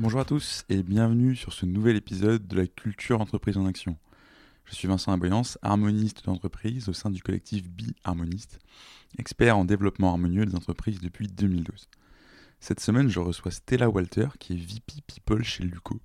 [0.00, 3.98] Bonjour à tous et bienvenue sur ce nouvel épisode de la culture entreprise en action.
[4.64, 8.60] Je suis Vincent Aboyance, harmoniste d'entreprise au sein du collectif Bi-Harmoniste,
[9.18, 11.86] expert en développement harmonieux des entreprises depuis 2012.
[12.60, 16.00] Cette semaine, je reçois Stella Walter, qui est VP People chez Luco.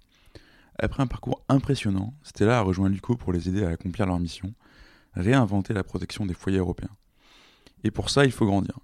[0.78, 4.54] Après un parcours impressionnant, Stella a rejoint Luco pour les aider à accomplir leur mission,
[5.14, 6.98] réinventer la protection des foyers européens.
[7.86, 8.78] Et pour ça, il faut grandir.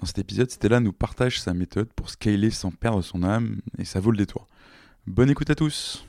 [0.00, 3.84] Dans cet épisode, Stella nous partage sa méthode pour scaler sans perdre son âme, et
[3.84, 4.46] ça vaut le détour.
[5.06, 6.06] Bonne écoute à tous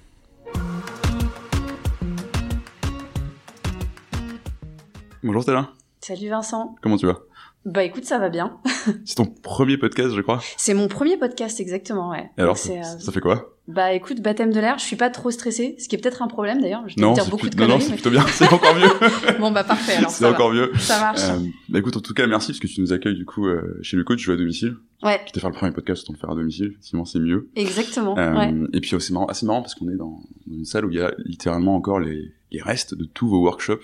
[5.24, 6.76] Bonjour Stella, Salut Vincent.
[6.82, 7.20] comment tu vas?
[7.66, 8.58] Bah écoute, ça va bien.
[9.06, 10.40] C'est ton premier podcast, je crois.
[10.58, 12.32] C'est mon premier podcast exactement, ouais.
[12.38, 13.54] Et alors, ça, euh, ça fait quoi?
[13.74, 16.28] Bah écoute, baptême de l'air, je suis pas trop stressée, ce qui est peut-être un
[16.28, 16.84] problème d'ailleurs.
[16.88, 18.90] Je vais Non, dire c'est beaucoup plus- de non, c'est plutôt bien, c'est encore mieux.
[19.40, 20.36] Bon bah parfait, alors c'est ça va.
[20.36, 20.72] encore mieux.
[20.78, 21.22] Ça marche.
[21.24, 21.40] Euh,
[21.70, 23.98] bah écoute, en tout cas, merci parce que tu nous accueilles du coup euh, chez
[23.98, 24.76] Luco, tu joues à domicile.
[25.04, 27.50] Ouais, Quitte à faire le premier podcast, autant le faire à domicile, effectivement, c'est mieux.
[27.56, 28.16] exactement.
[28.18, 28.54] Euh, ouais.
[28.74, 30.98] Et puis, c'est marrant, assez marrant parce qu'on est dans, dans une salle où il
[30.98, 33.82] y a littéralement encore les, les restes de tous vos workshops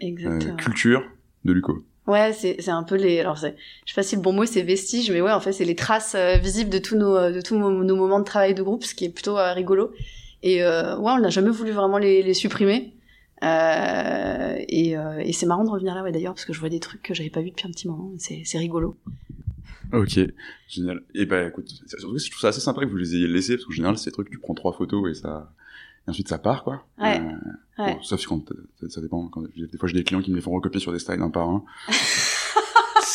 [0.00, 0.56] Exactement.
[0.56, 1.02] culture
[1.44, 1.84] de Luco.
[2.08, 3.20] Ouais, c'est un peu les.
[3.20, 3.54] Alors je sais
[3.94, 6.38] pas si le bon mot c'est vestiges, mais ouais, en fait c'est les traces euh,
[6.38, 9.04] visibles de tous nos euh, de tous nos, moments de travail de groupe, ce qui
[9.04, 9.92] est plutôt euh, rigolo.
[10.42, 12.94] Et ouais, on n'a jamais voulu vraiment les, supprimer.
[13.42, 14.94] Et
[15.32, 17.28] c'est marrant de revenir là, ouais d'ailleurs, parce que je vois des trucs que j'avais
[17.28, 18.10] pas vu depuis un petit moment.
[18.16, 18.96] C'est rigolo.
[19.92, 20.18] Ok,
[20.68, 21.02] génial.
[21.14, 23.56] Et bah écoute, c'est- surtout je trouve ça assez sympa que vous les ayez laissés
[23.56, 25.52] parce qu'en général, des trucs, tu prends trois photos et ça.
[26.08, 26.86] Et ensuite, ça part, quoi.
[26.98, 27.94] Ouais, Euh, ouais.
[27.94, 28.42] bon, sauf quand
[28.80, 29.28] ça, ça dépend.
[29.28, 31.28] Quand, des fois, j'ai des clients qui me les font recopier sur des slides un
[31.28, 31.62] par un.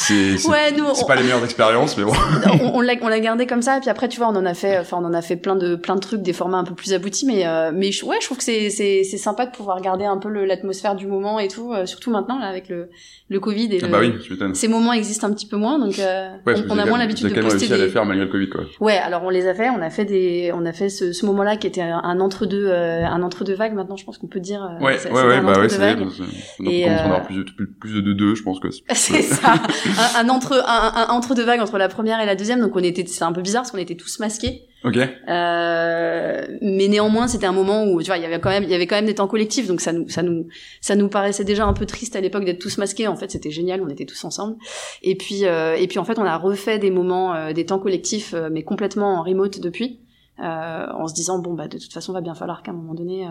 [0.08, 2.14] c'est c'est Ouais, on- pas les meilleures expériences, mais bon.
[2.62, 4.46] on, on l'a on l'a gardé comme ça et puis après tu vois on en
[4.46, 6.64] a fait enfin on en a fait plein de plein de trucs des formats un
[6.64, 9.52] peu plus aboutis mais euh, mais ouais je trouve que c'est c'est c'est sympa de
[9.52, 12.90] pouvoir garder un peu l'atmosphère du moment et tout euh, surtout maintenant là avec le
[13.30, 14.14] le Covid et Ah le- bah oui,
[14.56, 17.28] ces moments existent un petit peu moins donc euh, Ouais, on, on a moins l'habitude
[17.30, 18.62] de poster réussi à des les faire malgré le Covid, quoi.
[18.82, 21.26] ouais alors on les a fait on a fait des on a fait ce, ce
[21.26, 24.28] moment là qui était un entre deux un entre deux vagues maintenant je pense qu'on
[24.28, 26.00] peut dire euh, Ouais, ouais, ouais, bah ouais, entre-deux c'est vagues.
[26.00, 26.12] donc
[26.60, 29.54] on avoir euh, plus, de- plus, de deux, je pense que C'est ça,
[29.98, 32.60] un, un entre un, un entre deux vagues entre la première et la deuxième.
[32.60, 34.68] Donc on était, c'est un peu bizarre parce qu'on était tous masqués.
[34.84, 34.98] Ok.
[34.98, 38.70] Euh, mais néanmoins, c'était un moment où tu vois, il y avait quand même, il
[38.70, 39.68] y avait quand même des temps collectifs.
[39.68, 40.48] Donc ça nous, ça nous,
[40.82, 43.08] ça nous paraissait déjà un peu triste à l'époque d'être tous masqués.
[43.08, 44.58] En fait, c'était génial, on était tous ensemble.
[45.02, 47.80] Et puis, euh, et puis en fait, on a refait des moments, euh, des temps
[47.80, 50.02] collectifs, euh, mais complètement en remote depuis.
[50.40, 52.96] Euh, en se disant bon bah de toute façon va bien falloir qu'à un moment
[52.96, 53.30] donné euh,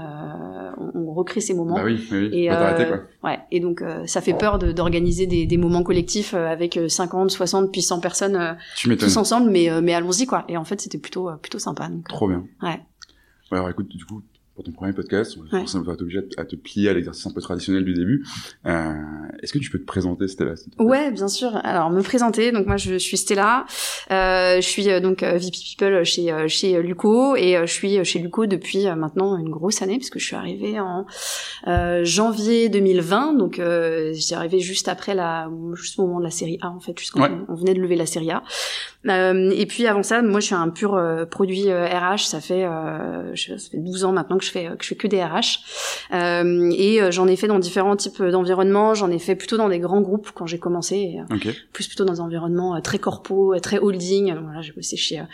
[0.78, 3.28] on, on recrée ces moments Bah oui, oui, et, euh, quoi.
[3.30, 6.76] Ouais, et donc euh, ça fait peur de- d'organiser des, des moments collectifs euh, avec
[6.76, 8.52] euh, 50, 60 puis 100 personnes euh,
[8.96, 10.44] tous ensemble, mais euh, mais allons-y quoi.
[10.48, 11.88] Et en fait c'était plutôt euh, plutôt sympa.
[11.88, 12.44] Donc, euh, Trop bien.
[12.62, 12.80] Ouais.
[13.50, 14.22] Ouais, alors écoute, du coup,
[14.54, 15.58] pour ton premier podcast, on va Ouais.
[15.60, 18.24] forcément va t'obliger à, te- à te plier à l'exercice un peu traditionnel du début.
[18.66, 18.92] Euh,
[19.42, 20.84] Est-ce que tu peux te présenter, Stella plaît?
[20.84, 21.56] Ouais, bien sûr.
[21.64, 22.52] Alors me présenter.
[22.52, 23.64] Donc moi je suis Stella.
[24.10, 28.04] Euh, je suis euh, donc euh, VP People chez euh, chez Luco et je suis
[28.04, 31.06] chez Luco depuis maintenant une grosse année puisque je suis arrivée en
[31.66, 33.32] euh, janvier 2020.
[33.34, 36.80] Donc euh, j'y arrivée juste après la juste au moment de la série A en
[36.80, 37.30] fait, juste quand Ouais.
[37.48, 38.42] on venait de lever la série A.
[39.08, 42.20] Euh, et puis avant ça, moi je suis un pur euh, produit euh, RH.
[42.26, 44.94] Ça fait euh, je- ça fait 12 ans maintenant que je fais que je fais
[44.94, 45.58] que des RH.
[46.12, 48.94] Euh, et euh, j'en ai fait dans différents types d'environnements.
[48.94, 50.96] J'en ai fait plutôt dans des grands groupes quand j'ai commencé.
[50.96, 51.48] Et, euh, Ok.
[51.72, 54.34] plus plutôt dans des environnements euh, très corpo, euh, très holding.
[54.34, 55.24] Donc, Voilà, j'ai bossé chez euh,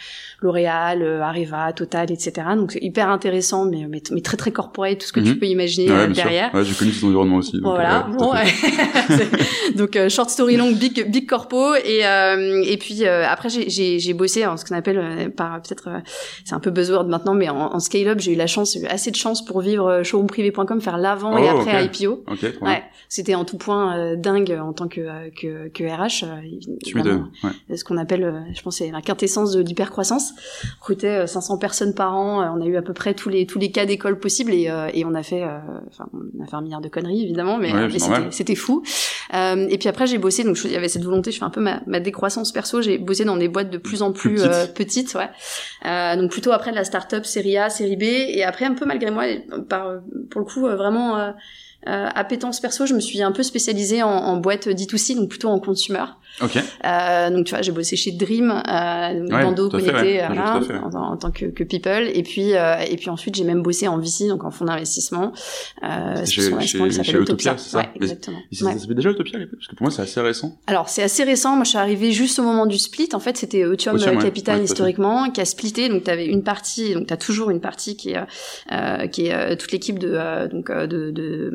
[0.41, 2.33] L'Oréal, euh, Areva, Total, etc.
[2.57, 5.39] Donc c'est hyper intéressant, mais, mais, mais très très corporate, tout ce que tu Mhm.
[5.41, 6.55] peux imaginer Ouais, euh, derrière.
[6.55, 7.53] Ouais, j'ai connu cet environnement aussi.
[7.61, 8.07] donc, Voilà.
[8.09, 8.45] euh, Bon, ouais.
[9.77, 13.58] Donc euh, short story long, big big corpo et euh, et puis euh, après j'ai
[13.67, 15.99] j'ai j'ai bossé en ce qu'on appelle euh, par peut-être euh,
[16.45, 18.81] c'est un peu buzzword maintenant, mais en, en scale up j'ai eu la chance, j'ai
[18.83, 22.01] eu assez de chance pour vivre euh, showroomprivé.com, faire l'avant et Oh, après ok.
[22.01, 22.13] IPO.
[22.31, 22.75] Ok, trop bien.
[22.75, 26.25] Ouais, c'était en tout point dingue en tant que que, que RH.
[26.85, 26.99] Tu.
[26.99, 27.77] Ouais.
[27.77, 30.33] ce qu'on appelle, je pense, c'est la quintessence de l'hypercroissance.
[30.81, 33.59] Recruter euh, 500 personnes par an, on a eu à peu près tous les tous
[33.59, 35.59] les cas d'école possibles et, euh, et on a fait, euh,
[35.89, 38.83] enfin, on a fait un milliard de conneries évidemment, mais, Ouais, mais c'était fou.
[39.35, 41.51] Euh, et puis après j'ai bossé, donc il y avait cette volonté, je fais un
[41.51, 42.83] peu ma, ma décroissance perso.
[42.83, 45.29] J'ai bossé dans des boîtes de plus en Plus euh, petites, ouais.
[45.87, 48.87] Euh, donc plutôt après de la start-up série A, série B, et après un peu
[48.87, 49.25] malgré moi,
[49.69, 50.01] par
[50.31, 51.19] pour le coup euh, vraiment.
[51.19, 51.31] Euh,
[51.87, 55.49] euh, appétence perso, je me suis un peu spécialisée en, en boîte D2C, donc plutôt
[55.49, 56.05] en consumer.
[56.41, 56.57] Ok.
[56.85, 60.27] Euh, donc tu vois, j'ai bossé chez Dream, euh, Ouais, Bando connecté, ouais.
[60.27, 60.67] voilà, ouais.
[60.79, 62.09] en, en tant que, que people.
[62.15, 65.33] Et puis euh, et puis ensuite j'ai même bossé en VC, donc en fonds d'investissement.
[65.83, 67.79] Euh, chez- qui s'appelle Utopia, c'est ça?
[67.79, 68.39] Ouais, Mais- exactement.
[68.53, 68.73] Ça, Ouais.
[68.75, 69.59] ça s'appelait déjà Utopia à l'époque?
[69.59, 70.59] Parce que pour moi, c'est assez récent.
[70.67, 71.55] Alors c'est assez récent.
[71.57, 73.09] Moi, je suis arrivée juste au moment du split.
[73.15, 73.99] En fait, c'était Eutium.
[74.19, 75.89] Capital historiquement qui a splitté.
[75.89, 76.95] Donc, tu avais une partie.
[76.95, 78.19] Donc, tu as toujours une partie qui est
[78.73, 81.51] euh, qui est euh, toute l'équipe de euh, donc euh, de, de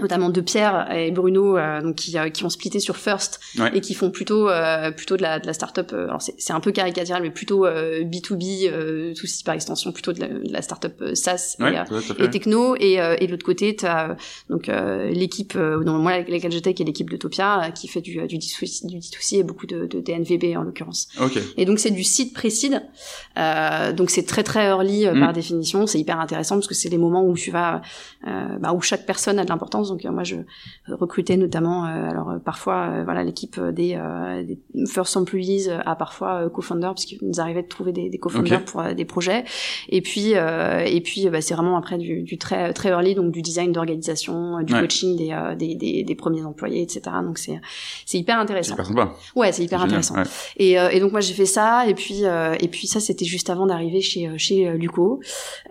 [0.00, 3.70] notamment de Pierre et Bruno euh, donc qui, euh, qui ont splitté sur First Ouais.
[3.74, 6.52] et qui font plutôt euh, plutôt de la de la startup euh, alors c'est c'est
[6.52, 10.52] un peu caricatural mais plutôt euh, B2B euh, tout par extension plutôt de la, de
[10.52, 13.74] la startup euh, SaaS Ouais, et, euh, et techno et, euh, et de l'autre côté
[13.76, 14.16] tu as
[14.48, 17.70] donc euh, l'équipe euh, dont moi avec laquelle j'étais qui est l'équipe de Topia euh,
[17.70, 21.38] qui fait du du D2C, du D2C et beaucoup de, de DNVB en l'occurrence Ok.
[21.56, 22.82] et donc c'est du site précide,
[23.38, 25.20] euh, donc c'est très très early euh, Mm.
[25.20, 25.86] par définition.
[25.86, 27.82] C'est hyper intéressant parce que c'est les moments où tu vas,
[28.26, 29.89] euh, bah, où chaque personne a de l'importance.
[29.90, 30.36] Donc euh, moi je
[30.88, 35.68] recrutais notamment, euh, alors euh, parfois euh, voilà l'équipe euh, des, euh, des first employees
[35.68, 38.80] euh, à parfois euh, co-founders parce qu'il nous arrivait de trouver des, des co-founders pour
[38.80, 39.44] euh, des projets.
[39.88, 43.14] Et puis euh, et puis euh, bah, c'est vraiment après du, du très très early
[43.14, 44.80] donc du design d'organisation, euh, du Ouais.
[44.80, 47.02] coaching des, euh, des, des des premiers employés, etc.
[47.24, 47.60] Donc c'est
[48.06, 48.74] c'est hyper C'est intéressant.
[48.74, 49.12] hyper sympa.
[49.34, 50.16] Ouais, c'est hyper C'est intéressant.
[50.16, 50.22] ouais.
[50.56, 53.24] Et, euh, et donc moi j'ai fait ça et puis euh, et puis ça c'était
[53.24, 55.20] juste avant d'arriver chez euh, chez euh, Luco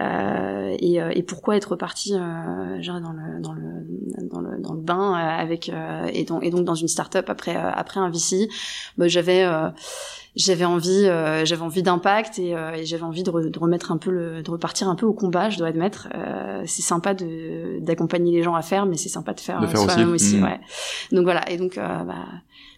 [0.02, 3.86] euh, et, euh, et pourquoi être parti euh, le dans le
[4.32, 7.30] dans le dans le bain euh, avec euh, et donc et donc dans une start-up
[7.30, 8.48] après euh, après un VC
[8.98, 9.70] bah, j'avais euh,
[10.36, 13.92] j'avais envie euh, j'avais envie d'impact et, euh, et j'avais envie de, re- de remettre
[13.92, 17.14] un peu le de repartir un peu au combat je dois admettre euh, c'est sympa
[17.14, 19.90] de d'accompagner les gens à faire mais c'est sympa de faire, faire aussi.
[19.94, 20.44] soi-même aussi, Mm.
[20.44, 20.60] ouais
[21.12, 22.26] donc voilà et donc euh, bah,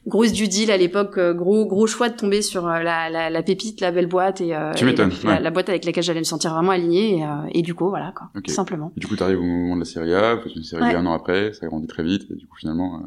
[0.07, 3.30] grosse du deal à l'époque, euh, gros gros choix de tomber sur euh, la, la,
[3.30, 5.39] la pépite, la belle boîte et, euh, Tu et la, ouais.
[5.39, 8.12] la boîte avec laquelle j'allais me sentir vraiment alignée et, euh, et du coup voilà
[8.15, 8.44] quoi, Ok.
[8.45, 8.92] tout simplement.
[8.98, 10.95] Et du coup, tu arrives au moment de la série A, fais une série Ouais.
[10.95, 13.03] Un an après, ça grandit très vite, et du coup, finalement,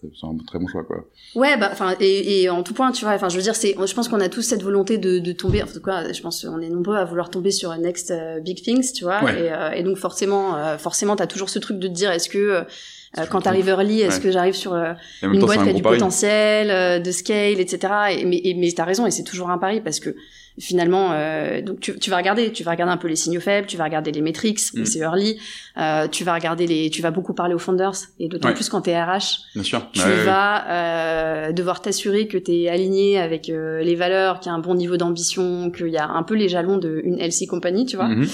[0.00, 1.04] c'est un très bon choix, quoi.
[1.34, 3.74] Ouais bah enfin et, et en tout point tu vois enfin je veux dire c'est
[3.86, 6.44] je pense qu'on a tous cette volonté de, de tomber en tout cas je pense
[6.44, 8.12] qu'on est nombreux à vouloir tomber sur next
[8.42, 9.46] big things tu vois Ouais.
[9.46, 12.28] et, euh, et donc forcément euh, forcément t'as toujours ce truc de te dire est-ce
[12.28, 12.95] que euh, Est-ce que
[13.30, 14.22] quand je t'arrives early, est-ce Ouais.
[14.24, 14.92] que j'arrive sur euh,
[15.22, 15.96] une boîte qui a du pari.
[15.96, 17.92] potentiel, euh, de scale, etc.
[18.10, 20.14] Et, mais mais t'as raison, et c'est toujours un pari parce que
[20.58, 23.66] finalement, euh, donc tu, tu vas regarder, tu vas regarder un peu les signaux faibles,
[23.66, 24.84] tu vas regarder les metrics, Mm.
[24.86, 25.38] c'est early,
[25.78, 28.54] euh, tu vas regarder les, tu vas beaucoup parler aux founders et d'autant Ouais.
[28.54, 29.86] plus quand t'es RH, Bien sûr.
[29.92, 30.24] tu Ouais, ouais.
[30.24, 34.60] vas euh, devoir t'assurer que t'es aligné avec euh, les valeurs, qu'il y a un
[34.60, 38.08] bon niveau d'ambition, qu'il y a un peu les jalons d'une LC compagnie, tu vois.
[38.08, 38.26] Mhm.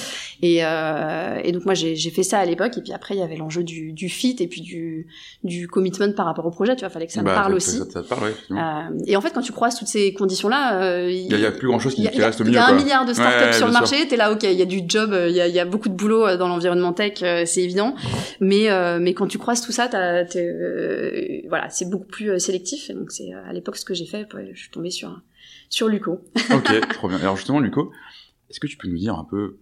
[0.42, 3.22] Et, euh, et donc moi j'ai fait ça à l'époque et puis après il y
[3.22, 5.06] avait l'enjeu du, du fit et puis du,
[5.44, 7.78] du commitment par rapport au projet, tu vois, fallait que ça me Bah, parle aussi.
[7.78, 8.32] Ça, ça te parle.
[8.50, 11.42] Euh, et en fait, quand tu croises toutes ces conditions-là, euh, il y a- il
[11.42, 12.66] y a plus grand-chose qui- il y a- qui il y a- Il y un
[12.66, 12.74] quoi.
[12.74, 14.06] milliard de startups Ouais, sur le marché.
[14.08, 15.64] T'es là, ok, il y a du job, euh, il y a, il y a
[15.64, 17.94] beaucoup de boulot euh, dans l'environnement tech, euh, c'est évident.
[18.40, 22.90] Mais euh, mais quand tu croises tout ça, t'as, euh, voilà, c'est beaucoup plus sélectif.
[22.90, 24.26] Et donc c'est à l'époque ce que j'ai fait.
[24.54, 25.20] je suis tombée sur
[25.68, 26.20] sur Luco.
[26.54, 27.18] ok, trop bien.
[27.18, 27.92] Alors justement, Luco,
[28.50, 29.56] est-ce que tu peux nous dire un peu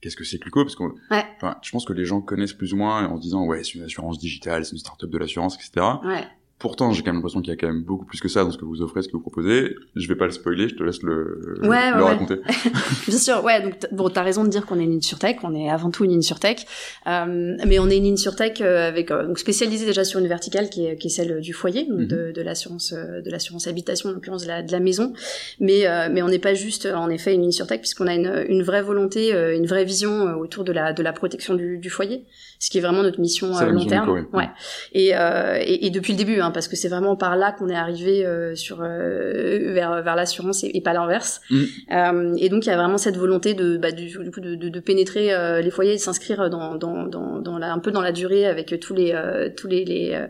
[0.00, 0.62] qu'est-ce que c'est que Luco?
[0.64, 1.24] Parce que Ouais.
[1.36, 3.74] enfin, je pense que les gens connaissent plus ou moins en se disant ouais, c'est
[3.74, 5.86] une assurance digitale, c'est une start-up de l'assurance, etc.
[6.04, 6.24] Ouais.
[6.64, 8.50] Pourtant, j'ai quand même l'impression qu'il y a quand même beaucoup plus que ça dans
[8.50, 9.74] ce que vous offrez, ce que vous proposez.
[9.96, 12.02] Je vais pas le spoiler, je te laisse le, Ouais, ouais, le ouais.
[12.08, 12.36] raconter.
[13.06, 13.60] Bien sûr, ouais.
[13.60, 15.36] Donc bon, t'as raison de dire qu'on est une insurtech.
[15.42, 16.64] On est avant tout une insurtech,
[17.06, 20.70] euh, mais on est une insurtech euh, avec euh, donc spécialisée déjà sur une verticale
[20.70, 22.06] qui est, qui est celle du foyer, donc Mhm.
[22.06, 25.12] de, de l'assurance euh, de l'assurance habitation, en l'occurrence de la, de la maison.
[25.60, 28.62] Mais euh, mais on n'est pas juste en effet une insurtech puisqu'on a une, une
[28.62, 32.24] vraie volonté, une vraie vision autour de la de la protection du, du foyer,
[32.58, 34.10] ce qui est vraiment notre mission euh, long terme.
[34.10, 34.20] Oui.
[34.32, 34.48] Ouais.
[34.92, 37.68] Et, euh, et, et depuis le début, hein, parce que c'est vraiment par là qu'on
[37.68, 41.40] est arrivé euh, sur euh, vers vers l'assurance et, et pas l'inverse.
[41.50, 41.62] Mm.
[41.92, 44.54] Euh, et donc il y a vraiment cette volonté de bah, du, du coup de,
[44.54, 45.30] de, de pénétrer
[45.62, 48.46] les foyers, et de s'inscrire dans dans dans, dans la, un peu dans la durée
[48.46, 49.14] avec tous les
[49.56, 50.26] tous les, les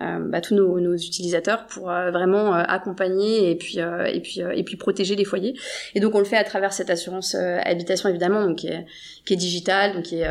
[0.00, 4.62] bah, tous nos, nos utilisateurs pour vraiment accompagner et puis euh, et puis euh, et
[4.64, 5.54] puis protéger les foyers.
[5.94, 8.86] Et donc on le fait à travers cette assurance habitation évidemment, donc qui est
[9.24, 10.28] qui est digitale, donc qui est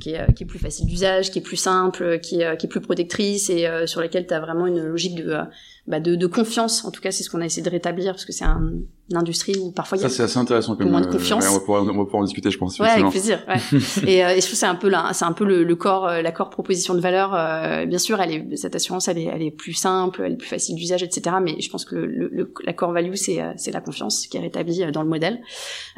[0.00, 2.54] qui est, euh, qui est plus facile d'usage, qui est plus simple, qui est, euh,
[2.54, 5.42] est plus protectrice et euh, sur laquelle tu as vraiment une logique de, euh,
[5.86, 6.84] bah, de, de confiance.
[6.84, 8.72] En tout cas, c'est ce qu'on a essayé de rétablir parce que c'est un,
[9.10, 11.12] une industrie où parfois il y a Ça, c'est assez intéressant comme moins de euh,
[11.12, 11.44] confiance.
[11.44, 12.78] ouais, on, va pouvoir, on va pouvoir en discuter, je pense.
[12.78, 13.44] Ouais, avec plaisir.
[13.46, 13.78] Ouais.
[14.06, 15.76] et, euh, et je trouve que c'est un peu là, c'est un peu le, le
[15.76, 17.34] corps, euh, la corps proposition de valeur.
[17.34, 20.36] euh, bien sûr, elle est cette assurance, elle est, elle est plus simple, elle est
[20.36, 21.36] plus facile d'usage, etc.
[21.42, 24.38] Mais je pense que le, le- la core value, c'est, euh, c'est la confiance qui
[24.38, 25.40] est rétablie euh, dans le modèle.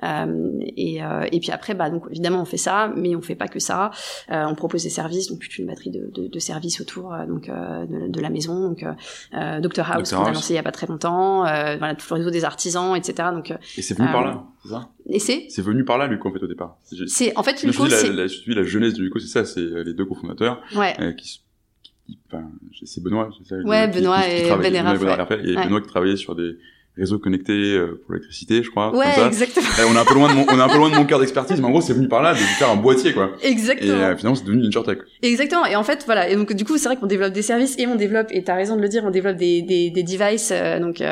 [0.03, 3.35] Euh, et, euh, et puis après, bah donc évidemment, on fait ça, mais on fait
[3.35, 3.91] pas que ça.
[4.31, 7.25] Euh, on propose des services, donc toute une batterie de, de, de services autour, euh,
[7.27, 8.83] donc euh, de, de la maison, donc
[9.35, 11.95] euh, euh, Dr House qu'on a lancé il y a pas très longtemps, euh, voilà
[11.95, 13.29] tout le réseau des artisans, etc.
[13.33, 14.89] Donc euh, Et c'est venu par Euh, là, c'est ça?
[15.09, 16.77] et c'est, C'est venu par là, Luco, en fait, au départ.
[17.07, 19.27] C'est en fait Luco, c'est la, la, je suis dit, la jeunesse de Luco, c'est
[19.27, 20.95] ça, c'est euh, les deux cofondateurs, ouais.
[21.01, 21.41] euh, qui,
[22.29, 22.45] enfin,
[22.85, 24.77] c'est Benoît, c'est ça Ouais, Benoît qui- qui et Ben ouais.
[25.13, 25.55] Eraf, et.
[25.57, 26.57] Benoît qui travaillait sur des,
[26.97, 28.95] réseaux connectés pour l'électricité, je crois.
[28.97, 29.67] Ouais, exactement.
[29.91, 31.19] on est un peu loin de mon, on est un peu loin de mon cœur
[31.19, 33.33] d'expertise, mais en gros, c'est venu par là de faire un boîtier, quoi.
[33.43, 34.11] Exactement.
[34.11, 34.99] Et finalement, c'est devenu une tech.
[35.23, 35.67] Exactement.
[35.67, 36.29] Et en fait, voilà.
[36.29, 38.55] Et donc, du coup, c'est vrai qu'on développe des services et on développe, et t'as
[38.55, 41.03] raison de le dire, on développe des, des, des devices, donc,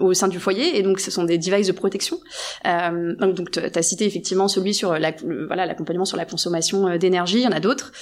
[0.00, 0.78] au sein du foyer.
[0.78, 2.18] Et donc, ce sont des devices de protection.
[2.64, 5.12] donc, donc t'as cité effectivement celui sur la,
[5.46, 7.38] voilà, l'accompagnement sur la consommation d'énergie.
[7.38, 7.92] Il y en a d'autres,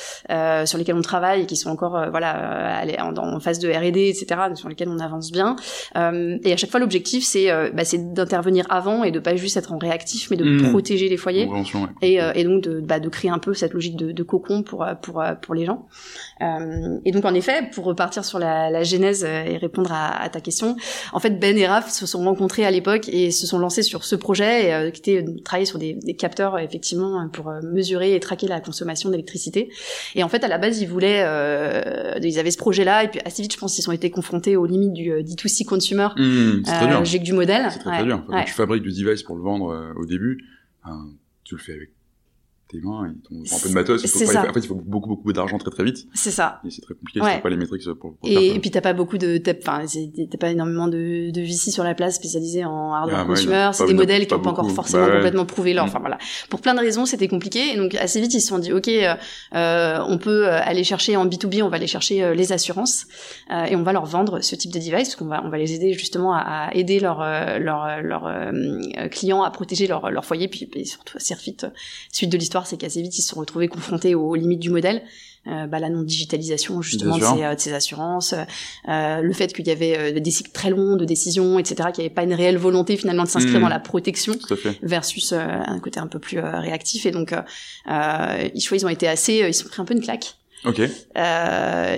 [0.64, 4.40] sur lesquels on travaille et qui sont encore, voilà, en, en phase de R&D, etc.,
[4.54, 5.56] sur lesquels on avance bien.
[5.96, 9.56] Euh, et à chaque fois, l'objectif, c'est euh, bah, d'intervenir avant et de pas juste
[9.56, 10.70] être en réactif, mais de mmh.
[10.70, 11.48] protéger les foyers.
[12.02, 14.62] Et, euh, et, donc de, bah, de créer un peu cette logique de, de cocon
[14.62, 15.86] pour, pour, pour les gens.
[16.44, 20.28] Euh, et donc en effet, pour repartir sur la, la genèse et répondre à, à,
[20.28, 20.76] ta question,
[21.12, 24.04] en fait Ben et Raph se sont rencontrés à l'époque et se sont lancés sur
[24.04, 28.46] ce projet qui était de travailler sur des, des, capteurs effectivement pour mesurer et traquer
[28.46, 29.70] la consommation d'électricité.
[30.14, 31.24] Et en fait à la base ils voulaient,
[32.22, 34.66] ils avaient ce projet-là et puis assez vite je pense qu'ils ont été confrontés aux
[34.66, 36.08] limites du D2C consumer.
[36.16, 37.02] Mmh, très dur.
[37.24, 37.66] Du modèle.
[37.70, 38.24] C'est très, très dur.
[38.26, 40.44] Quand tu fabriques du device pour le vendre au début,
[41.44, 41.93] tu le fais avec
[42.74, 44.02] tes mains, ils t'ont un peu de matos.
[44.02, 46.06] Il faut pas, en fait, il faut beaucoup, beaucoup d'argent très, très vite.
[46.14, 46.60] C'est ça.
[46.64, 47.40] Et c'est très compliqué, ouais.
[47.40, 49.84] pas les métriques pour, pour et, et, puis t'as pas beaucoup de, enfin,
[50.30, 53.70] t'as pas énormément de, de VC sur la place spécialisés en hardware ah, consumer.
[53.72, 55.88] c'est des modèles qui ont pas encore forcément bah, complètement prouvé leur, mm.
[55.88, 56.18] enfin voilà.
[56.50, 57.72] Pour plein de raisons, c'était compliqué.
[57.72, 59.14] Et donc, assez vite, ils se sont dit, OK, euh,
[59.54, 63.06] euh on peut euh, aller chercher en B2B, on va aller chercher euh, les assurances,
[63.50, 65.58] euh, et on va leur vendre ce type de device, parce qu'on va, on va
[65.58, 67.20] les aider justement à, à aider leurs,
[67.58, 68.50] leurs, leurs
[69.10, 71.66] clients à protéger leur, leur foyer, puis, et surtout, assez vite,
[72.12, 75.02] suite de l'histoire, c'est qu'assez vite, ils se sont retrouvés confrontés aux limites du modèle.
[75.46, 78.34] Euh, bah, la non-digitalisation justement de ces, euh, de ces, assurances,
[78.88, 82.06] euh, le fait qu'il y avait des cycles très longs de décisions, etc., qu'il n'y
[82.06, 83.62] avait pas une réelle volonté finalement de s'inscrire mmh.
[83.62, 84.34] dans la protection
[84.82, 87.04] versus un côté un peu plus réactif.
[87.04, 87.34] Et donc,
[87.86, 90.36] ils, ils ont été assez, ils sont pris un peu une claque.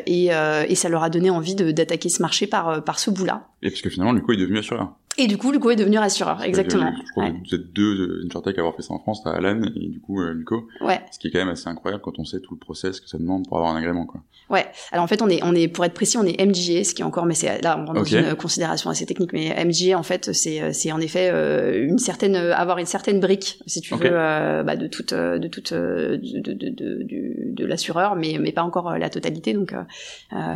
[0.06, 3.46] Et, et ça leur a donné envie d'attaquer ce marché par, par ce bout-là.
[3.62, 4.92] Et parce que finalement, Luco est devenu assureur.
[5.18, 6.92] Et du coup, Luco est devenu assureur, exactement.
[7.06, 9.62] Je crois que vous êtes deux InsurTech à avoir fait ça en France, t'as Alan
[9.62, 10.68] et du coup euh, Luco.
[10.82, 11.00] Ouais.
[11.11, 13.16] Ce qui est quand même assez incroyable quand on sait tout le process que ça
[13.16, 14.20] demande pour avoir un agrément, quoi.
[14.50, 14.66] Ouais.
[14.92, 17.02] Alors en fait, on est, on est, pour être précis, on est MGA, ce qui
[17.02, 20.02] est encore, mais c'est là, on rentre dans une considération assez technique, mais MGA en
[20.02, 24.00] fait, c'est, c'est en effet euh, une certaine, avoir une certaine brique, si tu veux,
[24.04, 28.62] euh, bah, de toute, de toute, de, de, de, de, de l'assureur, mais, mais pas
[28.62, 29.54] encore la totalité.
[29.54, 29.75] Donc,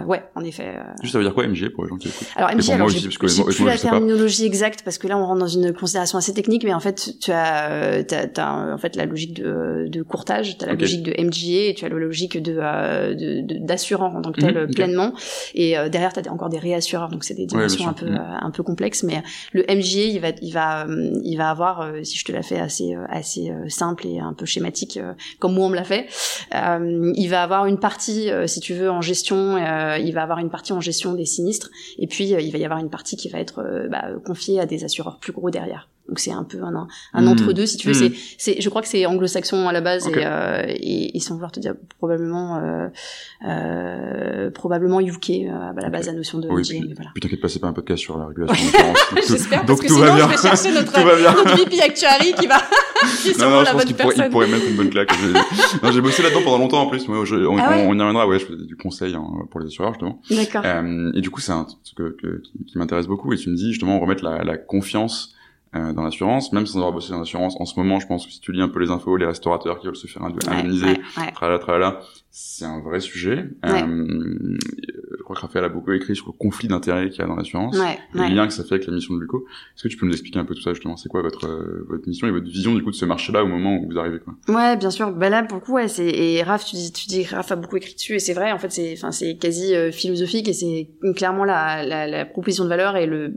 [0.07, 0.77] ouais, en effet.
[1.03, 2.29] Juste, ça veut dire quoi MGA pour les gens qui écoutent?
[2.37, 5.73] Alors MGA, alors, j'ai plus la terminologie exacte parce que là, on rentre dans une
[5.73, 9.87] considération assez technique, mais en fait, tu as, t'as, as, en fait la logique de,
[9.89, 12.55] de courtage, tu as la logique de MGA et tu as la logique de,
[13.15, 15.15] de, d'assurant en tant que tel mhm, pleinement.
[15.55, 18.17] Et euh, derrière, tu as encore des réassureurs, donc c'est des dimensions un peu mhm.
[18.17, 19.05] euh, un peu complexes.
[19.05, 20.87] Mais le MGA, il va il va
[21.23, 24.99] il va avoir, si je te la fais assez assez simple et un peu schématique,
[25.39, 26.09] comme moi on me l'a fait,
[26.53, 29.57] il va avoir une partie, si tu veux, en gestion.
[29.97, 32.81] il va avoir une partie en gestion des sinistres, et puis il va y avoir
[32.81, 34.09] une partie qui va être bah,
[34.59, 35.89] à des assureurs plus gros derrière.
[36.11, 37.29] Donc c'est un peu un, un hmm.
[37.29, 37.95] entre deux si tu veux.
[37.95, 38.15] C'est, hmm.
[38.37, 41.53] c'est, je crois que c'est anglo-saxon à la base et, euh, et, et, sans vouloir
[41.53, 42.89] te dire probablement euh,
[43.47, 46.49] euh, probablement UK euh, à la base la notion de.
[46.49, 47.11] Oui, puis, voilà.
[47.21, 48.67] t'inquiète pas, c'est pas un podcast sur la régulation.
[49.29, 50.27] J'espère parce que tout sinon va bien.
[50.27, 52.59] je vais chercher notre, notre VP actuary qui va.
[53.23, 55.13] qui non, non, je pense qu'il pourrait, il pourrait mettre une bonne claque.
[55.93, 57.07] j'ai bossé là-dedans pendant longtemps en plus.
[57.07, 58.27] Je, on, ah ouais on, y reviendra.
[58.27, 60.21] Ouais, je faisais du conseil hein, pour les assureurs justement.
[60.31, 60.63] D'accord.
[60.65, 63.33] Euh, et du coup, c'est un truc que, que, qui, m'intéresse beaucoup.
[63.33, 65.35] Et tu me dis justement remettre la, la confiance
[65.77, 67.57] euh, dans l'assurance, même sans avoir bossé dans l'assurance.
[67.61, 69.79] En ce moment, je pense que si tu lis un peu les infos, les restaurateurs
[69.79, 72.01] qui veulent se faire indemniser, ouais, ouais, tralala, tralala,
[72.31, 73.49] c'est un vrai sujet.
[73.65, 74.57] Euh,
[75.31, 77.77] crois que Raphaël a beaucoup écrit sur le conflit d'intérêts qu'il y a dans l'assurance,
[78.15, 79.45] le lien que ça fait avec la mission de Luco.
[79.77, 80.97] Est-ce que tu peux nous expliquer un peu tout ça justement?
[80.97, 83.47] C'est quoi votre euh, votre mission et votre vision du coup de ce marché-là au
[83.47, 84.35] moment où vous arrivez quoi?
[84.49, 85.13] Ouais, bien sûr.
[85.13, 87.57] Ben là, pour le coup, ouais, c'est et Raph, tu dis, tu dis, Raph a
[87.57, 88.53] beaucoup écrit dessus et c'est vrai.
[88.53, 92.65] En fait, c'est, enfin, c'est quasi euh, philosophique et c'est clairement la, la, la proposition
[92.65, 93.33] de valeur et le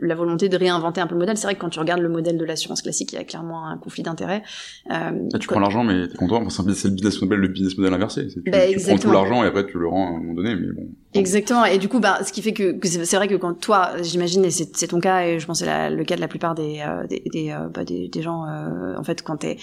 [0.00, 1.36] la volonté de réinventer un peu le modèle.
[1.36, 3.66] C'est vrai que quand tu regardes le modèle de l'assurance classique, il y a clairement
[3.66, 4.42] un conflit d'intérêts.
[4.90, 6.42] Euh, tu prends l'argent, mais t'es content.
[6.42, 8.28] Enfin, c'est le business model, le business model inversé.
[8.28, 10.54] Tu, bah, tu prends tout l'argent et après tu le rends à un moment donné,
[10.54, 10.88] mais bon.
[11.14, 11.64] Exactement.
[11.64, 14.44] Et du coup, bah, ce qui fait que, que c'est vrai que quand toi, j'imagine,
[14.44, 16.82] et c'est ton cas, et je pense que c'est le cas de la plupart des
[16.86, 19.56] euh, des, des, euh, bah, des, des, gens, euh, en fait, quand t'es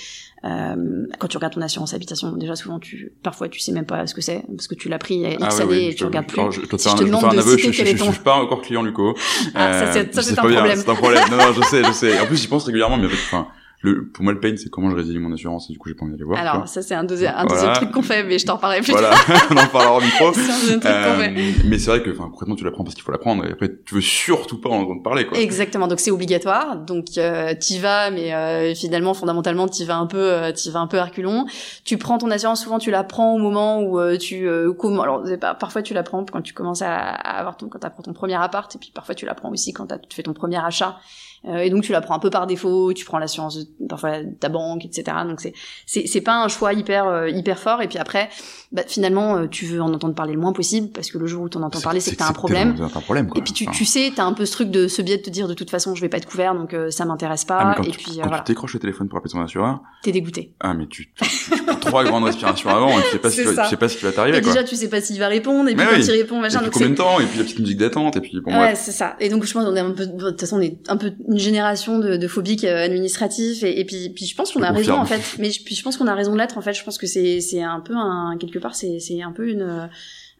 [0.45, 4.07] euh, quand tu regardes ton assurance habitation, déjà souvent tu, parfois tu sais même pas
[4.07, 5.95] ce que c'est parce que tu l'as pris il y a X ah années et
[5.95, 6.41] tu regardes plus.
[6.51, 8.05] je, te, je te demande de citer quel est ton.
[8.05, 9.15] Je suis pas encore client Luco.
[9.53, 10.77] Ah, ça c'est un problème.
[10.77, 11.23] C'est un problème.
[11.29, 12.19] Non, non, je sais, je sais.
[12.19, 13.47] En plus, j'y pense régulièrement, mais enfin
[13.81, 15.95] le, pour moi, le pain, c'est comment je résilie mon assurance et du coup, j'ai
[15.95, 16.39] pas envie d'aller voir.
[16.39, 18.91] Alors, ça, c'est un, deuxième, un deuxième truc qu'on fait, mais je t'en parlerai plus
[18.91, 19.11] Voilà,
[19.49, 20.31] on en parlera au micro.
[20.33, 21.29] c'est un deuxième truc qu'on fait.
[21.31, 23.71] Euh, mais c'est vrai que, enfin, concrètement, tu l'apprends parce qu'il faut l'apprendre et après,
[23.83, 25.39] tu veux surtout pas en entendre parler, quoi.
[25.39, 25.87] Exactement.
[25.87, 26.77] Donc, c'est obligatoire.
[26.77, 30.79] Donc, euh, t'y vas, mais euh, finalement, fondamentalement, t'y vas un peu, euh, t'y vas
[30.79, 31.45] un peu reculons.
[31.83, 35.01] Tu prends ton assurance, souvent, tu la prends au moment où euh, tu, euh, comment,
[35.01, 38.13] alors, pas, parfois, tu la prends quand tu commences à, avoir ton, quand t'apprends ton
[38.13, 40.57] premier appart, et puis parfois, tu la prends aussi quand t'as- tu fais ton premier
[40.63, 40.97] achat.
[41.45, 44.17] Euh, et donc tu la prends un peu par défaut, tu prends l'assurance de- parfois
[44.39, 45.17] ta banque, etc.
[45.27, 45.53] Donc c'est
[45.85, 47.81] c'est c'est pas un choix hyper euh, hyper fort.
[47.81, 48.29] Et puis après,
[48.71, 51.43] bah, finalement, euh, tu veux en entendre parler le moins possible parce que le jour
[51.43, 52.75] où t'en entends parler, c'est que t'as un problème.
[52.81, 53.39] Un problème, quoi.
[53.39, 55.21] Et puis tu, Enfin, tu sais, t'as un peu ce truc de ce biais de
[55.23, 57.53] te dire de toute façon je vais pas être couvert donc euh, ça m'intéresse ah,
[57.57, 57.65] pas.
[57.69, 59.41] mais quand et tu, puis euh, quand voilà, tu décroches le téléphone pour appeler ton
[59.41, 60.53] assureur, t'es dégoûté.
[60.59, 63.37] ah, mais tu, tu, tu prends trois grandes respirations avant et tu sais pas si
[63.43, 64.51] tu, tu sais pas tu vas Et t'arriver, quoi.
[64.53, 66.05] déjà tu sais pas s'il va répondre et puis Mais quand oui.
[66.05, 68.15] il répond Et machin puis donc combien de temps, et puis la petite musique d'attente,
[68.17, 69.15] et puis bon, Ouais, c'est ça.
[69.19, 71.11] Et donc je pense qu'on est un peu, de toute façon, on est un peu
[71.27, 74.95] une génération de, de phobiques administratifs et, et puis, puis je pense qu'on a raison
[74.95, 75.21] en fait.
[75.39, 76.73] Mais je, puis je pense qu'on a raison de l'être en fait.
[76.73, 79.89] Je pense que c'est c'est un peu un quelque part c'est c'est un peu une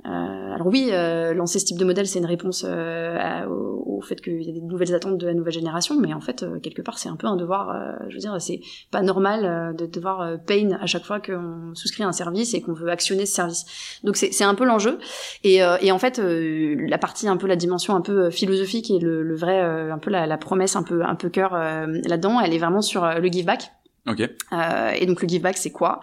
[0.06, 4.02] euh, alors oui, euh, lancer ce type de modèle, c'est une réponse euh, au, au
[4.02, 6.60] fait qu'il y a des nouvelles attentes de la nouvelle génération, mais en fait, euh,
[6.60, 7.70] quelque part, c'est un peu un devoir.
[7.70, 11.74] euh, je veux dire, c'est pas normal euh, de devoir pain à chaque fois qu'on
[11.76, 14.00] souscrit un service et qu'on veut actionner ce service.
[14.04, 14.98] Donc c'est un peu l'enjeu.
[15.44, 19.24] Et, et en fait, la partie un peu la dimension un peu philosophique et le,
[19.24, 22.58] le vrai un peu la, la promesse un peu un peu cœur là-dedans, elle est
[22.58, 23.72] vraiment sur le give back.
[24.08, 24.20] Ok.
[24.22, 26.00] Euh, et donc le give back, c'est quoi?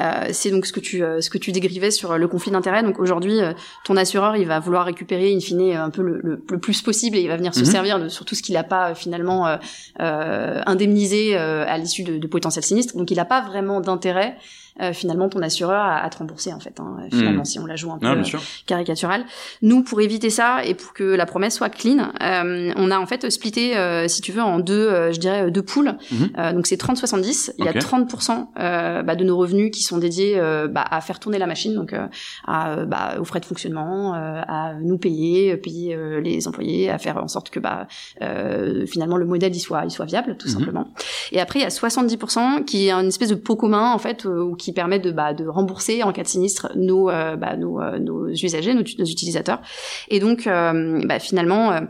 [0.00, 2.84] Euh, C'est donc ce que tu euh, ce que tu décrivais sur le conflit d'intérêts.
[2.84, 3.52] Donc aujourd'hui, euh,
[3.84, 6.80] ton assureur, il va vouloir récupérer in fine euh, un peu le, le, le plus
[6.80, 7.66] possible et il va venir se Mhm.
[7.66, 9.58] servir de sur tout ce qu'il n'a pas euh, finalement
[9.98, 12.96] indemnisé euh, à l'issue de, de potentiels sinistres.
[12.96, 14.36] Donc il n'a pas vraiment d'intérêt.
[14.80, 17.44] Euh, finalement ton assureur à, à te rembourser en fait hein, finalement Mhm.
[17.44, 18.40] si on la joue un peu Non, euh, bien sûr.
[18.66, 19.24] caricatural.
[19.62, 23.06] Nous, pour éviter ça et pour que la promesse soit clean, euh, on a en
[23.06, 25.94] fait splitté, euh, si tu veux, en deux, euh, je dirais, euh, deux poules.
[26.38, 27.52] Euh, donc c'est 30-70.
[27.58, 27.76] Il y a Ok.
[27.78, 31.46] 30% euh, bah, de nos revenus qui sont dédiés euh, bah, à faire tourner la
[31.46, 32.06] machine, donc euh,
[32.46, 36.46] à, euh, bah, aux frais de fonctionnement, euh, à nous payer, euh, payer euh, les
[36.48, 37.86] employés, à faire en sorte que bah,
[38.22, 40.54] euh, finalement le modèle il soit, il soit viable, tout Mhm.
[40.54, 40.88] simplement.
[41.32, 44.26] Et après, il y a 70% qui est une espèce de pot commun, en fait,
[44.26, 47.56] euh, ou qui permet de, bah, de rembourser en cas de sinistre nos, euh, bah,
[47.58, 49.60] euh, usagers, nos, nos utilisateurs.
[50.08, 51.80] Et donc, euh, bah, finalement...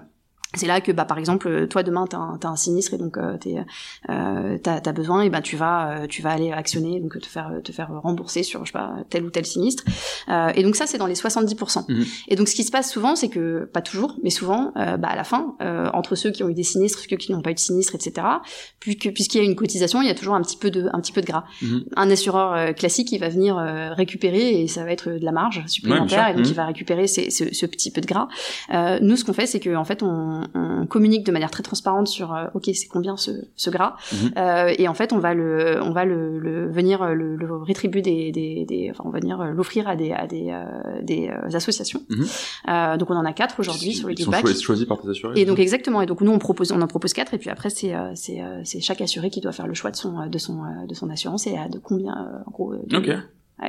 [0.55, 3.17] c'est là que, bah, par exemple, euh, toi demain t'as un, un sinistre et donc
[3.19, 3.57] euh, t'es,
[4.09, 7.53] euh, t'as, besoin et bah tu vas, euh, tu vas aller actionner donc te faire,
[7.63, 9.85] te faire rembourser sur je sais pas tel ou tel sinistre.
[10.29, 11.85] Euh, et donc ça c'est dans les 70%.
[11.89, 12.05] Mhm.
[12.29, 15.17] Et donc ce qui se passe souvent c'est que pas toujours, mais souvent, bah à
[15.17, 17.55] la fin, euh, entre ceux qui ont eu des sinistres, ceux qui n'ont pas eu
[17.55, 18.27] de sinistre, etc.
[18.81, 21.01] Puisque puisqu'il y a une cotisation, il y a toujours un petit peu de, un
[21.01, 21.45] petit peu de gras.
[21.63, 21.85] Mhm.
[21.97, 23.57] Un assureur classique, il va venir
[23.97, 26.51] récupérer et ça va être de la marge supplémentaire et donc Mhm.
[26.51, 28.29] il va récupérer ces- ce, ce petit peu de gras.
[28.73, 32.09] Euh, nous, ce qu'on fait, c'est qu'en fait, on, on communique de manière très transparente
[32.09, 34.31] sur, euh, ok, c'est combien ce, ce gras, Mhm.
[34.37, 37.57] Euh, et en fait, on va le, on va le, le venir euh, le, le
[37.57, 41.03] rétribuer des, des, des, enfin, on va venir euh, l'offrir à des, à des, euh,
[41.03, 42.03] des euh, associations.
[42.09, 42.27] Mhm.
[42.69, 45.41] Euh, donc, on en a quatre aujourd'hui sur le Ils sont choisis, par tes assurés.
[45.41, 46.01] Et donc exactement.
[46.03, 47.35] Et donc nous on propose, on en propose quatre.
[47.35, 50.27] Et puis après c'est c'est c'est chaque assuré qui doit faire le choix de son
[50.29, 52.75] de son de son assurance et à de combien en gros.
[52.75, 52.97] de-.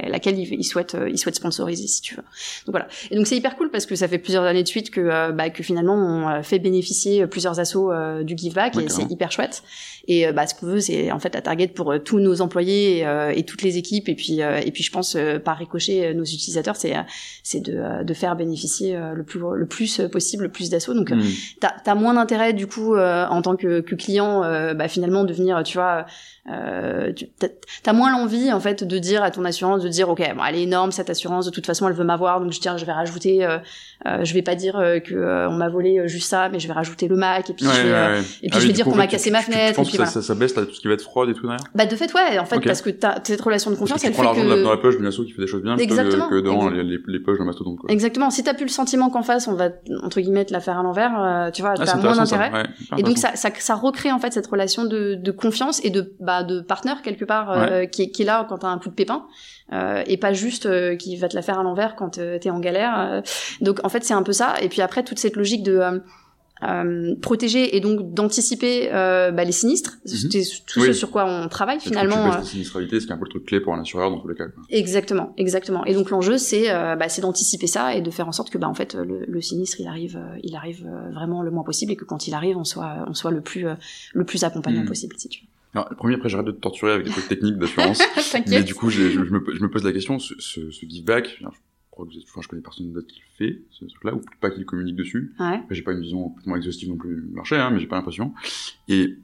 [0.08, 2.24] Laquelle il, il souhaite euh, il souhaite sponsoriser si tu veux.
[2.66, 2.88] Donc voilà.
[3.10, 5.32] Et donc c'est hyper cool parce que ça fait plusieurs années de suite que euh,
[5.32, 7.92] bah, que finalement on euh, fait bénéficier plusieurs assos
[8.24, 9.64] du give back et c'est hyper chouette.
[10.08, 13.40] Et bah ce qu'on veut c'est en fait la target pour tous nos employés et,
[13.40, 16.76] et toutes les équipes et puis et puis je pense par ricochet euh, nos utilisateurs
[16.76, 16.96] c'est
[17.44, 20.94] c'est de de faire bénéficier le plus le plus possible le plus d'assauts.
[20.94, 21.24] Donc Mhm.
[21.60, 24.42] t'as as moins d'intérêt du coup en tant que, que client
[24.74, 26.06] bah, finalement de venir tu vois
[26.50, 27.14] euh,
[27.84, 30.56] t'as moins l'envie en fait de dire à ton assurance de dire ok bon elle
[30.56, 32.92] est énorme cette assurance de toute façon elle veut m'avoir donc je tiens je vais
[32.92, 33.58] rajouter euh,
[34.08, 36.60] euh, je vais pas dire euh, que euh, on m'a volé euh, juste ça mais
[36.60, 38.20] je vais rajouter le Mac et puis Ouais, je vais, ouais, ouais.
[38.20, 39.76] et puis Ah je oui, vais dire qu'on m'a cassé tu- ma tu- tu fenêtre,
[39.76, 40.12] penses et puis voilà.
[40.12, 41.60] ça, baisse là, tout ce qui va être fraude et tout derrière?
[41.76, 42.90] Bah de fait ouais en fait parce que
[43.24, 44.98] cette relation de confiance tu elle prends fait l'argent que de la- dans la poche
[44.98, 46.30] d'une asso qui fait des choses bien plutôt que, Exactement.
[46.30, 46.84] que dans Exact.
[46.84, 47.78] les, les, poches d'un mastodonte.
[47.80, 47.92] Quoi.
[47.92, 49.70] exactement si t'as plus le sentiment qu'en face on va
[50.04, 52.52] entre guillemets te la faire à l'envers tu vois Ah, t'as moins d'intérêt
[52.98, 56.14] Et donc ça, ça, ça recrée en fait cette relation de, de confiance et de,
[56.20, 57.56] bah, de partenaire quelque part
[57.92, 59.26] qui est là quand t'as un coup de pépin
[59.74, 62.50] euh, et pas juste euh, qui va te la faire à l'envers quand euh, t'es
[62.50, 63.00] en galère.
[63.00, 63.22] euh.
[63.62, 64.56] Donc en fait c'est un peu ça.
[64.62, 66.00] Et puis après toute cette logique de euh,
[66.64, 70.30] euh, protéger et donc d'anticiper euh, bah, les sinistres, Mhm.
[70.32, 70.88] c'est tout Oui.
[70.88, 72.28] ce sur quoi on travaille finalement.
[72.28, 74.28] La sinistralité, ce qui est un peu le truc clé pour un assureur dans tous
[74.28, 74.46] les cas.
[74.48, 74.62] quoi.
[74.70, 75.84] Exactement, exactement.
[75.86, 78.60] Et donc l'enjeu c'est euh, bah, c'est d'anticiper ça et de faire en sorte que
[78.60, 81.96] bah en fait le, le sinistre il arrive il arrive vraiment le moins possible et
[81.96, 83.74] que quand il arrive on soit on soit le plus euh,
[84.14, 84.88] le plus accompagnant Mhm.
[84.88, 85.48] possible si tu veux.
[85.74, 88.02] Alors, le premier, après, j'arrête de te torturer avec des trucs techniques d'assurance.
[88.48, 91.06] mais du coup, je, je me, je me pose la question, ce, ce, ce give
[91.06, 91.46] back, je
[91.92, 94.22] crois que vous êtes- enfin, je connais personne d'autre qui le fait, ce truc-là, ou
[94.42, 95.34] pas qui le communique dessus.
[95.40, 95.56] Ouais.
[95.56, 97.96] Après, j'ai pas une vision complètement exhaustive non plus du marché, hein, mais j'ai pas
[97.96, 98.34] l'impression.
[98.90, 99.16] Et,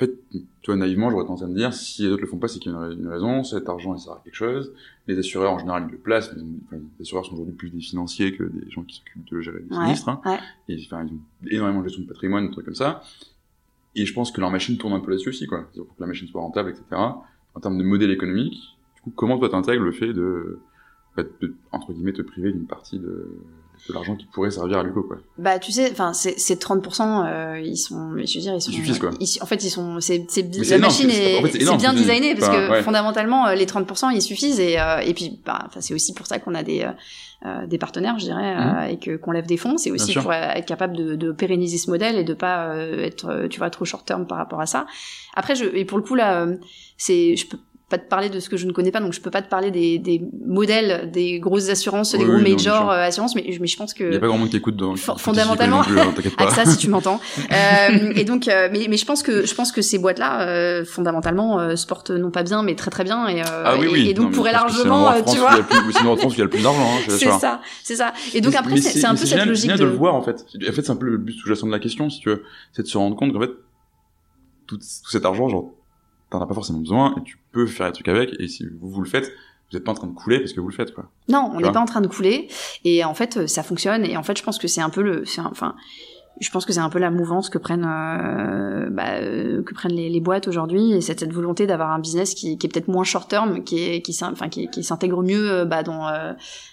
[0.00, 2.48] fait, tu vois, naïvement, j'aurais tendance à me dire, si les autres le font pas,
[2.48, 4.72] c'est qu'il y a une, raison, cet argent, il sert à quelque chose.
[5.06, 7.80] Les assureurs, en général, ils le placent, mais enfin, les assureurs sont aujourd'hui plus des
[7.80, 10.08] financiers que des gens qui s'occupent de gérer des sinistres.
[10.08, 10.20] Hein.
[10.68, 13.02] Et enfin, ils ont énormément de gestion de patrimoine, des trucs comme ça.
[13.94, 15.68] Et je pense que leur machine tourne un peu là-dessus aussi, quoi.
[15.74, 16.84] Pour que la machine soit rentable, etc.
[16.92, 20.60] En termes de modèle économique, du coup, comment toi t'intègres le fait de,
[21.22, 23.38] bah, de, entre guillemets, te priver d'une partie de,
[23.88, 25.18] de l'argent qui pourrait servir à Luco quoi.
[25.38, 28.98] Bah tu sais enfin c'est 30 euh, ils sont je veux dire ils sont ils
[28.98, 29.10] quoi.
[29.40, 33.50] en fait ils sont c'est c'est la machine est, c'est bien designé parce que fondamentalement
[33.52, 36.62] les 30 ils suffisent et euh, et puis bah c'est aussi pour ça qu'on a
[36.62, 36.86] des
[37.46, 38.90] euh, des partenaires, je dirais, mmh.
[38.90, 39.78] et que qu'on lève des fonds.
[39.78, 43.58] C'est aussi pour être capable de, de, pérenniser ce modèle et de pas être, tu
[43.58, 44.84] vois, trop short term par rapport à ça.
[45.34, 46.46] Après, je et pour le coup là,
[46.98, 47.56] c'est, je peux
[47.90, 49.48] pas te parler de ce que je ne connais pas, donc je peux pas te
[49.48, 53.76] parler des, des modèles des grosses assurances, des gros majors euh, assurances, mais, mais je
[53.76, 56.78] pense que il y a pas grand monde qui écoute dans fondamentalement avec ça si
[56.78, 57.20] tu m'entends.
[57.52, 60.46] euh, et donc, euh, mais, mais je pense que je pense que ces boîtes là,
[60.48, 63.88] euh, fondamentalement, euh, se portent non pas bien, mais très très bien, et, ah, oui,
[63.90, 64.08] oui.
[64.08, 65.56] et, donc pourraient largement, tu vois.
[65.90, 66.80] C'est en France où il y a le plus d'argent.
[66.80, 68.12] Hein, c'est ça, c'est ça.
[68.34, 70.46] Et donc après, c'est un peu cette logique de le voir en fait.
[70.56, 72.82] En fait, c'est un peu le but sous-jacent de la question, si tu veux, c'est
[72.82, 73.50] de se rendre compte qu'en fait
[74.66, 75.72] tout cet argent, genre
[76.30, 78.88] t'en as pas forcément besoin et tu peux faire des trucs avec et si vous,
[78.88, 79.32] vous le faites
[79.70, 81.08] vous êtes pas en train de couler parce que vous le faites quoi.
[81.28, 82.48] Non, on n'est pas en train de couler
[82.84, 85.24] et en fait ça fonctionne et en fait je pense que c'est un peu le
[85.38, 85.76] enfin
[86.40, 89.92] je pense que c'est un peu la mouvance que prennent euh, bah, euh, que prennent
[89.92, 92.88] les, les boîtes aujourd'hui et cette, cette volonté d'avoir un business qui, qui est peut-être
[92.88, 96.32] moins short term qui est qui enfin qui, qui s'intègre mieux euh, bah, dans euh,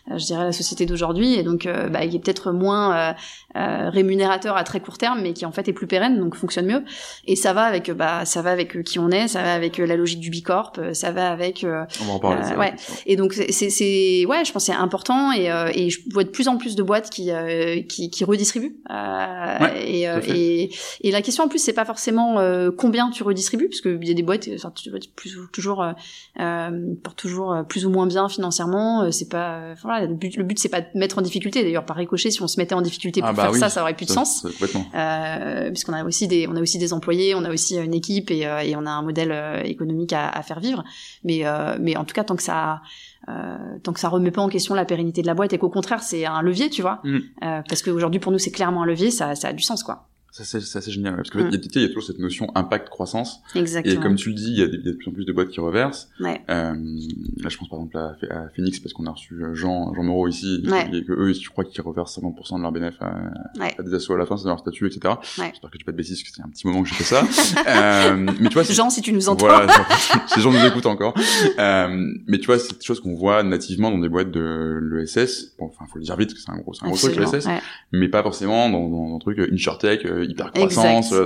[0.09, 3.13] je dirais la société d'aujourd'hui et donc bah, qui est peut-être moins
[3.55, 6.83] rémunérateur à très court terme mais qui en fait est plus pérenne donc fonctionne mieux.
[7.25, 9.97] Et ça va avec bah ça va avec qui on est ça va avec la
[9.97, 12.73] logique du bicorp ça va avec on va en parler ouais.
[13.05, 16.47] et donc c'est c'est ouais je pense c'est important et et je vois de plus
[16.47, 17.29] en plus de boîtes qui
[17.89, 18.77] qui, qui redistribuent
[19.75, 20.69] et, euh, et,
[21.01, 24.11] et, la question en plus c'est pas forcément euh, combien tu redistribues parce qu'il y
[24.11, 24.73] a des boîtes enfin,
[25.15, 25.83] plus, toujours
[26.39, 26.71] euh,
[27.03, 30.69] pour toujours plus ou moins bien financièrement c'est pas voilà le but le but c'est
[30.69, 31.63] pas de mettre en difficulté.
[31.63, 33.81] D'ailleurs par ricochet si on se mettait en difficulté pour ah bah faire ça ça
[33.81, 34.45] aurait plus de sens.
[34.95, 38.31] euh, puisqu'on a aussi des on a aussi des employés on a aussi une équipe
[38.31, 40.83] et, et on a un modèle économique à, à, faire vivre.
[41.23, 41.43] Mais
[41.79, 42.81] mais en tout cas tant que ça
[43.29, 45.69] euh, tant que ça remet pas en question la pérennité de la boîte et qu'au
[45.69, 46.99] contraire c'est un levier, tu vois.
[47.03, 47.17] Mm.
[47.17, 50.07] Euh, parce qu'aujourd'hui pour nous c'est clairement un levier, ça, ça a du sens quoi.
[50.31, 51.49] Ça, c'est assez génial, parce que mm.
[51.51, 53.41] il y, a toujours cette notion impact-croissance.
[53.55, 53.95] Exactement.
[53.95, 55.59] Et comme tu le dis, il y, a de plus en plus de boîtes qui
[55.59, 56.09] reversent.
[56.19, 56.41] Ouais.
[56.49, 56.73] Euh,
[57.37, 60.03] là, je pense par exemple à, à Phoenix, parce qu'on a reçu euh, Jean, Jean
[60.03, 60.63] Moreau ici,
[60.93, 63.15] et que eux, je crois qu'ils reversent 50% de leur bénéfice à,
[63.79, 65.15] à, des assos à la fin, c'est dans leur statut, etc.
[65.37, 67.03] J'espère que tu pas de bêtises, parce que c'est un petit moment que j'ai fait
[67.03, 67.23] ça.
[67.67, 69.47] euh, mais tu vois, Jean, si tu nous entends.
[69.47, 69.73] Voilà,
[70.27, 71.15] ces gens nous écoutent encore.
[71.57, 75.55] Euh, mais tu vois, c'est des choses qu'on voit nativement dans des boîtes de l'ESS.
[75.57, 77.15] Bon, enfin, faut le dire vite, parce que c'est un gros, c'est un gros truc,
[77.15, 77.47] l'ESS.
[77.91, 81.11] Mais pas forcément dans, dans, dans un truc InsurTech, hyper croissance,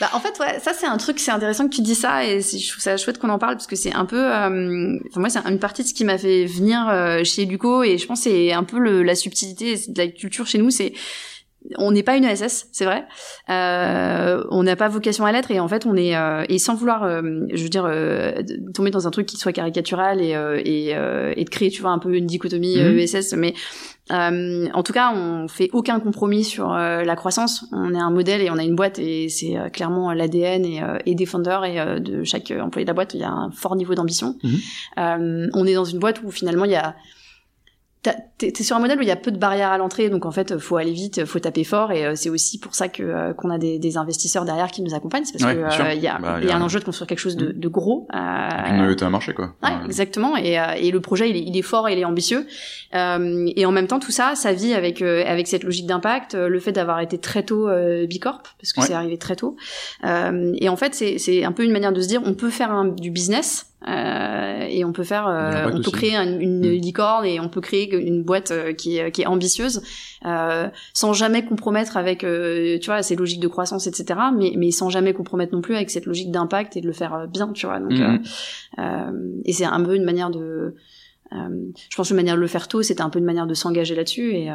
[0.00, 2.40] Bah, en fait, ouais, ça c'est un truc, c'est intéressant que tu dis ça et
[2.40, 5.28] je trouve ça chouette qu'on en parle parce que c'est un peu, euh, enfin moi
[5.28, 8.20] c'est une partie de ce qui m'a fait venir euh, chez Luco et je pense
[8.20, 10.92] c'est un peu le, la subtilité de la culture chez nous, c'est
[11.76, 13.04] on n'est pas une ESS, c'est vrai.
[13.50, 16.74] Euh, on n'a pas vocation à l'être et en fait on est euh, et sans
[16.74, 17.22] vouloir, euh,
[17.52, 17.90] je veux dire,
[18.74, 21.98] tomber dans un truc qui soit caricatural et et, et de créer, tu vois, un
[21.98, 22.98] peu une dichotomie mmh.
[22.98, 23.54] ESS, mais
[24.12, 27.64] euh, en tout cas, on fait aucun compromis sur euh, la croissance.
[27.72, 30.82] On est un modèle et on a une boîte et c'est euh, clairement l'ADN et,
[31.06, 34.36] et et de chaque employé de la boîte, il y a un fort niveau d'ambition.
[34.42, 35.50] Mhm.
[35.54, 36.94] on est dans une boîte où finalement il y a
[38.38, 40.30] t'es sur un modèle où il y a peu de barrières à l'entrée, donc en
[40.30, 43.32] fait, faut aller vite, faut taper fort, et euh, c'est aussi pour ça que euh,
[43.32, 46.08] qu'on a des, des, investisseurs derrière qui nous accompagnent, c'est parce que euh, il y
[46.08, 48.06] a, bah, y a un enjeu de construire quelque chose de, de gros.
[48.12, 49.54] Euh, un marché, quoi.
[49.62, 52.46] Ouais, exactement, et, et le projet, il est, il est fort, et il est ambitieux,
[52.92, 56.72] et en même temps, tout ça, ça vit avec avec cette logique d'impact, le fait
[56.72, 57.68] d'avoir été très tôt
[58.08, 59.56] Bicorp, parce que c'est arrivé très tôt,
[60.04, 62.86] et en fait, c'est un peu une manière de se dire, on peut faire un,
[62.86, 66.80] du business euh, et on peut faire, euh, on peut créer une mm.
[66.80, 69.82] licorne et on peut créer une boîte euh, qui est, qui est ambitieuse,
[70.24, 74.20] euh, sans jamais compromettre avec, tu vois, ces logiques de croissance, etc.
[74.36, 77.26] Mais, mais sans jamais compromettre non plus avec cette logique d'impact et de le faire
[77.28, 77.80] bien, tu vois.
[77.80, 79.42] Donc, mm.
[79.44, 80.74] et c'est un peu une manière de,
[81.32, 83.94] je pense une manière de le faire tôt, c'était un peu une manière de s'engager
[83.94, 84.52] là-dessus et,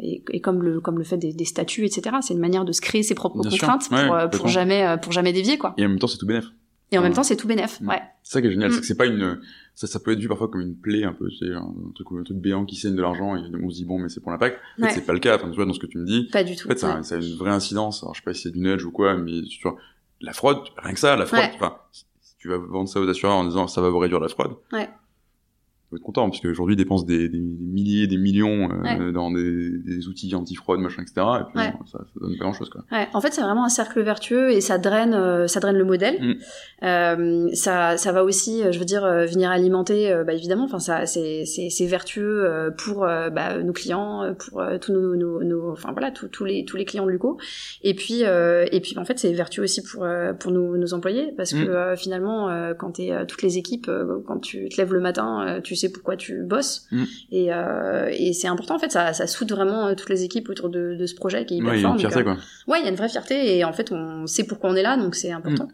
[0.00, 2.16] et, et, comme le comme le fait des, des statuts, etc.
[2.22, 5.58] C'est une manière de se créer ses propres contraintes pour, pour jamais pour jamais dévier
[5.58, 5.74] quoi.
[5.76, 6.46] Et en même temps, c'est tout bénéf.
[6.92, 7.80] Et en même temps, c'est tout bénef.
[7.80, 7.88] Mm.
[7.88, 8.02] Ouais.
[8.22, 8.86] C'est ça qui est génial, c'est que mm.
[8.86, 9.40] c'est pas une,
[9.74, 12.22] ça, ça peut être vu parfois comme une plaie un peu, c'est un, truc, un
[12.22, 14.58] truc béant qui saigne de l'argent et on se dit bon, mais c'est pour l'impact.
[14.78, 15.36] En fait, c'est pas le cas.
[15.36, 16.28] Enfin, tu vois, dans ce que tu me dis.
[16.30, 16.68] Pas du tout.
[16.68, 18.02] En fait, ça, a une vraie incidence.
[18.02, 19.76] Alors, je sais pas si c'est du nudge ou quoi, mais tu vois,
[20.20, 21.40] la fraude, rien que ça, la fraude.
[21.54, 22.04] Enfin, si
[22.38, 24.52] tu vas vendre ça aux assureurs en disant ça va vous réduire la fraude.
[24.72, 24.88] Ouais
[25.92, 29.78] faut être content parce qu'aujourd'hui ils dépensent des, des, milliers, des millions euh, dans des,
[29.78, 31.26] des, outils anti-fraude, machin, etc.
[31.40, 32.82] Et puis ça, ça, donne pas grand-chose quoi.
[32.90, 33.08] Ouais.
[33.12, 36.18] En fait, c'est vraiment un cercle vertueux et ça draine, euh, ça draine le modèle.
[36.20, 36.34] Mm.
[36.84, 40.64] Euh, ça, ça va aussi, je veux dire, venir alimenter, bah, évidemment.
[40.64, 45.72] Enfin, ça, c'est, c'est, c'est vertueux pour bah, nos clients, pour tous nos, nos, nos,
[45.72, 47.38] enfin voilà, tous les tous les clients de Luco.
[47.82, 50.06] Et puis et puis en fait, c'est vertueux aussi pour
[50.40, 51.66] pour nos, nos employés parce mm.
[51.66, 53.90] que finalement, quand t'es toutes les équipes,
[54.26, 56.86] quand tu te lèves le matin, tu sais pourquoi tu bosses.
[56.90, 57.04] Mm.
[57.30, 60.48] Et, euh, et c'est important, en fait, ça, ça soude vraiment euh, toutes les équipes
[60.48, 61.90] autour de, de ce projet qui est hyper ouais, fort.
[61.90, 62.36] Y a une fierté, euh, quoi.
[62.68, 64.82] Ouais, il y a une vraie fierté et en fait, on sait pourquoi on est
[64.82, 65.68] là, donc c'est important.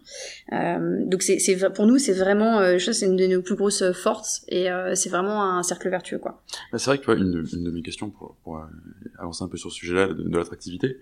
[0.51, 0.55] Mm.
[0.55, 3.57] Euh, donc c'est, c'est, pour nous, c'est vraiment, je sais, c'est une de nos plus
[3.57, 6.43] grosses forces et euh, c'est vraiment un cercle vertueux, quoi.
[6.73, 8.61] Bah, c'est vrai que, tu vois, une, de, une de mes questions pour, pour
[9.19, 10.99] avancer un peu sur ce sujet-là de, de l'attractivité.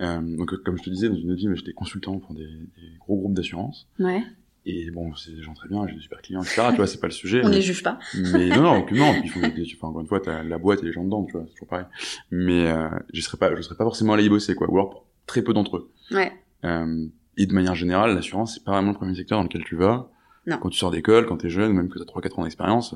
[0.00, 0.36] Mm.
[0.36, 3.16] donc, comme je te disais, dans une autre vie, j'étais consultant pour des, des gros
[3.16, 3.86] groupes d'assurance.
[3.98, 4.22] Ouais.
[4.70, 6.66] Et bon, c'est des gens très bien, j'ai des super clients, etc.
[6.70, 7.40] tu vois, c'est pas le sujet.
[7.44, 7.98] On les juge pas.
[8.14, 9.14] Mais non, non, aucunement.
[9.22, 9.30] Puis,
[9.78, 11.68] enfin, encore une fois, t'as la boîte et les gens dedans, tu vois, c'est toujours
[11.68, 11.86] pareil.
[12.30, 14.68] Mais euh, je serais pas, je serais pas forcément allé y bosser, quoi.
[14.70, 15.90] Ou alors pour très peu d'entre eux.
[16.10, 16.32] Ouais.
[16.64, 17.06] Euh,
[17.38, 20.10] et de manière générale, l'assurance, c'est pas vraiment le premier secteur dans lequel tu vas.
[20.46, 20.58] Non.
[20.58, 22.94] Quand tu sors d'école, quand t'es jeune, même que t'as 3-4 ans d'expérience,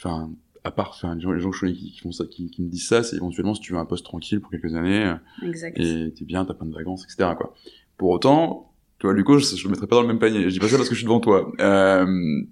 [0.00, 0.32] enfin,
[0.64, 2.50] à part, enfin, les gens, les gens que je connais qui, qui font ça, qui,
[2.50, 5.14] qui, me disent ça, c'est éventuellement si tu veux un poste tranquille pour quelques années.
[5.44, 5.78] Exact.
[5.78, 7.54] Et t'es bien, t'as plein de vacances, etc., quoi.
[7.98, 10.44] Pour autant, tu vois, Luco, je, je le mettrais pas dans le même panier.
[10.44, 11.52] Je dis pas ça parce que je suis devant toi.
[11.60, 12.42] Euh,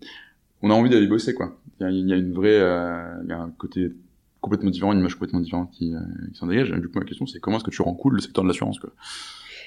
[0.63, 1.59] on a envie d'aller bosser, quoi.
[1.81, 3.93] Il y a, une vraie, euh, il y a un côté
[4.41, 5.99] complètement différent, une image complètement différente qui, euh,
[6.33, 6.71] qui s'en dégage.
[6.71, 8.79] Du coup, ma question, c'est comment est-ce que tu rends cool le secteur de l'assurance,
[8.79, 8.91] quoi?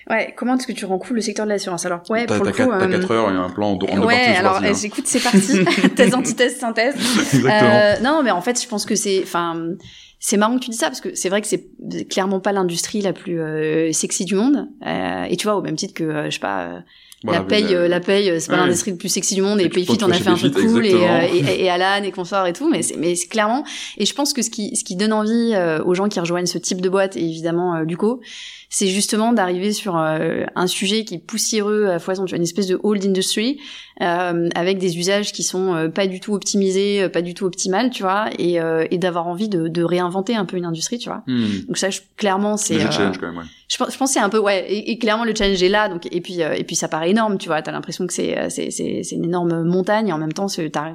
[0.09, 2.51] Ouais, comment est-ce que tu rends cool le secteur de l'assurance Alors, ouais, pour le
[2.51, 2.57] coup...
[2.57, 4.71] T'as 4 heures, il y a un plan en deux Ouais, alors, hein.
[4.79, 5.65] j'écoute, c'est parti.
[5.95, 6.95] Thèse, antithèse, synthèse.
[7.33, 7.51] Exactement.
[7.51, 9.21] Euh, non, mais en fait, je pense que c'est...
[9.23, 9.73] Enfin,
[10.19, 11.67] c'est marrant que tu dis ça parce que c'est vrai que c'est
[12.09, 14.67] clairement pas l'industrie la plus euh, sexy du monde.
[14.85, 16.81] Euh, et tu vois, au même titre que, euh, je sais pas
[17.23, 19.59] la, paye, euh, la paye, c'est pas l'industrie le plus sexy du monde.
[19.59, 22.11] Et, et Payfit on a fait un peu cool et, euh, et, et, Alan et
[22.11, 22.69] consorts et tout.
[22.69, 23.65] Mais c'est, mais c'est clairement.
[23.97, 26.45] Et je pense que ce qui, ce qui donne envie euh, aux gens qui rejoignent
[26.45, 28.21] ce type de boîte et évidemment Luco,
[28.69, 32.67] c'est justement d'arriver sur un sujet qui est poussiéreux à foison, tu vois, une espèce
[32.67, 33.59] de old industry
[34.01, 38.03] euh, avec des usages qui sont pas du tout optimisés, pas du tout optimales, tu
[38.03, 38.59] vois, et,
[38.91, 41.23] et d'avoir envie de, de, réinventer un peu une industrie, tu vois.
[41.27, 41.45] Hmm.
[41.67, 42.77] Donc ça, je, clairement, c'est.
[42.77, 43.45] Le challenge quand même, ouais.
[43.69, 45.89] Je pense, je pense c'est un peu ouais, et, et, clairement le challenge est là,
[45.89, 47.61] donc et puis et puis ça paraît énorme, tu vois.
[47.61, 50.47] T'as l'impression que c'est c'est c'est une énorme montagne, et en même temps,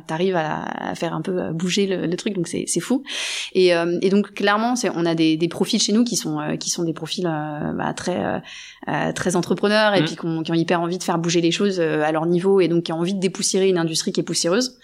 [0.06, 3.04] t'arrives à, à faire un peu bouger le, le truc, donc c'est c'est fou.
[3.52, 6.38] Et euh, et donc clairement, c'est on a des des profils chez nous qui sont
[6.58, 7.26] qui sont des profils
[7.74, 8.40] bah, très
[8.88, 10.04] euh, très entrepreneurs et mmh.
[10.04, 12.60] puis qui ont, qui ont, hyper envie de faire bouger les choses à leur niveau
[12.60, 14.78] et donc qui ont envie de dépoussiérer une industrie qui est poussiéreuse.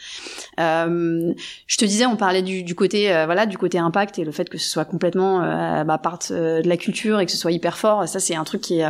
[0.58, 1.32] Euh,
[1.66, 4.32] je te disais, on parlait du, du côté euh, voilà du côté impact et le
[4.32, 7.52] fait que ce soit complètement euh, bah, part de la culture et que ce soit
[7.52, 8.08] hyper fort.
[8.08, 8.80] Ça, c'est un truc qui,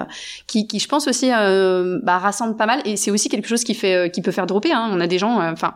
[0.46, 3.74] qui, qui, je pense aussi, bah, rassemble pas mal et c'est aussi quelque chose qui
[3.74, 4.72] fait, qui peut faire dropper.
[4.72, 4.88] Hein.
[4.92, 5.74] On a des gens, enfin.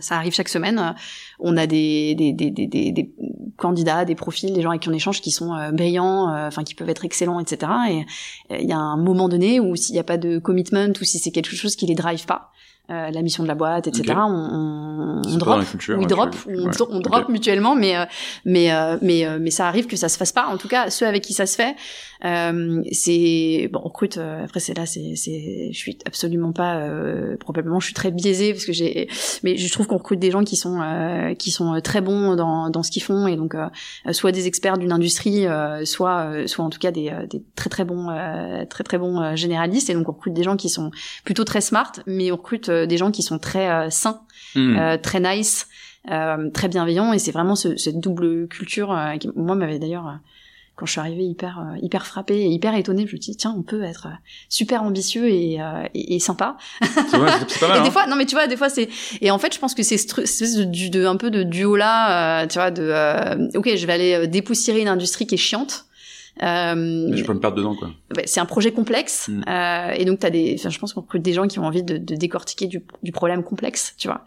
[0.00, 0.94] ça arrive chaque semaine.
[1.38, 3.10] On a des, des, des, des, des,
[3.56, 6.88] candidats, des profils, des gens avec qui on échange qui sont brillants, enfin qui peuvent
[6.88, 7.72] être excellents, etc.
[7.90, 8.06] Et
[8.50, 11.18] il y a un moment donné où s'il n'y a pas de commitment ou si
[11.18, 12.52] c'est quelque chose qui les drive pas,
[12.88, 14.04] euh, la mission de la boîte, etc.
[14.10, 14.14] Okay.
[14.16, 16.82] On, on, on drop, culture, oui, drop, on, ouais.
[16.88, 17.32] on drop okay.
[17.32, 18.04] mutuellement, mais euh,
[18.44, 20.46] mais euh, mais mais ça arrive que ça se fasse pas.
[20.46, 21.74] En tout cas, ceux avec qui ça se fait,
[22.92, 24.18] c'est bon, on recrute.
[24.18, 26.80] après, c'est là, c'est c'est, je suis absolument pas,
[27.40, 29.08] probablement, je suis très biaisée parce que j'ai,
[29.42, 30.80] mais je trouve qu'on recrute des gens qui sont
[31.40, 33.56] qui sont très bons dans dans ce qu'ils font et donc
[34.12, 35.44] soit des experts d'une industrie,
[35.82, 38.16] soit soit en tout cas des des très très bons
[38.70, 40.92] très très bons généralistes et donc on recrute des gens qui sont
[41.24, 44.20] plutôt très smart, mais on recrute des gens qui sont très euh, sains,
[44.54, 44.76] mmh.
[44.76, 45.68] euh, très nice,
[46.10, 50.18] euh, très bienveillants, et c'est vraiment ce, cette double culture qui, moi, m'avait d'ailleurs
[50.74, 53.62] quand je suis arrivée hyper hyper frappée et hyper étonnée, je me dis tiens on
[53.62, 54.08] peut être
[54.50, 55.58] super ambitieux et,
[55.94, 56.58] et, et sympa.
[56.82, 57.78] C'est vrai, c'est pas mal.
[57.78, 57.90] et des hein.
[57.90, 58.90] fois non mais tu vois des fois c'est
[59.22, 62.42] et en fait je pense que c'est ce de, de, un peu de duo là,
[62.42, 65.86] euh, tu vois de euh, ok je vais aller dépoussiérer une industrie qui est chiante.
[66.42, 67.88] Euh, je peux me perdre dedans, quoi.
[68.14, 69.42] Bah, c'est un projet complexe, mm.
[69.48, 71.82] euh, et donc t'as des, enfin, je pense qu'on recrute des gens qui ont envie
[71.82, 74.22] de, de décortiquer du, du, problème complexe, tu vois.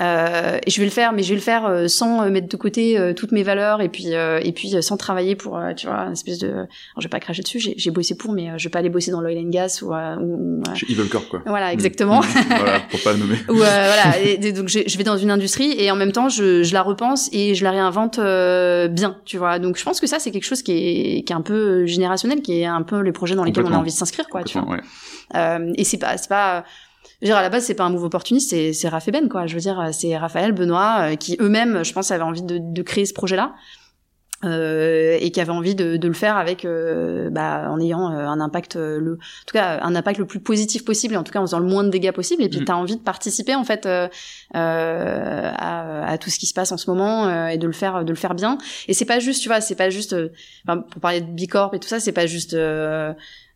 [0.00, 2.56] Euh, et je vais le faire, mais je vais le faire euh, sans mettre de
[2.56, 6.12] côté euh, toutes mes valeurs, et puis et puis sans travailler pour, tu vois, une
[6.12, 6.66] espèce de, alors,
[6.98, 9.20] je vais pas cracher dessus, j'ai bossé pour, mais je vais pas aller bosser dans
[9.20, 11.42] l'oil and gas ou, ou chez Evil Corp, quoi.
[11.46, 12.20] Voilà, exactement.
[12.20, 12.26] Mm.
[12.48, 13.36] voilà, pour pas le nommer.
[13.48, 16.28] ou voilà, et, et donc je, je, vais dans une industrie et en même temps
[16.28, 19.60] je, je la repense et je la réinvente bien, tu vois.
[19.60, 21.51] Donc je pense que ça c'est quelque chose qui est qui est un peu
[21.86, 24.42] générationnel qui est un peu les projets dans lesquels on a envie de s'inscrire quoi
[24.44, 24.68] tu vois.
[24.68, 24.80] Ouais.
[25.34, 26.64] euh, et c'est pas c'est pas
[27.20, 29.10] je veux dire à la base c'est pas un move opportuniste c'est c'est Raph et
[29.12, 29.46] Ben quoi.
[29.46, 32.82] Je veux dire c'est Raphaël Benoît euh, qui eux-mêmes je pense avaient envie de, de
[32.82, 33.54] créer ce projet là
[34.44, 38.26] euh, et qui avait envie de, de le faire avec euh, bah, en ayant euh,
[38.26, 41.32] un impact le en tout cas un impact le plus positif possible et en tout
[41.32, 42.64] cas en faisant le moins de dégâts possible et puis mm.
[42.64, 44.10] tu as envie de participer en fait à,
[44.52, 48.16] à, tout ce qui se passe en ce moment et de le faire de le
[48.16, 50.16] faire bien et c'est pas juste tu vois c'est pas juste
[50.66, 52.56] pour parler de Bicorp et tout ça c'est pas juste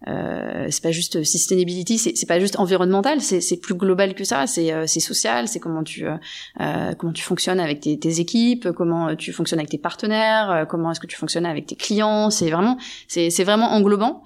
[0.09, 4.47] euh, c'est pas juste sustainability, c'est pas juste environnemental, c'est plus global que ça.
[4.47, 6.17] C'est euh, social, c'est comment tu euh,
[6.61, 10.65] euh, comment tu fonctionnes avec tes, tes, équipes, comment tu fonctionnes avec tes partenaires, euh,
[10.65, 12.31] comment est-ce que tu fonctionnes avec tes clients.
[12.31, 12.79] C'est vraiment
[13.09, 14.23] c'est c'est vraiment englobant.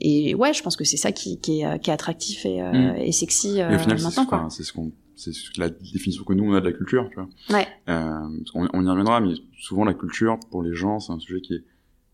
[0.00, 2.96] et ouais, je pense que c'est ça qui qui est, qui est attractif et, mm.
[2.98, 4.46] et sexy maintenant quoi.
[4.50, 7.28] C'est ce qu'on c'est la définition que nous on a de la culture, tu vois.
[7.48, 7.66] Ouais.
[7.86, 11.54] on, on y reviendra, mais souvent la culture pour les gens c'est un sujet qui
[11.54, 11.64] est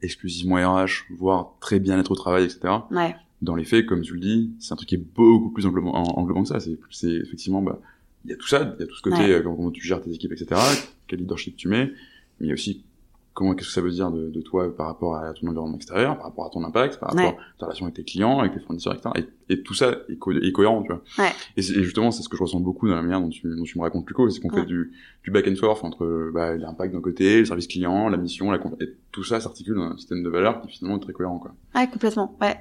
[0.03, 2.61] exclusivement RH, voire très bien être au travail, etc.
[2.91, 3.15] Ouais.
[3.41, 5.93] Dans les faits, comme tu le dis, c'est un truc qui est beaucoup plus englobant,
[5.93, 6.61] englobant que ça.
[6.61, 7.81] C'est, c'est effectivement, bah,
[8.25, 10.01] il y a tout ça, il y a tout ce côté, euh, comment tu gères
[10.01, 10.61] tes équipes, etc.
[11.07, 11.87] Quel leadership tu mets.
[12.39, 12.85] Mais il y a aussi
[13.35, 16.17] comment qu'est-ce que ça veut dire de, de, toi par rapport à ton environnement extérieur,
[16.17, 18.61] par rapport à ton impact, par rapport à ta relation avec tes clients, avec tes
[18.61, 19.11] fournisseurs, etc.
[19.17, 21.03] Et, et tout ça est, est, cohérent, tu vois.
[21.19, 21.33] Ouais.
[21.57, 23.79] Et, justement, c'est ce que je ressens beaucoup dans la manière dont tu, dont tu
[23.79, 24.93] me racontes Luco, c'est qu'on fait du,
[25.25, 28.61] du back and forth entre bah, l'impact d'un côté, le service client, la mission, la
[28.81, 31.55] et tout ça s'articule dans un système de valeurs qui finalement est très cohérent, quoi.
[31.75, 32.37] Ouais, complètement.
[32.41, 32.59] Ouais.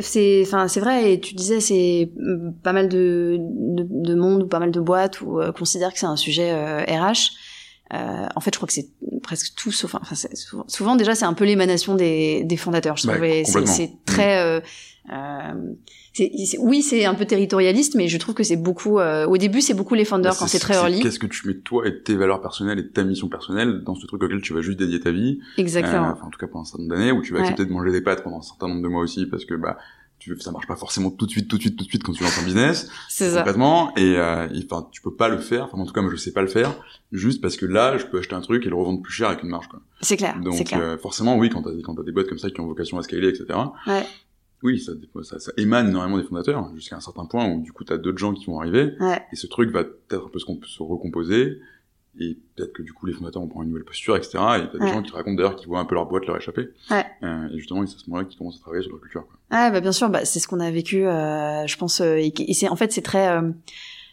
[0.00, 1.14] C'est, enfin, c'est vrai.
[1.14, 4.80] Et tu disais, c'est mm, pas mal de, de, de, monde ou pas mal de
[4.80, 7.32] boîtes où euh, considèrent que c'est un sujet euh, RH.
[7.92, 8.88] Euh, en fait, je crois que c'est
[9.22, 9.94] presque tout sauf.
[9.94, 12.96] Enfin, souvent, souvent, déjà, c'est un peu l'émanation des, des fondateurs.
[12.96, 14.38] Je trouvais c'est très.
[14.38, 14.60] Euh,
[15.12, 15.74] euh,
[16.58, 18.98] oui, c'est un peu territorialiste, mais je trouve que c'est beaucoup.
[18.98, 21.00] Euh, au début, c'est beaucoup les founders quand c'est très early.
[21.00, 24.06] Qu'est-ce que tu mets toi et tes valeurs personnelles et ta mission personnelle dans ce
[24.06, 26.08] truc auquel tu vas juste dédier ta vie Exactement.
[26.08, 27.72] Euh, enfin, en tout cas pendant un certain nombre d'années, où tu vas accepter de
[27.72, 29.78] manger des pâtes pendant un certain nombre de mois aussi, parce que bah
[30.20, 32.12] tu, ça marche pas forcément tout de suite, tout de suite, tout de suite quand
[32.12, 32.88] tu lances un business.
[33.08, 33.38] C'est ça.
[33.38, 33.92] Complètement.
[33.96, 35.64] Et, euh, enfin, tu peux pas le faire.
[35.64, 36.72] Enfin, en tout cas, moi, je sais pas le faire.
[37.10, 39.42] Juste parce que là, je peux acheter un truc et le revendre plus cher avec
[39.42, 39.80] une marge, quoi.
[40.02, 40.38] C'est clair.
[40.40, 40.80] Donc, clair.
[40.80, 43.02] Euh, forcément, oui, quand t'as, quand t'as des boîtes comme ça qui ont vocation à
[43.02, 43.58] scaler, etc.
[43.86, 44.06] Ouais.
[44.62, 47.82] Oui, ça, ça, ça émane énormément des fondateurs jusqu'à un certain point où du coup
[47.82, 49.22] t'as d'autres gens qui vont arriver ouais.
[49.32, 51.60] et ce truc va peut-être un peu se recomposer
[52.20, 54.32] et peut-être que du coup les fondateurs vont prendre une nouvelle posture, etc.
[54.34, 56.68] Et t'as des gens qui racontent d'ailleurs qu'ils voient un peu leur boîte leur échapper.
[56.90, 57.04] Ouais.
[57.22, 59.26] Euh, et justement, c'est à ce moment-là qu'ils commencent à travailler sur leur culture.
[59.26, 59.38] Quoi.
[59.50, 62.00] Ah bah bien sûr, bah, c'est ce qu'on a vécu, euh, je pense.
[62.00, 63.40] Euh, et, c'est en fait c'est très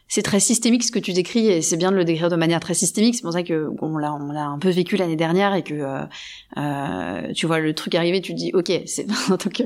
[0.10, 2.62] c'est très systémique ce que tu décris et c'est bien de le décrire de manière
[2.62, 3.15] très systémique.
[3.15, 5.74] C'est pour ça que on l'a on l'a un peu vécu l'année dernière et que
[5.74, 6.02] euh,
[6.56, 9.63] euh, tu vois le truc arriver, tu te dis ok, c'est en tant que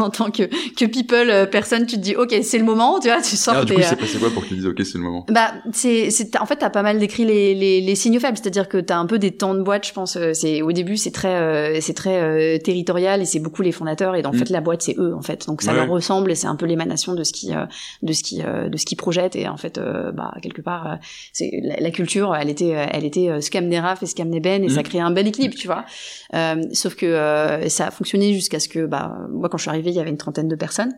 [0.00, 0.44] en tant que
[0.74, 3.54] que people euh, personne, tu te dis ok, c'est le moment, tu vois, tu sors.
[3.54, 5.24] Alors, du coup, c'est passé quoi pour que tu dises ok, c'est le moment?
[5.28, 8.68] Bah c'est c'est en fait t'as pas mal décrit les les, les signaux faibles, c'est-à-dire
[8.68, 10.18] que t'as un peu des temps de boîte, je pense.
[10.32, 14.32] C'est au début c'est très c'est très territorial et c'est beaucoup les fondateurs et en
[14.32, 14.38] mm.
[14.38, 16.66] fait la boîte c'est eux en fait, donc ça leur ressemble et c'est un peu
[16.66, 17.52] l'émanation de ce qui
[18.02, 20.94] de ce qui de ce qui projette et en fait euh, bah quelque part euh,
[21.32, 24.82] c'est la, culture elle était elle était euh, Scamneraf et Scamneben et ça mmh.
[24.84, 25.84] créait un bel équilibre tu vois
[26.72, 29.96] sauf que ça a fonctionné jusqu'à ce que bah moi quand je suis arrivée il
[29.96, 30.94] y avait une trentaine de personnes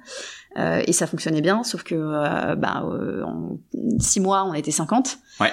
[0.56, 3.58] euh, et ça fonctionnait bien, sauf que euh, bah, euh, en
[3.98, 5.18] six mois, on était 50.
[5.40, 5.52] Ouais.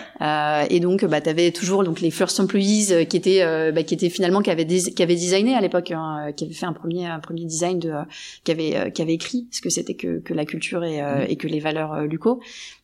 [0.69, 4.09] et donc, bah, tu avais toujours donc les first employees qui étaient, bah, qui étaient
[4.09, 7.19] finalement qui avaient, qui avaient designé à l'époque, hein, qui avaient fait un premier, un
[7.19, 7.91] premier design de,
[8.43, 11.25] qui avait, qui avait écrit ce que c'était que, que la culture et, mm.
[11.27, 12.41] et que les valeurs Luco.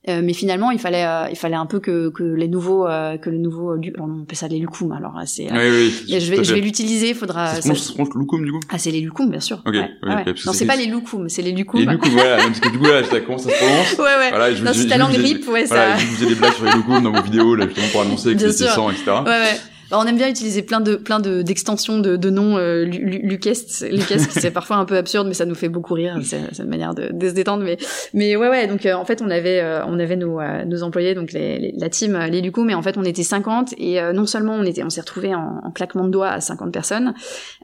[0.08, 3.74] mais finalement, il fallait, il fallait un peu que, que les nouveaux, que le nouveau,
[3.98, 4.92] on appelle ça les lucum.
[4.92, 7.16] Alors, c'est, oui, oui, je vais, je vais l'utiliser.
[7.16, 7.56] Faudra.
[7.56, 8.60] Ça se prononce lucum du coup?
[8.70, 9.64] Ah, c'est les lucum, bien sûr.
[9.66, 9.74] Ok.
[9.74, 10.26] Ouais, ouais.
[10.46, 13.22] Non, c'est pas les lucum, c'est les lucum voilà, parce que du coup, là, sais
[13.22, 13.94] comment ça se prononce.
[13.98, 14.30] Ouais, ouais.
[14.30, 15.98] Voilà, je non, si ta langue rip, ouais, voilà, ça.
[15.98, 18.52] Je faisais des blagues sur les logos dans vos vidéos, là, justement, pour annoncer que
[18.52, 19.12] c'était 100, etc.
[19.26, 19.62] Ouais, ouais.
[19.92, 23.84] Bah, on aime bien utiliser plein de plein de d'extensions de, de noms euh, Lucas
[23.92, 26.96] Lucas c'est parfois un peu absurde mais ça nous fait beaucoup rire c'est une manière
[26.96, 27.78] de, de, se détendre mais
[28.14, 30.84] mais ouais ouais donc euh, en fait on avait euh, on avait nos euh, nos
[30.84, 34.26] employés donc les, la team les Lucou mais en fait on était 50 et non
[34.26, 37.14] seulement on était on s'est retrouvé en, en, claquement de doigts à 50 personnes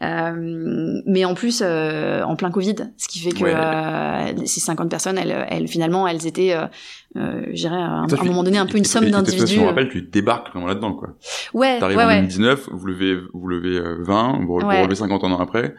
[0.01, 5.67] mais en plus en plein Covid ce qui fait que ces 50 personnes elles, elles
[5.69, 6.53] finalement elles étaient
[7.15, 9.55] euh, j'irais à, un moment donné un peu une somme d'individus.
[9.55, 11.09] Je me rappelle, tu débarques vraiment là-dedans, quoi.
[11.53, 12.15] Ouais, T'arrives ouais, en ouais.
[12.17, 15.75] 2019, vous levez, vous levez 20, vous, relevez 50 ans après,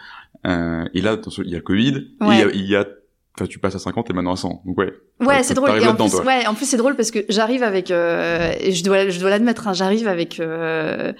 [0.46, 2.50] euh, et là, il y a le Covid, ouais.
[2.54, 2.86] il y a,
[3.36, 4.62] enfin, tu passes à 50 et maintenant à 100.
[4.64, 4.92] Donc ouais.
[5.20, 5.70] Ouais, c'est drôle.
[5.70, 8.84] Et en plus, ouais, en plus c'est drôle parce que j'arrive avec, euh, et je
[8.84, 10.40] dois, je dois l'admettre, hein, j'arrive avec.
[10.40, 11.12] Euh,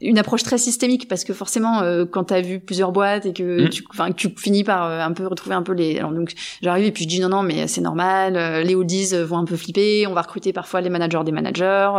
[0.00, 3.32] une approche très systémique parce que forcément euh, quand tu as vu plusieurs boîtes et
[3.32, 3.68] que mm.
[3.68, 6.32] tu enfin tu finis par euh, un peu retrouver un peu les alors donc
[6.62, 9.44] j'arrive et puis je dis non non mais c'est normal euh, les oldies vont un
[9.44, 11.90] peu flipper on va recruter parfois les managers des managers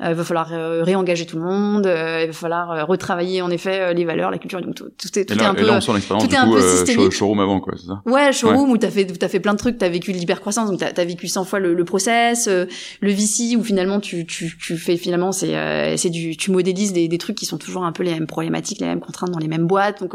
[0.00, 4.30] il va falloir réengager tout le monde il va falloir retravailler en effet les valeurs
[4.30, 7.12] la culture donc tout, est tout est un peu tout est un peu systémique.
[7.12, 8.02] showroom avant quoi c'est ça?
[8.06, 10.92] Ouais showroom où t'as fait t'as fait plein de trucs t'as vécu l'hypercroissance donc t'as
[10.96, 14.96] as vécu 100 fois le, le process le VC où finalement tu tu tu fais
[14.96, 18.02] finalement c'est c'est du tu modélises des, des trucs trucs qui sont toujours un peu
[18.02, 20.00] les mêmes problématiques, les mêmes contraintes dans les mêmes boîtes.
[20.00, 20.12] Donc,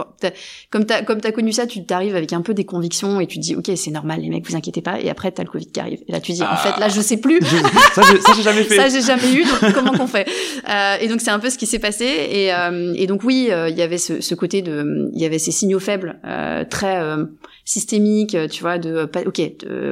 [0.69, 3.38] comme t'as comme t'as connu ça, tu t'arrives avec un peu des convictions et tu
[3.38, 4.99] te dis, ok, c'est normal, les mecs, vous inquiétez pas.
[4.99, 5.99] Et après, t'as le Covid qui arrive.
[6.08, 7.39] Et là, tu dis, en fait, là, je sais plus.
[7.93, 8.01] ça,
[8.36, 8.75] j'ai jamais fait.
[8.75, 9.43] ça, j'ai jamais eu.
[9.43, 10.27] Donc, comment qu'on fait?
[10.69, 12.05] Euh, Et donc, c'est un peu ce qui s'est passé.
[12.05, 15.39] Et, euh, et donc, oui, il y avait ce, ce côté de, il y avait
[15.39, 16.19] ces signaux faibles
[16.69, 17.01] très
[17.69, 19.41] systémique, euh, tu vois, de euh, ok,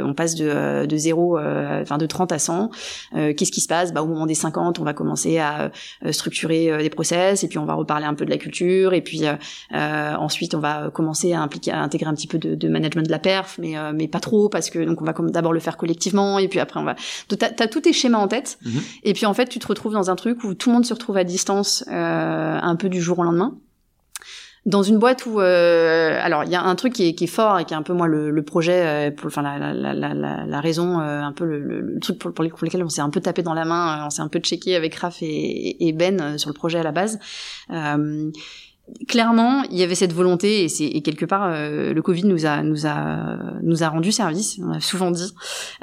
[0.03, 2.71] on passe de, euh, de 0, enfin de 30 à 100.
[3.13, 3.93] Qu'est-ce qui se passe?
[3.93, 5.71] Bah, Au moment des 50, on va commencer à
[6.11, 9.23] structurer des process, et puis on va reparler un peu de la culture, et puis
[9.71, 13.11] ensuite on va commencer à, impliquer, à intégrer un petit peu de, de management de
[13.11, 16.39] la perf, mais, mais pas trop, parce que donc on va d'abord le faire collectivement,
[16.39, 16.95] et puis après on va...
[17.29, 18.81] Donc t'as as tous tes schémas en tête, mhm.
[19.03, 20.93] et puis en fait tu te retrouves dans un truc où tout le monde se
[20.93, 23.55] retrouve à distance un peu du jour au lendemain
[24.67, 27.27] dans une boîte où euh, alors il y a un truc qui est, qui est,
[27.27, 29.93] fort et qui est un peu moi le, le projet euh, pour, enfin la, la,
[29.93, 30.13] la,
[30.45, 33.21] la, raison euh, un peu le, le, truc pour, pour, lequel on s'est un peu
[33.21, 36.49] tapé dans la main on s'est un peu checké avec Raph et, et Ben sur
[36.49, 37.17] le projet à la base
[39.07, 42.45] clairement, il y avait cette volonté et c'est et quelque part euh, le Covid nous
[42.45, 44.59] a nous a nous a rendu service.
[44.63, 45.33] On a souvent dit.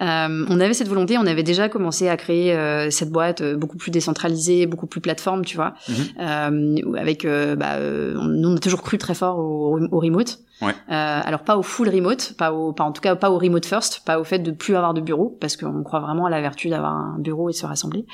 [0.01, 3.77] Euh, on avait cette volonté, on avait déjà commencé à créer euh, cette boîte beaucoup
[3.77, 6.97] plus décentralisée, beaucoup plus plateforme, tu vois, mhm.
[6.97, 10.39] avec bah, nous on a toujours cru très fort au, au remote.
[10.63, 13.67] Euh, alors pas au full remote, pas au, pas en tout cas pas au remote
[13.67, 16.41] first, pas au fait de plus avoir de bureau, parce qu'on croit vraiment à la
[16.41, 18.07] vertu d'avoir un bureau et se rassembler,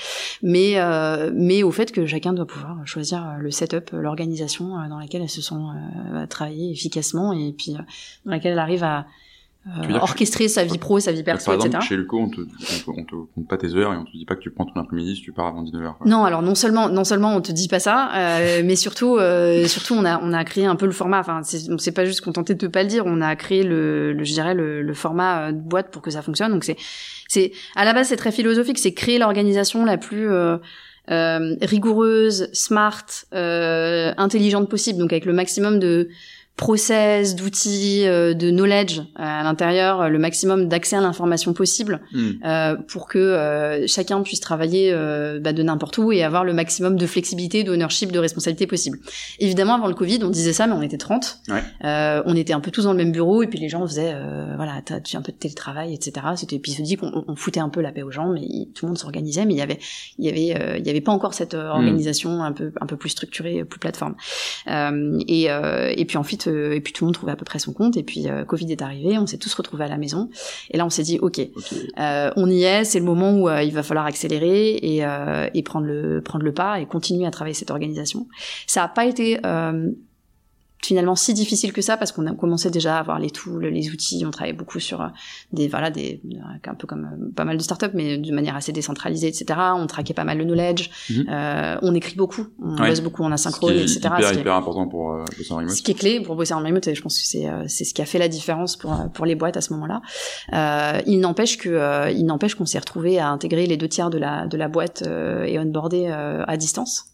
[0.43, 4.99] mais euh, mais au fait que chacun doit pouvoir choisir le setup, l'organisation euh, dans
[4.99, 5.71] laquelle elles se sont
[6.15, 7.83] euh, travaillées efficacement et puis euh,
[8.25, 9.07] dans laquelle elles arrivent à
[9.67, 12.41] euh, orchestrer sa vie pro, sa vie perso, par exemple, Chez Luco, on te,
[12.89, 14.81] on, te, compte pas tes heures et on te dit pas que tu prends ton
[14.81, 15.97] après-midi si tu pars avant 19h.
[16.07, 19.67] Non, alors non seulement non seulement on te dit pas ça, euh, mais surtout euh,
[19.67, 21.21] surtout on a on a créé un peu le format.
[21.21, 24.25] Enfin, on s'est pas juste contenté de pas le dire, on a créé le, le
[24.25, 26.53] je dirais le, le format euh, de boîte pour que ça fonctionne.
[26.53, 26.77] Donc c'est
[27.29, 30.57] c'est à la base c'est très philosophique, c'est créer l'organisation la plus euh,
[31.61, 36.09] rigoureuse, smart, intelligente possible, donc avec le maximum de
[36.61, 42.03] process, d'outils, euh, de knowledge euh, à l'intérieur, euh, le maximum d'accès à l'information possible
[42.45, 44.93] euh, pour que chacun puisse travailler
[45.41, 48.99] bah, de n'importe où et avoir le maximum de flexibilité, d'ownership, de responsabilité possible.
[49.39, 51.41] Évidemment, avant le Covid, on disait ça, mais on était 30.
[51.49, 51.63] Ouais.
[52.27, 54.15] on était un peu tous dans le même bureau et puis les gens faisaient,
[54.57, 56.27] voilà, t'as un peu de télétravail, etc.
[56.37, 58.99] C'était épisodique, on, on, foutait un peu la paix aux gens, mais tout le monde
[58.99, 59.79] s'organisait, mais il y avait,
[60.19, 61.71] il y avait, il y avait pas encore cette hmm.
[61.71, 64.15] organisation un peu, un peu plus structurée, plus plateforme.
[64.67, 67.73] et, et puis ensuite euh, et puis tout le monde trouvait à peu près son
[67.73, 67.97] compte.
[67.97, 70.31] Et puis euh, Covid est arrivé, on s'est tous retrouvés à la maison.
[70.71, 71.41] Et là, on s'est dit, ok,
[71.99, 75.05] euh, on y est, c'est le moment où il va falloir accélérer et,
[75.55, 78.27] et prendre le prendre le pas et continuer à travailler cette organisation.
[78.67, 79.39] Ça n'a pas été
[80.83, 83.91] finalement si difficile que ça parce qu'on a commencé déjà à avoir les tools, les
[83.91, 85.09] outils, on travaillait beaucoup sur euh,
[85.53, 86.23] des voilà des
[86.65, 89.59] un peu comme euh, pas mal de startups mais de manière assez décentralisée etc.
[89.77, 91.27] On traquait pas mal le knowledge, mhm.
[91.29, 93.99] euh, on écrit beaucoup, on bosse beaucoup en asynchrone etc.
[93.99, 95.75] Hyper, ce qui est hyper important pour euh, bosser en remote.
[95.75, 97.95] Ce qui est clé pour bosser en remote et je pense que c'est c'est ce
[97.95, 100.01] qui a fait la différence pour pour les boîtes à ce moment-là.
[100.53, 104.19] Euh, il n'empêche que il n'empêche qu'on s'est retrouvé à intégrer les deux tiers de
[104.19, 107.07] la de la boîte et onboarder à distance.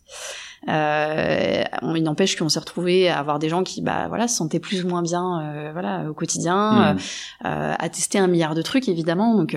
[0.68, 1.62] Euh,
[1.94, 4.84] il n'empêche qu'on s'est retrouvé à avoir des gens qui, bah voilà, se sentaient plus
[4.84, 6.98] ou moins bien, euh, voilà, au quotidien, mmh.
[7.46, 9.36] euh, à tester un milliard de trucs évidemment.
[9.36, 9.56] Donc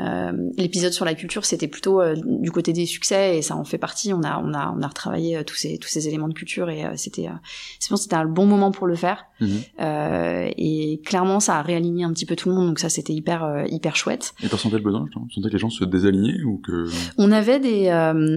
[0.00, 3.64] euh, l'épisode sur la culture, c'était plutôt euh, du côté des succès et ça en
[3.64, 4.12] fait partie.
[4.12, 6.84] On a on a on a retravaillé tous ces tous ces éléments de culture et
[6.96, 7.28] c'était
[7.80, 9.26] c'était un bon moment pour le faire.
[9.38, 9.46] Mmh.
[10.56, 12.68] et clairement, ça a réaligné un petit peu tout le monde.
[12.68, 14.34] Donc ça, c'était hyper hyper chouette.
[14.42, 16.88] Et t'as senti le besoin Tu sentais que les gens se désalignaient ou que
[17.18, 17.90] On avait des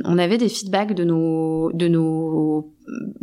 [0.05, 1.98] on avait des feedbacks de nos de nos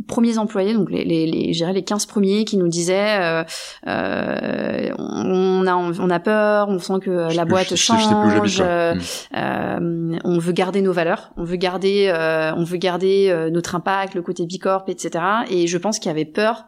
[0.07, 3.45] premiers employés, donc les, les, les, les 15 premiers qui nous disaient euh,
[3.87, 8.95] euh, on, a, on a peur, on sent que la boîte change, euh,
[9.37, 14.15] euh, on veut garder nos valeurs, on veut garder, euh, on veut garder notre impact,
[14.15, 15.25] le côté bicorp, etc.
[15.51, 16.67] Et je pense qu'il y avait peur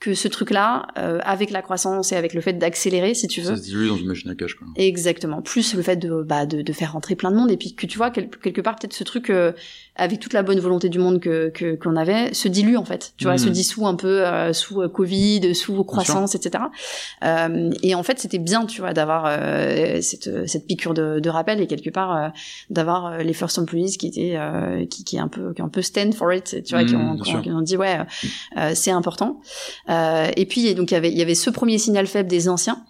[0.00, 3.48] que ce truc-là, euh, avec la croissance et avec le fait d'accélérer, si tu veux.
[3.48, 4.68] Ça se dilue dans une machine à cash, quoi.
[4.76, 5.42] Exactement.
[5.42, 7.86] Plus le fait de, bah, de, de faire rentrer plein de monde et puis que
[7.86, 9.52] tu vois quelque part peut-être ce truc euh,
[9.98, 13.12] avec toute la bonne volonté du monde que qu'on avait se dilue en fait.
[13.16, 13.52] Tu vois, se mmh.
[13.52, 16.64] dissout un peu euh, sous euh, Covid, sous croissance, etc.
[17.82, 19.28] et en fait, c'était bien, tu vois, d'avoir
[20.00, 22.32] cette cette piqûre de, de rappel et quelque part
[22.70, 24.38] d'avoir les first employees qui étaient
[24.88, 27.10] qui qui est un peu qui un peu stand for it, tu vois, qui, mmh,
[27.10, 27.98] ont, qui, ont, dit ouais,
[28.74, 29.40] c'est important.
[29.88, 32.48] Euh, et puis donc il y avait il y avait ce premier signal faible des
[32.48, 32.84] anciens,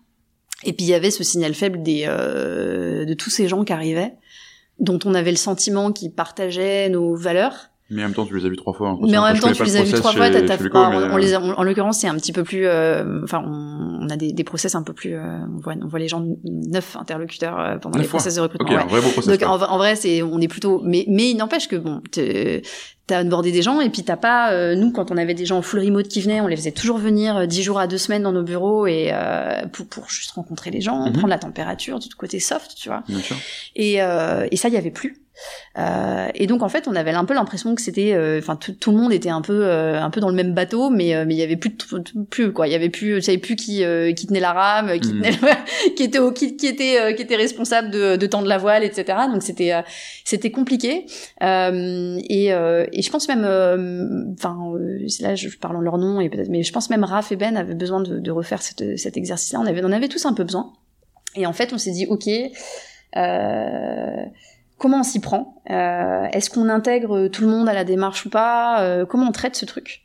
[0.64, 3.72] et puis il y avait ce signal faible des euh, de tous ces gens qui
[3.72, 4.14] arrivaient,
[4.78, 8.44] dont on avait le sentiment qu'ils partageaient nos valeurs, Mais en même temps, tu les
[8.44, 8.98] as vus trois fois.
[9.00, 10.26] Mais en même temps, tu les as vus trois fois.
[10.26, 12.66] on, les en l'occurrence, c'est un petit peu plus.
[12.66, 15.14] Euh, enfin, on, a des, des process un peu plus.
[15.14, 18.76] Euh, on, voit, on voit les gens neuf interlocuteurs euh, pendant les process de recrutement.
[18.76, 20.82] Okay, vrai beau process, Donc en, vrai, c'est on est plutôt.
[20.84, 22.02] Mais mais il n'empêche que bon,
[23.08, 25.58] t'as onboardé des gens et puis t'as pas euh, nous quand on avait des gens
[25.58, 27.98] en full remote qui venaient on les faisait toujours venir euh, dix jours à deux
[27.98, 31.12] semaines dans nos bureaux et euh, pour, pour juste rencontrer les gens mhm.
[31.14, 33.36] prendre la température du côté soft tu vois Bien sûr.
[33.74, 35.16] et et ça il y avait plus
[35.78, 38.90] euh, et donc en fait, on avait un peu l'impression que c'était, euh, enfin tout,
[38.90, 41.38] le monde était un peu, euh, un peu dans le même bateau, mais mais il
[41.38, 41.76] y avait plus,
[42.30, 43.82] plus quoi, il y avait plus, je savais plus qui,
[44.16, 45.22] qui tenait la rame, qui hmm.
[45.22, 45.38] tenait,
[45.96, 49.18] qui était, qui, qui était, qui était responsable de, de tendre la voile, etc.
[49.32, 49.72] Donc c'était,
[50.24, 51.06] c'était compliqué.
[51.40, 53.44] et, et je pense même,
[54.34, 54.56] enfin
[55.20, 57.56] là je parle en leur nom et peut-être, mais je pense même Raph et Ben
[57.56, 59.60] avaient besoin de, de refaire cette, cet exercice-là.
[59.60, 60.72] On avait, on avait tous un peu besoin.
[61.34, 62.28] Et en fait, on s'est dit, ok.
[63.16, 64.24] Euh,
[64.78, 68.30] comment on s'y prend euh, Est-ce qu'on intègre tout le monde à la démarche ou
[68.30, 70.04] pas euh, Comment on traite ce truc?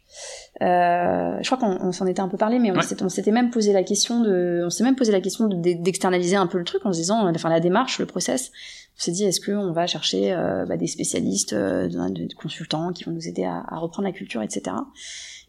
[0.62, 2.72] Euh, je crois qu'on s'en était un peu parlé, mais
[3.02, 6.48] on s'était même posé la question de, on s'est même posé la question d'externaliser un
[6.48, 8.52] peu le truc en se disant, enfin la démarche, le process.
[8.96, 10.36] On s'est dit, est-ce qu'on va chercher
[10.68, 14.76] bah, des spécialistes, des consultants qui vont nous aider à, reprendre la culture, etc.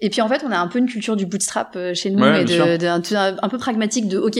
[0.01, 2.45] Et puis en fait, on a un peu une culture du bootstrap chez nous, et
[2.45, 4.39] de, un, peu pragmatique de, ok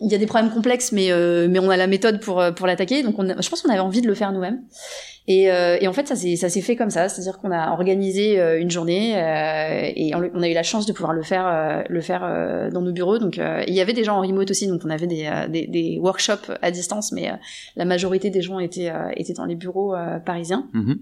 [0.00, 2.52] il y a des problèmes complexes, mais euh, mais on a la méthode pour euh,
[2.52, 3.02] pour l'attaquer.
[3.02, 4.62] Donc on je pense qu'on avait envie de le faire nous-mêmes.
[5.28, 7.72] Et, euh, et en fait, ça s'est ça s'est fait comme ça, c'est-à-dire qu'on a
[7.72, 9.12] organisé une journée
[9.96, 13.18] et on, a eu la chance de pouvoir le faire le faire dans nos bureaux.
[13.18, 15.98] Donc il y avait des gens en remote aussi, donc on avait des des, des
[16.00, 17.32] workshops à distance, mais
[17.74, 19.94] la majorité des gens étaient étaient dans les bureaux
[20.24, 20.68] parisiens.
[20.74, 20.96] Mm-hmm.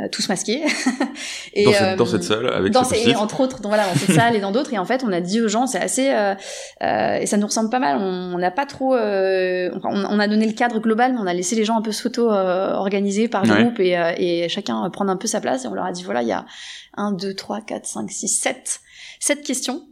[0.00, 0.64] Euh, tous masqués.
[1.54, 4.10] et, dans, cette, dans, cette, salle avec dans ces, entre autres, dans, voilà, dans cette
[4.16, 4.72] salle et dans d'autres.
[4.72, 6.34] Et en fait, on a dit aux gens, c'est assez euh,
[6.82, 7.98] euh, et ça nous ressemble pas mal.
[7.98, 11.32] On n'a pas trop, euh, on, on, a donné le cadre global, mais on a
[11.32, 15.28] laissé les gens un peu s'auto organiser par groupe et, et chacun prendre un peu
[15.28, 15.64] sa place.
[15.64, 16.44] Et on leur a dit voilà, il y a
[16.96, 18.80] 1, 2, 3, 4, 5, 6, 7
[19.20, 19.84] cette question.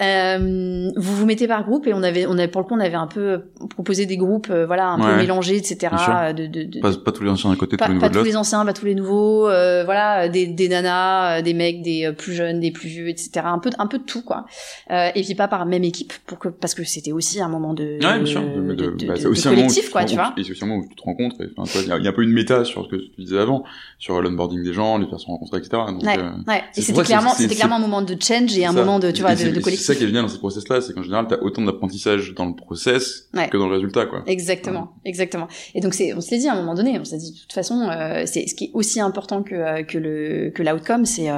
[0.00, 2.80] Euh, vous vous mettez par groupe et on avait, on avait pour le coup, on
[2.80, 5.88] avait un peu proposé des groupes, euh, voilà, un peu mélangés, etc.
[6.36, 8.08] De, de, de, pas, pas, tous les anciens d'un côté, pas, tous les nouveaux.
[8.08, 9.48] Pas tous les anciens, pas tous les nouveaux.
[9.48, 13.08] Euh, voilà, des, des nanas, euh, des mecs, des euh, plus jeunes, des plus vieux,
[13.08, 13.30] etc.
[13.44, 14.46] Un peu, un peu de tout, quoi.
[14.90, 17.74] Euh, et puis pas par même équipe, pour que, parce que c'était aussi un moment
[17.74, 18.42] de, ouais, bien sûr.
[18.42, 20.32] bah, aussi collectif, quoi, tu vois.
[20.36, 21.36] Et c'est aussi un moment où tu te rencontres.
[21.40, 23.64] Il y, a un peu une méta sur ce que tu disais avant,
[23.98, 25.82] sur l'onboarding des gens, les personnes rencontrées, etc.
[25.88, 26.62] Donc, ouais, ouais.
[26.76, 29.34] Et c'était clairement, c'était clairement un moment de change et un moment de, tu vois,
[29.34, 31.62] de c'est ça qui est génial dans ces process-là, c'est qu'en général, tu as autant
[31.62, 34.22] d'apprentissage dans le process que dans le résultat, quoi.
[34.26, 35.48] Exactement, exactement.
[35.74, 37.38] Et donc, c'est, on se l'est dit à un moment donné, on s'est dit, de
[37.38, 41.04] toute façon, euh, c'est ce qui est aussi important que euh, que le que l'outcome,
[41.04, 41.34] c'est euh,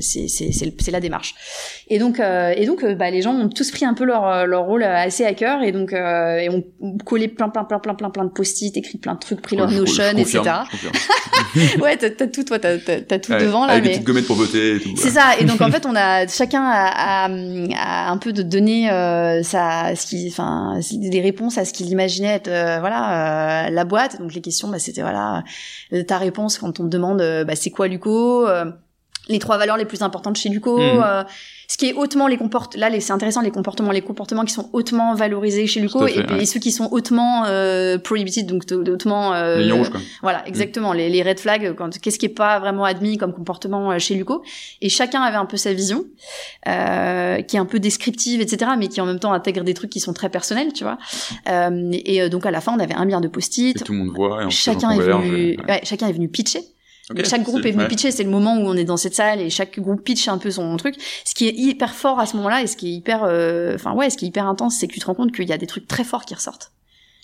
[0.00, 1.34] c'est c'est c'est la démarche.
[1.88, 4.64] Et donc euh, et donc, bah, les gens ont tous pris un peu leur leur
[4.64, 6.64] rôle assez à cœur et donc et ont
[7.04, 9.70] collé plein plein plein plein plein plein de post-it, écrit plein de trucs, pris leur
[9.70, 10.42] Notion, etc.
[11.80, 13.74] ouais, t'as, tout, toi, t'as, tout devant là.
[13.74, 14.90] Avec des petites gommettes pour voter et tout.
[14.96, 15.38] C'est ça.
[15.38, 17.29] Et donc en fait, on a chacun a, a
[17.76, 21.88] à un peu de donner euh, sa, ce qui, enfin, des réponses à ce qu'il
[21.88, 24.20] imaginait être, euh, voilà, euh, la boîte.
[24.20, 25.44] Donc les questions, bah, c'était voilà,
[26.06, 28.46] ta réponse quand on te demande, bah, c'est quoi Luco
[29.28, 30.78] Les trois valeurs les plus importantes chez Luco.
[30.78, 31.24] Mmh
[31.70, 34.68] ce qui est hautement les comportements là c'est intéressant les comportements les comportements qui sont
[34.72, 39.70] hautement valorisés chez Luco et, ceux qui sont hautement euh, prohibited donc hautement euh, les
[39.70, 40.00] rouges, quoi.
[40.20, 43.92] voilà exactement les, les red flags quand qu'est-ce qui est pas vraiment admis comme comportement
[43.92, 44.42] euh, chez Luco
[44.80, 46.06] et chacun avait un peu sa vision
[46.66, 49.90] euh, qui est un peu descriptive etc mais qui en même temps intègre des trucs
[49.90, 50.98] qui sont très personnels tu vois.
[51.48, 53.84] Euh, et donc à la fin on avait un milliard de post-it.
[53.84, 56.62] Tout le monde voit et chacun est venu ouais, chacun est venu pitcher
[57.24, 59.50] chaque groupe est, venu pitcher, c'est le moment où on est dans cette salle et
[59.50, 60.96] chaque groupe pitch un peu son truc.
[61.24, 63.92] Ce qui est hyper fort à ce moment-là et ce qui est hyper, euh, enfin
[63.92, 65.58] ouais, ce qui est hyper intense, c'est que tu te rends compte qu'il y a
[65.58, 66.72] des trucs très forts qui ressortent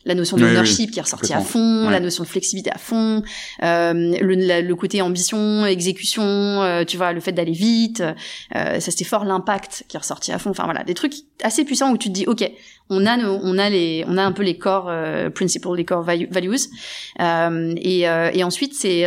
[0.07, 3.23] la notion de leadership qui est ressortie à fond, la notion de flexibilité à fond,
[3.63, 8.03] euh, le, le, côté ambition, exécution, euh, tu vois, le fait d'aller vite,
[8.55, 10.51] euh, ça c'était fort l'impact qui est ressorti à fond.
[10.51, 12.49] Enfin voilà, des trucs assez puissants où tu te dis ok,
[12.89, 15.85] on a nos, on a les, on a un peu les core euh, principles, les
[15.85, 16.29] core values,
[17.21, 19.05] euh, et, euh, et ensuite c'est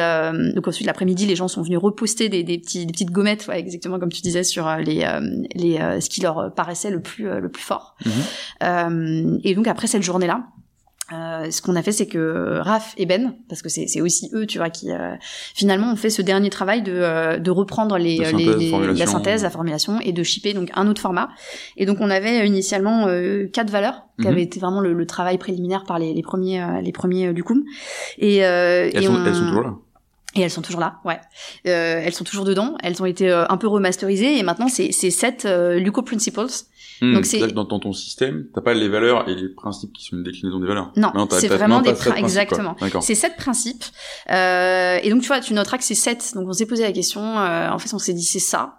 [0.53, 3.59] donc ensuite l'après-midi les gens sont venus reposter des, des petits, des petites gommettes, ouais,
[3.59, 5.07] exactement comme tu disais sur les,
[5.55, 7.95] les ce qui leur paraissait le plus le plus fort.
[8.05, 9.39] Mm-hmm.
[9.43, 10.43] et donc après cette journée là
[11.11, 14.45] euh, ce qu'on a fait, c'est que Raph et Ben, parce que c'est aussi eux,
[14.45, 15.15] tu vois, qui euh,
[15.55, 19.05] finalement ont fait ce dernier travail de, euh, de reprendre les, la synthèse, les, la
[19.05, 21.29] synthèse, la formulation et de shipper donc un autre format.
[21.77, 23.07] Et donc on avait initialement
[23.51, 24.33] quatre valeurs qui mhm.
[24.33, 27.63] avaient été vraiment le, travail préliminaire par les, les premiers les premiers du coup.
[28.19, 29.75] Et, elles, et sont, elles sont toujours là.
[30.35, 31.19] Et elles sont toujours là, ouais.
[31.67, 32.75] Euh, elles sont toujours dedans.
[32.83, 36.45] Elles ont été euh, un peu remasterisées et maintenant c'est c'est sept euh, Luco Principles.
[37.01, 40.03] Hmm, Donc, c'est- dans, dans ton système, t'as pas les valeurs et les principes qui
[40.05, 40.91] sont une déclinaison des valeurs.
[40.97, 42.75] Non, c'est vraiment non, des principes, exactement.
[43.01, 43.85] C'est sept principes.
[44.29, 46.33] Euh, et donc tu vois, tu noteras que c'est sept.
[46.35, 47.21] Donc on s'est posé la question.
[47.39, 48.75] euh, en fait, on s'est dit c'est ça.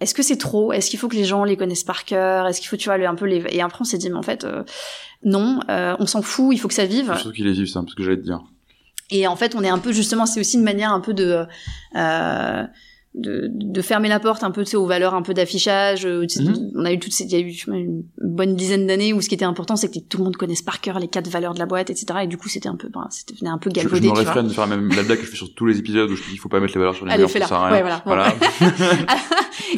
[0.00, 0.72] Est-ce que c'est trop?
[0.72, 2.46] Est-ce qu'il faut que les gens les connaissent par cœur?
[2.46, 4.16] Est-ce qu'il faut tu vois le- un peu les et après on s'est dit mais
[4.16, 4.62] en fait euh,
[5.24, 6.50] non, euh, on s'en fout.
[6.54, 7.12] Il faut que ça vive.
[7.16, 8.40] C'est sûr qu'il les vivent, ça, parce que j'allais te dire.
[9.10, 11.46] Et en fait, on est un peu justement, c'est aussi une manière un peu de
[11.96, 12.64] euh,
[13.18, 16.06] de, de fermer la porte un peu tu sais, aux valeurs un peu d'affichage.
[16.06, 16.70] euh, tu sais, Mhm.
[16.76, 18.86] On a eu toutes ces, il y a eu je sais pas, une bonne dizaine
[18.86, 21.08] d'années où ce qui était important, c'est que tout le monde connaisse par cœur les
[21.08, 22.06] quatre valeurs de la boîte, etc.
[22.22, 24.08] Et du coup, c'était un peu, ben, c'était un peu Je, je galvaudé.
[24.08, 26.10] me réfrène de faire la même la blague que je fais sur tous les épisodes
[26.10, 27.46] où je dis qu'il faut pas mettre les valeurs sur les Allez, murs, ça fais-la.
[27.48, 27.76] sert à rien.
[27.76, 28.02] Ouais, voilà.
[28.04, 28.34] Voilà.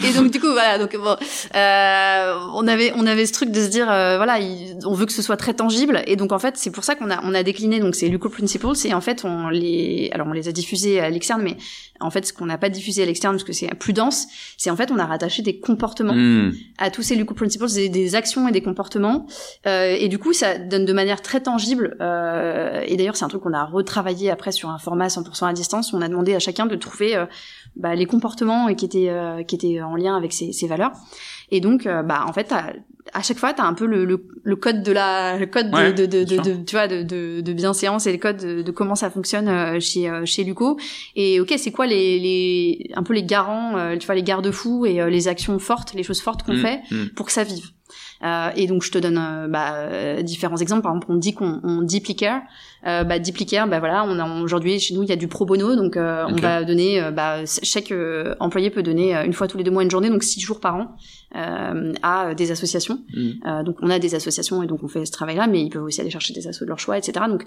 [0.04, 1.16] et donc du coup voilà donc bon
[1.56, 5.06] euh, on avait on avait ce truc de se dire euh, voilà il- on veut
[5.06, 7.34] que ce soit très tangible et donc en fait c'est pour ça qu'on a on
[7.34, 10.52] a décliné donc c'est Luco Principles et en fait on les alors on les a
[10.52, 11.56] diffusés à l'externe mais
[12.00, 14.26] en fait ce qu'on n'a pas diffusé à l'externe parce que c'est plus dense
[14.56, 16.50] c'est en fait on a rattaché des comportements Hmm.
[16.78, 19.26] à tous ces Luco Principles, des, des actions et des comportements.
[19.66, 21.96] Euh, et du coup, ça donne de manière très tangible.
[22.00, 25.52] Euh, et d'ailleurs, c'est un truc qu'on a retravaillé après sur un format 100% à
[25.52, 25.92] distance.
[25.92, 27.26] On a demandé à chacun de trouver euh,
[27.76, 30.92] bah, les comportements qui étaient euh, qui étaient en lien avec ces, valeurs.
[31.50, 32.54] Et donc, euh, bah, en fait,
[33.12, 35.70] à chaque fois, tu as un peu le, le, le code de la le code
[35.70, 38.62] de, Ouais, de, de, de, tu vois de, de, de bienséance et le code de,
[38.62, 40.78] de comment ça fonctionne euh, chez euh, chez Luco.
[41.16, 44.86] Et ok, c'est quoi les, les un peu les garants, euh, tu vois, les garde-fous
[44.86, 46.62] et les actions fortes, les choses fortes qu'on Hmm.
[46.62, 47.06] fait Hmm.
[47.16, 47.66] pour que ça vive.
[48.22, 50.82] Euh, et donc je te donne bah, différents exemples.
[50.82, 52.42] Par exemple, on dit qu'on on deeply care.
[52.86, 55.28] Euh, bah, deeply care, bah voilà, on a aujourd'hui chez nous il y a du
[55.28, 59.24] pro bono, donc euh, on va donner, euh, bah, chaque euh, employé peut donner euh,
[59.24, 60.96] une fois tous les deux mois une journée, donc six jours par an,
[61.36, 63.00] euh, à des associations.
[63.46, 65.82] Euh, donc on a des associations et donc on fait ce travail-là, mais ils peuvent
[65.84, 67.26] aussi aller chercher des assos de leur choix, etc.
[67.28, 67.44] Donc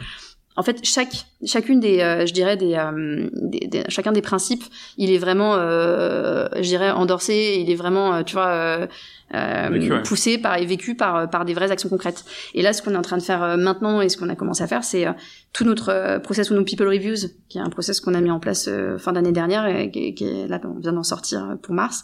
[0.55, 4.63] en fait chaque chacune des, euh, je dirais des, euh, des- des- chacun des principes,
[4.97, 8.87] il est vraiment, euh, je dirais endorsé, il est vraiment, tu vois.
[9.33, 10.03] Euh, Vécu, ouais.
[10.03, 12.23] poussé par et vécu par par des vraies actions concrètes.
[12.53, 14.35] Et là, ce qu'on est en train de faire euh, maintenant et ce qu'on a
[14.35, 15.13] commencé à faire, c'est euh,
[15.53, 18.31] tout notre euh, process ou nos people reviews, qui est un process qu'on a mis
[18.31, 21.57] en place euh, fin d'année dernière et qui, qui est là, on vient d'en sortir
[21.61, 22.03] pour mars.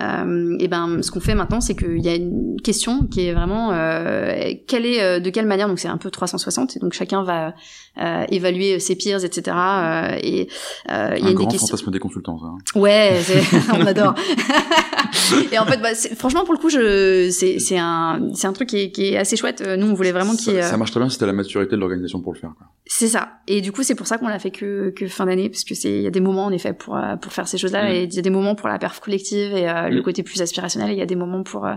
[0.00, 3.32] Euh, et ben, ce qu'on fait maintenant, c'est qu'il y a une question qui est
[3.32, 5.68] vraiment euh, quelle est euh, de quelle manière.
[5.68, 7.54] Donc c'est un peu 360 et donc chacun va
[8.00, 9.56] euh, évaluer ses peers, etc.
[9.56, 10.48] euh, et
[10.90, 11.68] euh, il y a Un grand des questions.
[11.68, 12.46] fantasme des consultants, ça.
[12.46, 12.58] hein.
[12.80, 13.20] Ouais,
[13.74, 14.14] on adore.
[15.52, 18.68] et en fait, bah, franchement, pour le coup, je, c'est, c'est un, c'est un truc
[18.70, 19.62] qui est, qui est assez chouette.
[19.64, 21.26] Euh, Nous, on voulait vraiment qu'il, y ait, Ça, euh, ça marche très bien t'as
[21.26, 22.50] la maturité de l'organisation pour le faire.
[22.56, 22.66] Quoi.
[22.90, 23.34] C'est ça.
[23.46, 25.74] Et du coup, c'est pour ça qu'on l'a fait que, que fin d'année, parce que
[25.74, 27.92] c'est, il y a des moments en effet pour euh, pour faire ces choses-là, Mm.
[27.92, 30.02] et il y a des moments pour la perf collective et euh, le Mm.
[30.02, 31.74] côté plus aspirationnel, et il y a des moments pour euh,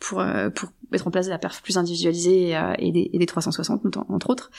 [0.00, 0.22] pour
[0.54, 3.80] pour mettre en place de la perf plus individualisée et, et des, et des 360
[4.10, 4.50] entre, autres.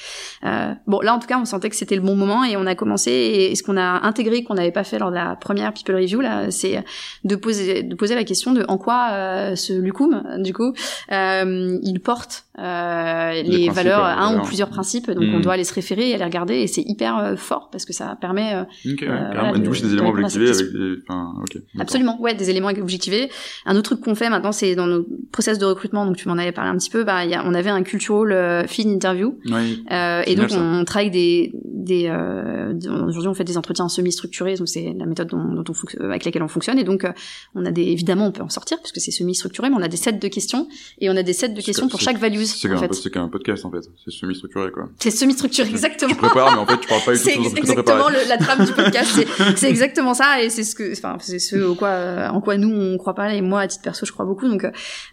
[0.43, 2.65] Euh, bon, là, en tout cas, on sentait que c'était le bon moment et on
[2.65, 3.11] a commencé.
[3.11, 5.95] Et, et ce qu'on a intégré, qu'on n'avait pas fait lors de la première People
[5.95, 6.83] Review, là, c'est
[7.23, 10.73] de poser de poser la question de en quoi euh, ce Lucum, du coup,
[11.11, 15.11] euh, il porte euh, les, principes, valeurs, un ou plusieurs principes.
[15.11, 15.35] Donc, Mm.
[15.35, 16.55] on doit aller se référer et aller regarder.
[16.55, 19.53] Et c'est hyper euh, fort parce que ça permet euh, Ok, ouais, voilà, carrément.
[19.53, 20.95] de- du coup, c'est des de éléments à objectivés avec des.
[21.07, 21.53] Enfin, ok.
[21.53, 21.81] d'accord.
[21.81, 23.29] Absolument, ouais, des éléments objectivés.
[23.65, 26.37] Un autre truc qu'on fait maintenant, c'est dans nos process de recrutement, donc tu m'en
[26.37, 28.83] avais parlé un petit peu, bah, il y a, on avait un cultural euh, fit
[28.83, 29.83] interview, Oui.
[29.91, 32.73] euh, et donc on travaille des, des euh,
[33.07, 35.63] aujourd'hui on fait des entretiens semi-structurés, donc c'est la méthode dont, on
[36.01, 37.11] euh, avec laquelle on fonctionne, et donc euh,
[37.55, 39.97] on a des, évidemment on peut en sortir puisque c'est semi-structuré, mais on a des
[39.97, 40.67] sets de questions
[40.99, 42.45] et on a des sets de questions que- pour chaque values.
[42.45, 43.81] C'est qu'un podcast en fait.
[44.05, 44.89] C'est semi-structuré quoi.
[44.99, 46.11] c'est semi-structuré exactement.
[46.13, 48.65] Tu prépares, mais en fait, tu parles pas du tout C'est exactement le- la trame
[48.65, 49.25] du podcast.
[49.55, 52.57] C'est- exactement ça, et c'est ce que, enfin, c'est ce au quoi, euh, en quoi
[52.57, 54.47] nous on croit pas, et moi à titre perso je crois beaucoup.
[54.47, 54.65] Donc,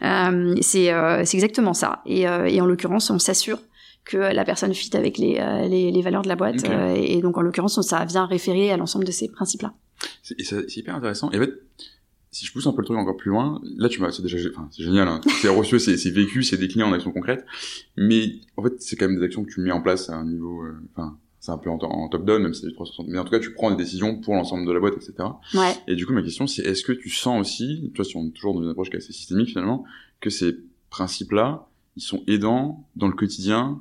[0.03, 2.01] euh, c'est euh, c'est exactement ça.
[2.07, 3.59] Et, euh, et en l'occurrence, on s'assure
[4.05, 5.35] que la personne fit avec les,
[5.69, 6.65] les, les valeurs de la boîte.
[6.97, 9.73] Et donc en l'occurrence, ça vient référer à l'ensemble de ces principes-là.
[10.23, 11.31] C'est et c'est- c'est hyper intéressant.
[11.33, 11.51] Et en fait,
[12.33, 14.39] si je pousse un peu le truc encore plus loin, là, tu m'as, c'est déjà,
[14.53, 15.21] enfin, c'est génial, hein.
[15.43, 17.45] C'est reçu, c'est, c'est vécu, c'est décliné en actions concrètes.
[17.97, 20.25] Mais, en fait, c'est quand même des actions que tu mets en place à un
[20.27, 23.09] niveau, euh, enfin, c'est un peu en, en top-down, même si c'est du 360.
[23.09, 25.15] Mais en tout cas, tu prends des décisions pour l'ensemble de la boîte, etc.
[25.55, 25.73] Ouais.
[25.89, 28.27] Et du coup, ma question, c'est est-ce que tu sens aussi, tu vois, si on
[28.27, 29.85] est toujours dans une approche qui est assez systémique finalement,
[30.21, 30.57] que ces
[30.91, 31.67] principes-là,
[31.97, 33.81] ils sont aidants dans le quotidien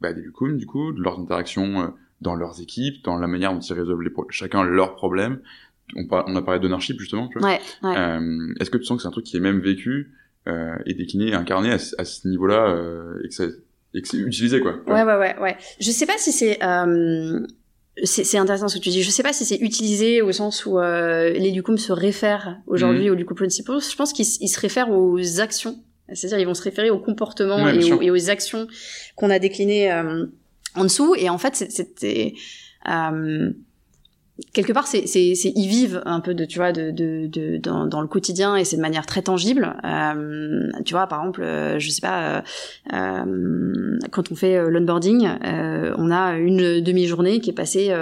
[0.00, 1.86] bah, des Lucum, du coup, de leurs interactions euh,
[2.20, 5.40] dans leurs équipes, dans la manière dont ils résolvent les pro- chacun leurs problèmes.
[5.96, 7.48] On, par- on a parlé d'ownership justement, tu vois.
[7.48, 7.60] Ouais.
[7.82, 7.96] Ouais.
[7.96, 10.12] Euh, est-ce que tu sens que c'est un truc qui est même vécu
[10.48, 13.44] euh, et décliné, incarné à, ce- à ce niveau-là euh, et que ça-
[13.92, 15.56] et que c'est utilisé quoi Ouais, ouais, ouais, ouais.
[15.80, 17.40] Je sais pas si c'est euh,
[18.04, 19.02] c'est c'est intéressant ce que tu dis.
[19.02, 23.06] Je sais pas si c'est utilisé au sens où euh, les Lucum se réfèrent aujourd'hui
[23.06, 23.12] Mhm.
[23.12, 23.80] aux Lucum Principles.
[23.80, 25.76] Je pense qu'ils se réfèrent aux actions.
[26.12, 28.66] C'est-à-dire ils vont se référer aux comportements Ouais, et, aux, et aux actions
[29.16, 30.24] qu'on a déclinées euh,
[30.74, 31.14] en dessous.
[31.16, 32.34] Et en fait, c'était
[32.88, 33.50] euh,
[34.52, 37.86] quelque part c'est c'est ils vivent un peu de tu vois de de, de dans,
[37.86, 39.74] dans le quotidien et c'est de manière très tangible.
[39.84, 42.40] Euh, tu vois par exemple euh, je sais pas euh,
[42.92, 47.94] euh quand on fait l'onboarding on a une demi-journée qui est passée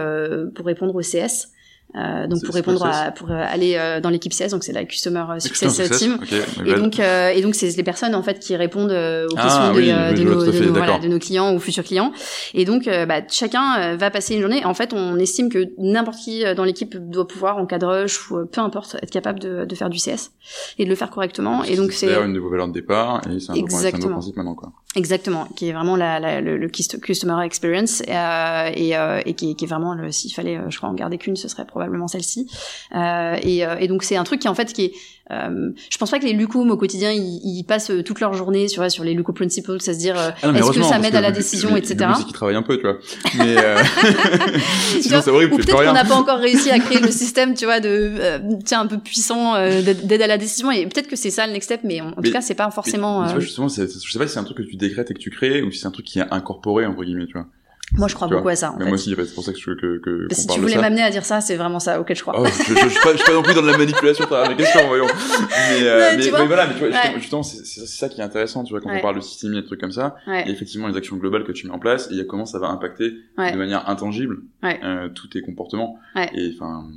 [0.54, 1.48] pour répondre au CS
[1.94, 4.84] euh, donc pour répondre à, pour euh, aller euh, dans l'équipe 16 donc c'est la
[4.84, 6.18] customer success, team.
[6.66, 9.72] et donc euh, et donc c'est les personnes en fait qui répondent aux ah questions
[9.72, 12.12] de, nos, de, nos, voilà, de nos clients ou futurs clients.
[12.52, 14.64] Et donc bah, chacun va passer une journée.
[14.66, 18.30] En fait on estime que n'importe qui dans l'équipe doit pouvoir en cas de rush
[18.30, 20.32] ou peu importe être capable de, de faire du CS
[20.78, 21.64] et de le faire correctement.
[21.64, 24.54] Et donc c'est une de vos valeurs de départ et c'est un, un principe maintenant
[24.54, 24.72] quoi.
[24.96, 29.54] Exactement, qui est vraiment la, la, le, le, customer experience euh, et, euh, et qui,
[29.54, 31.77] qui, est vraiment le s'il fallait, euh, je crois, en garder qu'une, ce serait probablement
[32.08, 32.46] celle-ci.
[32.94, 34.92] Euh, et, euh, et, donc c'est un truc qui en fait qui est
[35.30, 38.66] euh, je pense pas que les lucum au quotidien ils, ils passent toute leur journée
[38.66, 41.20] sur sur les lucum principles, à se dire euh, ah est-ce que ça m'aide à
[41.20, 42.12] la décision, etc.
[42.16, 42.96] C'est qu'ils travaillent un peu, tu vois.
[43.38, 43.76] Mais euh...
[45.00, 45.52] sinon c'est horrible.
[45.52, 48.80] Ou peut-être qu'on n'a pas encore réussi à créer le système, tu vois, de tiens
[48.80, 50.70] un peu puissant d'aide à la décision.
[50.70, 53.20] Et peut-être que c'est ça le next step, mais en, tout cas c'est pas forcément.
[53.20, 55.14] Mais, tu vois, justement, je sais pas si c'est un truc que tu décrètes et
[55.14, 57.46] que tu crées ou si c'est un truc qui est incorporé entre guillemets, tu vois.
[57.92, 58.70] Moi, je crois beaucoup à ça.
[58.70, 58.84] En mais fait.
[58.86, 59.98] moi aussi, c'est pour ça que je veux que.
[59.98, 62.34] que si tu voulais m'amener à dire ça, c'est vraiment ça auquel je crois.
[62.38, 64.26] Oh, je, je, je, suis pas, je suis pas non plus dans de la manipulation
[64.26, 65.06] par mes questions, voyons.
[65.06, 68.72] Mais, euh, mais, mais, voilà, mais tu vois, justement, c'est ça qui est intéressant, tu
[68.72, 70.16] vois, quand on parle de systémie et de trucs comme ça.
[70.26, 72.24] Y a effectivement les actions globales que tu mets en place et il y a
[72.24, 75.98] comment ça va impacter de manière intangible euh, tous tes comportements.
[76.34, 76.88] Et enfin,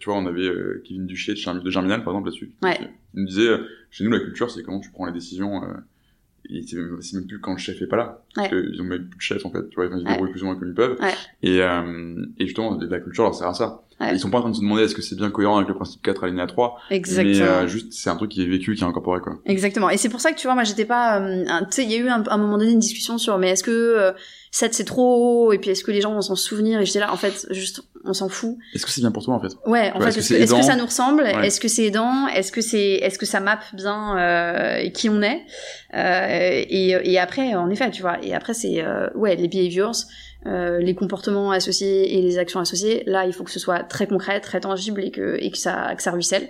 [0.00, 2.52] tu vois, on avait euh, Kevin Duché de Germinal, par exemple, là-dessus.
[3.14, 5.62] Il nous disait, euh, chez nous, la culture, c'est comment tu prends les décisions.
[6.48, 6.76] C'est
[7.14, 8.22] même, plus quand le chef est pas là.
[8.34, 9.68] Parce qu'ils ont même plus de chef, en fait.
[9.70, 10.98] Tu vois, ils se débrouillent plus ou moins comme ils peuvent.
[11.42, 13.82] Et, euh, et justement, la culture leur sert à ça.
[14.00, 15.74] Ils sont pas en train de se demander est-ce que c'est bien cohérent avec le
[15.74, 16.78] principe 4 aligné à 3.
[16.90, 17.34] Exactement.
[17.34, 19.34] Mais euh, juste, c'est un truc qui est vécu, qui est incorporé, quoi.
[19.46, 19.90] Exactement.
[19.90, 21.94] Et c'est pour ça que, tu vois, moi, j'étais pas, euh, tu sais, il y
[21.94, 24.14] a eu un, un, moment donné une discussion sur, mais est-ce que
[24.54, 27.00] 7 c'est trop haut, et puis est-ce que les gens vont s'en souvenir, et j'étais
[27.00, 28.56] là, en fait, juste, on s'en fout.
[28.72, 29.52] Est-ce que c'est bien pour toi, en fait?
[29.66, 31.26] Ouais, en fait, est-ce que, est que, ça nous ressemble?
[31.26, 32.28] Est-ce que c'est aidant?
[32.28, 35.42] Est-ce que c'est, est-ce que ça mappe bien, euh, qui on est?
[35.94, 39.96] Euh, et, et après, en effet, tu vois, et après, c'est, euh, ouais, les behaviors,
[40.46, 44.06] euh, les comportements associés et les actions associées, là, il faut que ce soit très
[44.06, 46.48] concret, très tangible et que, et que ça, que ça ruisselle.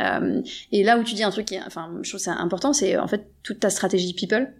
[0.00, 2.96] Euh, et là où tu dis un truc qui, enfin, je trouve c'est important, c'est
[2.98, 4.52] en fait toute ta stratégie people.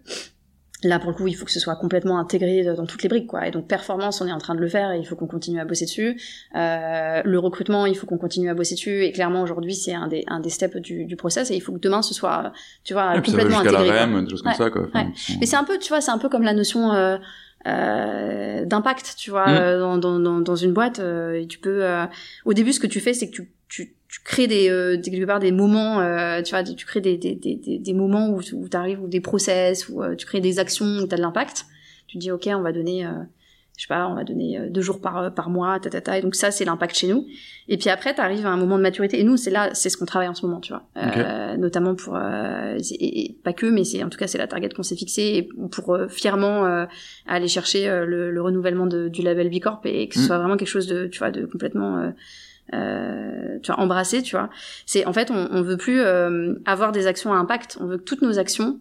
[0.82, 3.26] Là, pour le coup, il faut que ce soit complètement intégré dans toutes les briques,
[3.26, 3.48] quoi.
[3.48, 5.58] Et donc, performance, on est en train de le faire et il faut qu'on continue
[5.58, 6.20] à bosser dessus.
[6.54, 9.04] Euh, le recrutement, il faut qu'on continue à bosser dessus.
[9.04, 11.72] Et clairement, aujourd'hui, c'est un des, un des steps du, du process et il faut
[11.72, 12.52] que demain, ce soit,
[12.84, 13.88] tu vois, complètement intégré.
[13.88, 14.86] La REM, des choses comme ça, quoi.
[14.94, 17.16] Mais c'est un peu, tu vois, c'est un peu comme la notion, euh,
[17.66, 19.56] euh, d'impact, tu vois, mm.
[19.56, 20.98] euh, dans, dans, dans, une boîte.
[21.00, 22.06] Euh, tu peux, euh,
[22.44, 25.40] au début, ce que tu fais, c'est que tu, tu, tu crées des, quelque part
[25.40, 25.96] des moments,
[26.42, 29.20] tu vois, tu crées des, des, des, des moments où, où tu arrives, ou des
[29.20, 31.66] process, où tu crées des actions où tu as de l'impact.
[32.06, 33.04] Tu dis, ok, on va donner
[33.76, 36.00] je sais pas, on va donner euh, deux jours par euh, par mois, ta, ta,
[36.00, 37.26] ta, et donc ça c'est l'impact chez nous.
[37.68, 39.20] Et puis après, tu arrives à un moment de maturité.
[39.20, 41.94] Et nous, c'est là, c'est ce qu'on travaille en ce moment, tu vois, euh, notamment
[41.94, 44.96] pour euh, et, pas que, mais c'est en tout cas c'est la target qu'on s'est
[44.96, 46.86] fixée pour euh, fièrement
[47.26, 50.24] aller chercher le, le, renouvellement de, du label B Corp et que ce mm.
[50.24, 52.12] soit vraiment quelque chose de, tu vois, de complètement
[52.74, 54.48] euh, tu vois, embrassé, tu vois.
[54.86, 56.00] C'est en fait, on, on veut plus
[56.64, 57.76] avoir des actions à impact.
[57.80, 58.78] On veut que toutes nos actions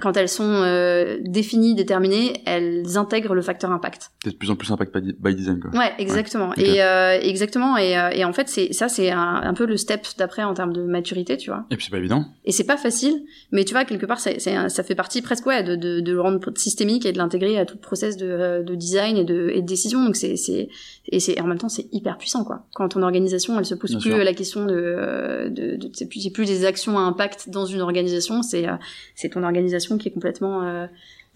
[0.00, 4.10] quand elles sont euh, définies, déterminées, elles intègrent le facteur impact.
[4.24, 5.70] C'est de plus en plus impact by design, quoi.
[5.78, 6.54] Ouais, exactement.
[6.56, 7.76] Et euh, exactement.
[7.76, 10.54] Et, euh, et, en fait, c'est ça, c'est un, un, peu le step d'après en
[10.54, 11.66] termes de maturité, tu vois.
[11.70, 12.24] Et puis c'est pas évident.
[12.44, 15.62] Et c'est pas facile, mais tu vois quelque part, c'est, ça fait partie presque ouais
[15.62, 18.74] de, de, de le rendre systémique et de l'intégrer à tout le process de, de
[18.74, 20.04] design et de, et de décision.
[20.04, 20.68] Donc c'est c'est
[21.08, 22.66] et c'est en même temps c'est hyper puissant quoi.
[22.74, 26.46] Quand ton organisation, elle se pose plus la question de, de, de c'est plus, plus
[26.46, 28.66] des actions à impact dans une organisation, c'est
[29.14, 29.65] c'est ton organisation
[29.98, 30.88] qui est complètement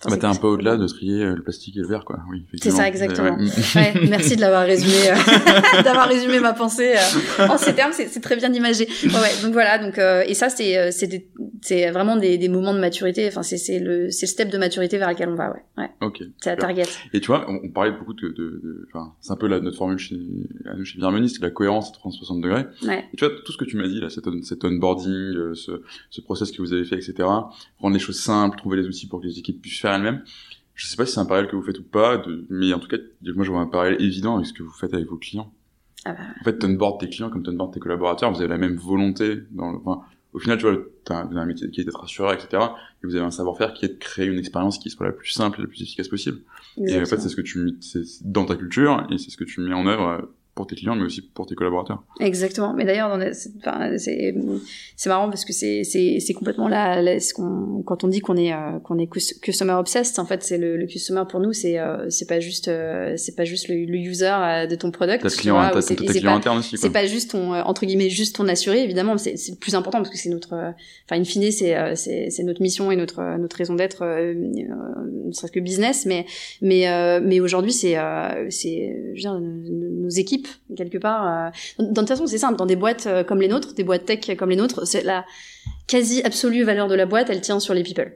[0.09, 2.21] bah, t'es un peu au-delà de trier euh, le plastique et le verre, quoi.
[2.31, 3.37] Oui, c'est ça, exactement.
[3.37, 3.95] Ouais.
[4.09, 7.93] merci de l'avoir résumé, euh, d'avoir résumé ma pensée euh, en ces termes.
[7.93, 8.89] C'est très bien imagé.
[9.05, 9.79] Ouais, ouais, donc voilà.
[9.79, 10.91] Donc et ça, c'est
[11.63, 13.29] c'est vraiment des, des moments de maturité.
[13.29, 15.51] Enfin, c'est c'est le c'est le step de maturité vers lequel on va.
[15.51, 15.63] Ouais.
[15.77, 15.91] ouais.
[16.01, 16.23] Ok.
[16.41, 16.85] C'est la target.
[17.13, 20.17] Et tu vois, on, parlait beaucoup de, enfin, c'est un peu la, notre formule chez
[20.85, 22.67] chez c'est la cohérence à 360 degrés.
[22.85, 23.05] Ouais.
[23.13, 26.21] Et tu vois, tout ce que tu m'as dit là, cet, cet onboarding, ce ce
[26.23, 27.15] process que vous avez fait, etc.
[27.79, 30.23] Rendre les choses simples, trouver les outils pour que les équipes puissent faire elle-même.
[30.75, 32.79] Je sais pas si c'est un parallèle que vous faites ou pas, de, mais en
[32.79, 32.97] tout cas,
[33.35, 35.53] moi je vois un parallèle évident avec ce que vous faites avec vos clients.
[36.05, 36.21] Ah bah.
[36.41, 38.77] En fait, tu onboard tes clients comme tu onboard tes collaborateurs, vous avez la même
[38.77, 42.05] volonté dans le, enfin, au final, tu vois, tu as un métier qui est d'être
[42.05, 42.63] assureur, etc.
[43.03, 45.31] Et vous avez un savoir-faire qui est de créer une expérience qui soit la plus
[45.31, 46.41] simple et la plus efficace possible.
[46.87, 47.73] Et en fait, c'est ce que tu mets
[48.23, 51.05] dans ta culture et c'est ce que tu mets en œuvre pour tes clients, mais
[51.05, 52.03] aussi pour tes collaborateurs.
[52.19, 52.75] Exactement.
[52.75, 58.21] Mais d'ailleurs, c'est marrant parce que c'est complètement là, là ce qu'on quand on dit
[58.21, 61.53] qu'on est euh, qu'on est customer obsessed, en fait, c'est le, le customer pour nous,
[61.53, 65.23] c'est euh, c'est pas juste euh, c'est pas juste le, le user de ton product.
[65.23, 66.77] T'as client, t'as tes clients internes aussi.
[66.77, 70.11] C'est pas juste ton entre guillemets juste ton assuré, évidemment, c'est le plus important parce
[70.11, 74.05] que c'est notre enfin in fine c'est c'est notre mission et notre notre raison d'être,
[74.05, 76.27] ne serait-ce que business, mais
[76.61, 77.97] mais mais aujourd'hui c'est
[78.51, 80.40] c'est nos équipes
[80.77, 81.27] quelque part.
[81.27, 82.57] Euh, dans, de toute façon, c'est simple.
[82.57, 85.25] Dans des boîtes euh, comme les nôtres, des boîtes tech comme les nôtres, c'est la
[85.87, 88.13] quasi absolue valeur de la boîte, elle tient sur les people.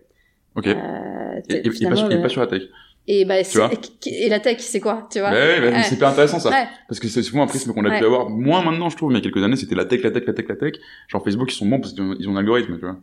[0.56, 0.66] Ok.
[0.66, 2.62] Euh, et, pas, sur la tech.
[3.06, 6.50] Et bah, et la tech, c'est quoi, tu vois bah ouais, C'est hyper intéressant ça,
[6.88, 8.30] parce que c'est souvent un prisme qu'on a pu avoir.
[8.30, 10.24] Moins maintenant, je trouve, mais il y a quelques années, c'était la tech, la tech,
[10.26, 10.74] la tech, la tech.
[11.08, 12.96] Genre Facebook, ils sont bons parce qu'ils ont un algorithme, tu vois.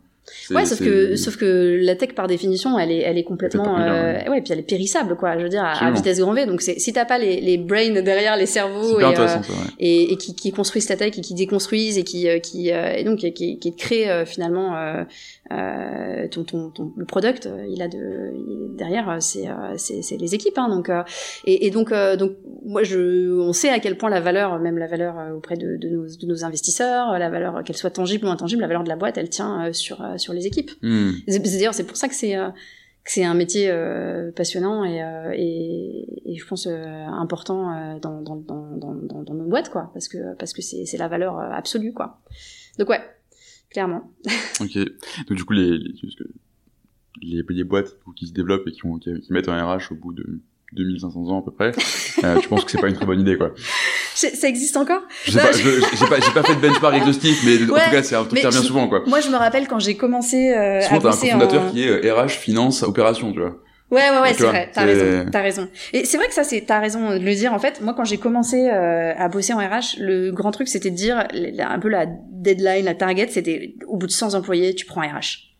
[0.50, 4.18] Ouais, sauf que sauf que la tech par définition, elle est elle est complètement euh,
[4.30, 5.36] ouais, puis elle est périssable quoi.
[5.36, 6.46] Je veux dire à, vitesse grand V.
[6.46, 9.26] Donc si t'as pas les les brains derrière les cerveaux et, euh,
[9.80, 12.94] et, et qui qui construisent ta tech et qui déconstruisent et qui euh, qui euh,
[12.94, 14.76] et donc qui qui, qui crée finalement
[15.52, 18.32] euh, ton, ton, ton, le product, il a de
[18.76, 20.90] derrière c'est c'est les équipes hein, donc
[21.44, 22.32] et, et donc donc
[22.64, 25.88] moi je on sait à quel point la valeur même la valeur auprès de, de,
[25.88, 28.96] nos, de nos investisseurs la valeur qu'elle soit tangible ou intangible la valeur de la
[28.96, 30.70] boîte elle tient sur sur les équipes.
[30.82, 31.10] Hmm.
[31.28, 32.48] C'est-à-dire, c'est pour ça que c'est euh,
[33.04, 38.76] c'est un métier euh, passionnant et, euh, et, et, je pense important dans, dans, dans,
[38.76, 42.20] dans, dans nos boîtes, quoi, parce que parce que c'est la valeur absolue, quoi.
[42.78, 43.00] Donc ouais,
[43.72, 44.12] clairement.
[44.60, 44.76] ok.
[45.28, 45.78] Donc du coup, les,
[47.22, 50.12] les, les, boîtes qui se développent et qui, ont, qui mettent un RH au bout
[50.12, 50.40] de
[50.72, 51.72] 2500 ans à peu près,
[52.24, 53.52] euh, je pense que c'est pas une très bonne idée quoi.
[54.14, 55.02] Ça existe encore?
[55.24, 58.14] Je sais pas, j'ai pas, pas, fait de benchmark exhaustif, mais en tout cas c'est
[58.14, 59.02] un truc qui revient souvent quoi.
[59.06, 61.82] Moi je me rappelle quand j'ai commencé euh, souvent, à bosser t'as un cofondateur qui
[61.82, 63.61] est RH, finance, opération, tu vois.
[63.92, 64.70] Ouais, ouais, ouais, c'est vrai.
[64.72, 65.26] T'as raison.
[65.30, 65.68] T'as raison.
[65.92, 67.52] Et c'est vrai que ça, c'est, t'as raison de le dire.
[67.52, 70.90] En fait, moi, quand j'ai commencé euh, à bosser en RH, le grand truc, c'était
[70.90, 71.28] de dire
[71.58, 75.52] un peu la deadline, la target, c'était au bout de 100 employés, tu prends RH.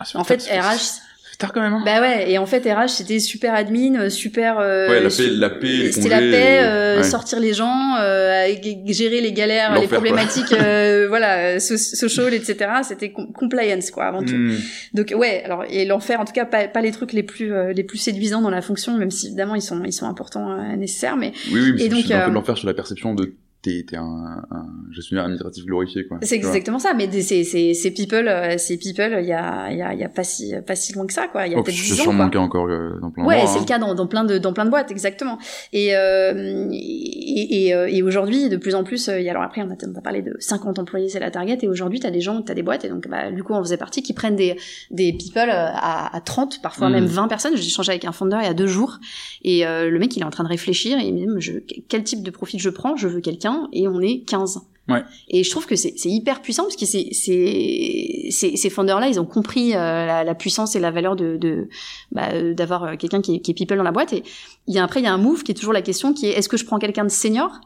[0.00, 1.00] Ah, en fait, RH,
[1.38, 1.72] tard quand même.
[1.72, 1.82] Hein.
[1.84, 4.58] Bah ouais, et en fait RH c'était super admin, euh, super.
[4.58, 5.92] Euh, ouais, la paix, la paix.
[5.92, 8.46] C'était la paix, euh, sortir les gens, euh,
[8.86, 12.56] gérer les galères, les problématiques, euh, voilà, social, etc.
[12.82, 14.34] C'était compliance quoi avant tout.
[14.34, 14.56] Hmm.
[14.94, 17.84] Donc ouais, alors et l'enfer en tout cas pas, pas les trucs les plus les
[17.84, 21.32] plus séduisants dans la fonction, même si évidemment ils sont ils sont importants nécessaires, mais.
[21.52, 23.34] Oui oui, mais et donc un peu l'enfer sur la perception de
[23.68, 26.18] t'es t'es un, un gestionnaire administratif glorifié quoi.
[26.22, 29.78] C'est exactement ça, mais c'est c'est c'est people euh, c'est people il y a il
[29.78, 31.46] y a il y a pas si pas si loin que ça quoi.
[31.46, 32.04] Il y a oh, peut-être 10 ans.
[32.04, 34.24] C'est le cas encore euh, dans plein de Ouais, c'est le cas dans, dans plein
[34.24, 35.38] de dans plein de boîtes exactement.
[35.72, 39.62] Et euh, et et, euh, et aujourd'hui de plus en plus y a alors après
[39.62, 42.20] on a on a parlé de 50 employés c'est la target et aujourd'hui t'as des
[42.20, 44.56] gens t'as des boîtes et donc bah du coup on faisait partie qui prennent des
[44.90, 47.28] des people à, à 30 parfois même 20 hmm.
[47.28, 47.56] personnes.
[47.56, 48.98] J'ai échangé avec un founder il y a deux jours
[49.42, 51.52] et le mec il est en train de réfléchir et il me dit je,
[51.88, 52.96] quel type de profil je prends?
[52.96, 54.60] Je veux quelqu'un et on est 15.
[54.88, 55.04] Ouais.
[55.28, 59.20] Et je trouve que c'est hyper puissant parce que c'est ces ces founders là ils
[59.20, 59.76] ont compris euh,
[60.06, 61.68] la, la, puissance et la valeur de de
[62.10, 64.22] bah, d'avoir euh, quelqu'un qui, qui, est people dans la boîte et
[64.66, 66.26] il y a après il y a un move qui est toujours la question qui
[66.26, 67.60] est est-ce que je prends quelqu'un de senior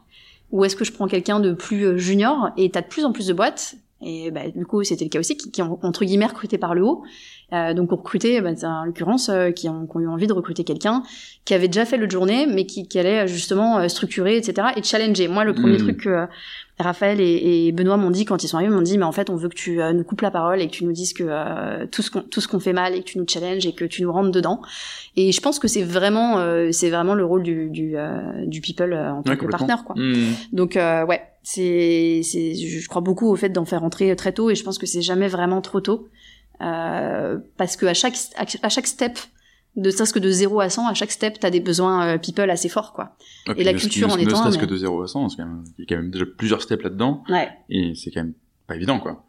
[0.51, 2.49] ou est-ce que je prends quelqu'un de plus euh, junior?
[2.57, 5.19] Et t'as de plus en plus de boîtes et bah, du coup c'était le cas
[5.19, 7.03] aussi qui, qui ont entre guillemets recruté par le haut
[7.53, 10.33] euh, donc on recrutait, bah, en l'occurrence, euh, qui, ont, qui, ont, eu envie de
[10.33, 11.03] recruter quelqu'un
[11.45, 14.69] qui avait déjà fait le journée, mais qui, qui allait justement euh, structurer, etc.
[14.75, 15.27] et challenger.
[15.27, 15.83] Moi, le premier hmm.
[15.83, 16.25] truc que
[16.79, 19.29] Raphaël et, et Benoît m'ont dit quand ils sont arrivés, m'ont dit mais en fait
[19.29, 22.01] on veut que tu nous coupes la parole et que tu nous dises que tout
[22.01, 24.01] ce qu'on tout ce qu'on fait mal et que tu nous challenges et que tu
[24.01, 24.61] nous rentres dedans.
[25.15, 26.37] Et je pense que c'est vraiment
[26.71, 27.95] c'est vraiment le rôle du du,
[28.45, 29.95] du people en tant que partenaire quoi.
[29.97, 30.33] Hmm.
[30.51, 34.55] Donc ouais, c'est c'est je crois beaucoup au fait d'en faire entrer très tôt et
[34.55, 36.09] je pense que c'est jamais vraiment trop tôt.
[36.61, 39.17] Euh, parce que à chaque à chaque step
[39.75, 42.49] de ça que de 0 à 100 à chaque step t'as des besoins euh, people
[42.49, 43.15] assez forts quoi
[43.55, 45.39] et la culture en étant ne serait-ce que de 0 à 100 il
[45.79, 47.49] y a quand même déjà plusieurs steps là-dedans ouais.
[47.69, 48.33] et c'est quand même
[48.67, 49.25] pas évident quoi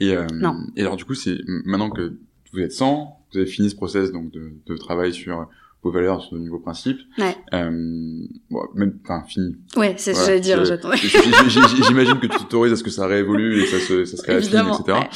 [0.00, 0.56] et euh, non.
[0.76, 2.18] et alors du coup c'est maintenant que
[2.52, 5.48] vous êtes 100 vous avez fini ce process donc de, de travail sur
[5.84, 6.98] vos valeurs sur le niveau principe.
[7.18, 7.36] Ouais.
[7.52, 9.56] Euh, bon, même, enfin, fini.
[9.76, 10.96] Ouais, c'est ce que j'allais dire, j'attendais.
[11.86, 14.22] J'imagine que tu t'autorises à ce que ça réévolue et que ça se, ça se
[14.22, 14.82] réaffine, etc.
[14.88, 15.08] Ouais, ouais.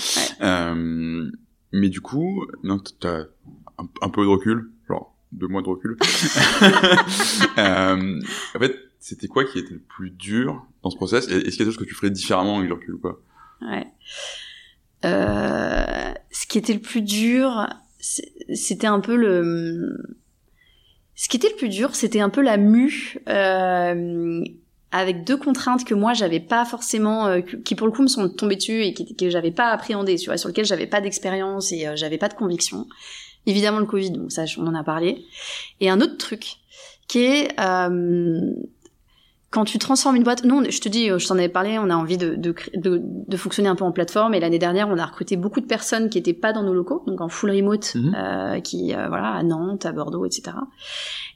[0.43, 1.31] Euh,
[1.73, 3.25] mais du coup, non, t'as
[3.79, 5.97] un, un peu de recul, genre deux mois de recul.
[7.59, 8.21] euh,
[8.55, 11.63] en fait, c'était quoi qui était le plus dur dans ce process Est-ce qu'il y
[11.63, 13.17] a des choses que tu ferais différemment avec le recul ou pas?
[13.63, 13.87] Ouais.
[15.05, 17.69] Euh, ce qui était le plus dur,
[18.01, 19.97] c'était un peu le.
[21.15, 24.45] Ce qui était le plus dur, c'était un peu la mue euh,
[24.91, 28.29] avec deux contraintes que moi j'avais pas forcément euh, qui pour le coup me sont
[28.29, 31.73] tombées dessus et qui, que j'avais pas appréhendé tu vois sur lequel j'avais pas d'expérience
[31.73, 32.87] et euh, j'avais pas de conviction
[33.47, 35.25] évidemment le covid donc ça on en a parlé
[35.81, 36.57] et un autre truc
[37.07, 38.53] qui est euh,
[39.51, 41.97] quand tu transformes une boîte, nous, je te dis, je t'en avais parlé, on a
[41.97, 44.35] envie de, de, de, de fonctionner un peu en plateforme.
[44.35, 47.03] Et l'année dernière, on a recruté beaucoup de personnes qui étaient pas dans nos locaux,
[47.07, 48.15] donc en full remote, Mhm.
[48.15, 50.55] euh, qui euh, voilà à Nantes, à Bordeaux, etc.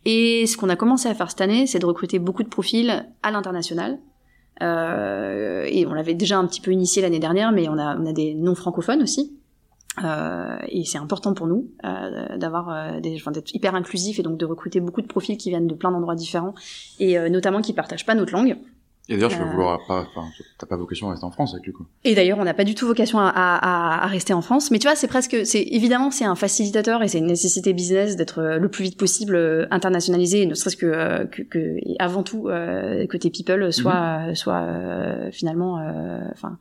[0.04, 3.06] Et ce qu'on a commencé à faire cette année, c'est de recruter beaucoup de profils
[3.22, 3.98] à l'international.
[4.60, 8.04] Euh, et on l'avait déjà un petit peu initié l'année dernière, mais on a, on
[8.04, 9.32] a des non francophones aussi.
[10.02, 14.22] Euh, et c'est important pour nous euh, d'avoir euh, des, enfin, d'être hyper inclusif et
[14.22, 16.54] donc de recruter beaucoup de profils qui viennent de plein d'endroits différents
[16.98, 18.56] et notamment qui partagent pas notre langue.
[19.08, 20.28] Et d'ailleurs, tu vas vouloir pas, enfin,
[20.58, 21.84] t'as pas vocation à rester en France avec du coup.
[22.04, 24.70] Et d'ailleurs, on n'a pas du tout vocation à, à, à rester en France.
[24.70, 28.14] Mais tu vois, c'est presque, c'est évidemment, c'est un facilitateur et c'est une nécessité business
[28.14, 33.16] d'être le plus vite possible internationalisé, ne serait-ce que, que, que et avant tout que
[33.16, 36.58] tes people soient, euh, soient euh, finalement, euh, enfin,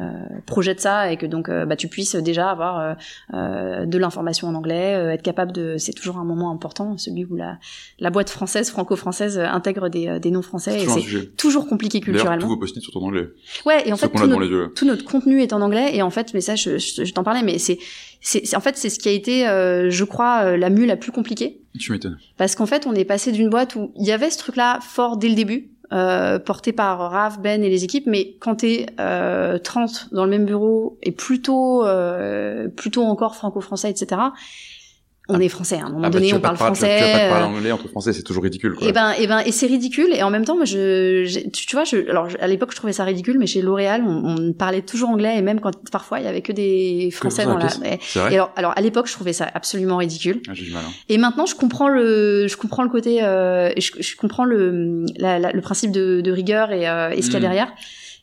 [0.00, 0.04] euh,
[0.46, 2.96] projettent ça et que donc euh, bah, tu puisses déjà avoir
[3.34, 7.24] euh, de l'information en anglais, euh, être capable de, c'est toujours un moment important, celui
[7.24, 7.58] où la,
[7.98, 12.40] la boîte française, franco-française, intègre des, des noms français C'est et toujours c'est compliqué culturellement.
[12.42, 13.28] tous vos post-it sont en anglais.
[13.66, 16.40] Ouais, et en fait, tout notre- tout contenu est en anglais et en fait mais
[16.40, 17.78] ça je, je, je t'en parlais mais c'est
[18.20, 21.10] c'est en fait c'est ce qui a été euh, je crois la mue la plus
[21.12, 22.18] compliquée Tu m'étonnes.
[22.36, 24.78] parce qu'en fait on est passé d'une boîte où il y avait ce truc là
[24.82, 28.86] fort dès le début euh, porté par Raph, Ben et les équipes mais quand t'es
[29.00, 34.20] euh, 30 dans le même bureau et plutôt euh, plutôt encore franco-français etc
[35.30, 35.42] on Ah.
[35.42, 35.84] est français hein.
[35.84, 37.30] à un moment Ah bah, donné on parle parler- tu français Tu vas pas te
[37.30, 38.74] parler euh, anglais entre français, c'est toujours ridicule.
[38.74, 38.86] Quoi.
[38.88, 40.10] et ben, et ben, et c'est ridicule.
[40.14, 42.92] Et en même temps, moi, je, tu, tu vois, je, alors à l'époque, je trouvais
[42.92, 46.24] ça ridicule, mais chez L'Oréal, on, on parlait toujours anglais, et même quand parfois il
[46.24, 47.66] y avait que des français ça, dans la.
[47.84, 47.94] Et,
[48.32, 50.42] et alors, alors, à l'époque, je trouvais ça absolument ridicule.
[50.48, 50.82] Ah, J'ai du mal.
[50.86, 50.92] Hein.
[51.08, 55.38] Et maintenant, je comprends le, je comprends le côté, euh, je, je comprends le, la,
[55.38, 57.52] la- le principe de, de rigueur et, euh, et ce qu'il y a Mm.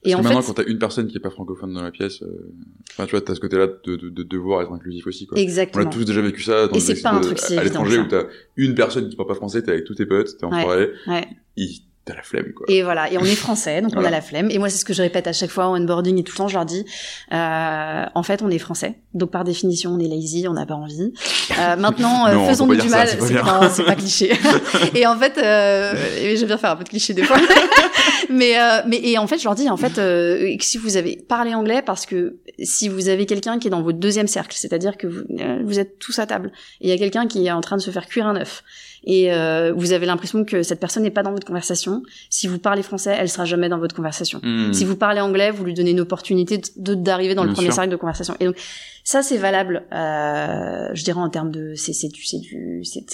[0.08, 1.82] Et Parce en que maintenant, fait, quand t'as une personne qui est pas francophone dans
[1.82, 2.54] la pièce, euh,
[2.92, 5.28] enfin, tu vois, t'as ce côté-là de, de, de devoir être inclusif aussi.
[5.28, 5.38] Quoi.
[5.38, 5.86] On exactement.
[5.86, 8.08] a tous déjà vécu ça dans Et c'est pas un truc si à l'étranger où
[8.08, 8.24] t'as
[8.56, 10.62] une personne qui parle pas français, t'es avec tous tes potes, t'es en Ouais.
[10.64, 11.28] soirée, Ouais.
[11.58, 11.68] et
[12.08, 12.66] t'as la flemme, quoi.
[12.70, 14.50] Et voilà, et on est français, donc on a la flemme.
[14.50, 16.38] Et moi, c'est ce que je répète à chaque fois en onboarding et tout le
[16.38, 16.86] temps, je leur dis,
[17.34, 20.76] euh, en fait, on est français, donc par définition, on est lazy, on n'a pas
[20.76, 21.14] envie.
[21.60, 23.08] Euh, maintenant, euh, Non, faisons du mal.
[23.20, 24.34] c'est pas pas cliché.
[24.96, 25.94] et en fait, euh,
[26.36, 27.38] j'aime bien faire un peu de cliché des fois.
[28.30, 31.18] mais, euh, mais et en fait, je leur dis, en fait, euh, si vous avez
[31.18, 34.98] parlé anglais, parce que si vous avez quelqu'un qui est dans votre deuxième cercle, c'est-à-dire
[34.98, 36.52] que vous, euh, vous êtes tous à table,
[36.82, 38.64] et il y a quelqu'un qui est en train de se faire cuire un œuf,
[39.10, 42.60] et euh, vous avez l'impression que cette personne n'est pas dans votre conversation, si vous
[42.60, 44.42] parlez français, elle sera jamais dans votre conversation.
[44.44, 44.74] Hmm.
[44.74, 47.74] Si vous parlez anglais, vous lui donnez une opportunité de d'arriver dans le premier sûr.
[47.76, 48.36] cercle de conversation.
[48.42, 48.58] Et donc
[49.06, 53.06] ça c'est valable, euh, je dirais en termes de c'est c'est du c'est du c'est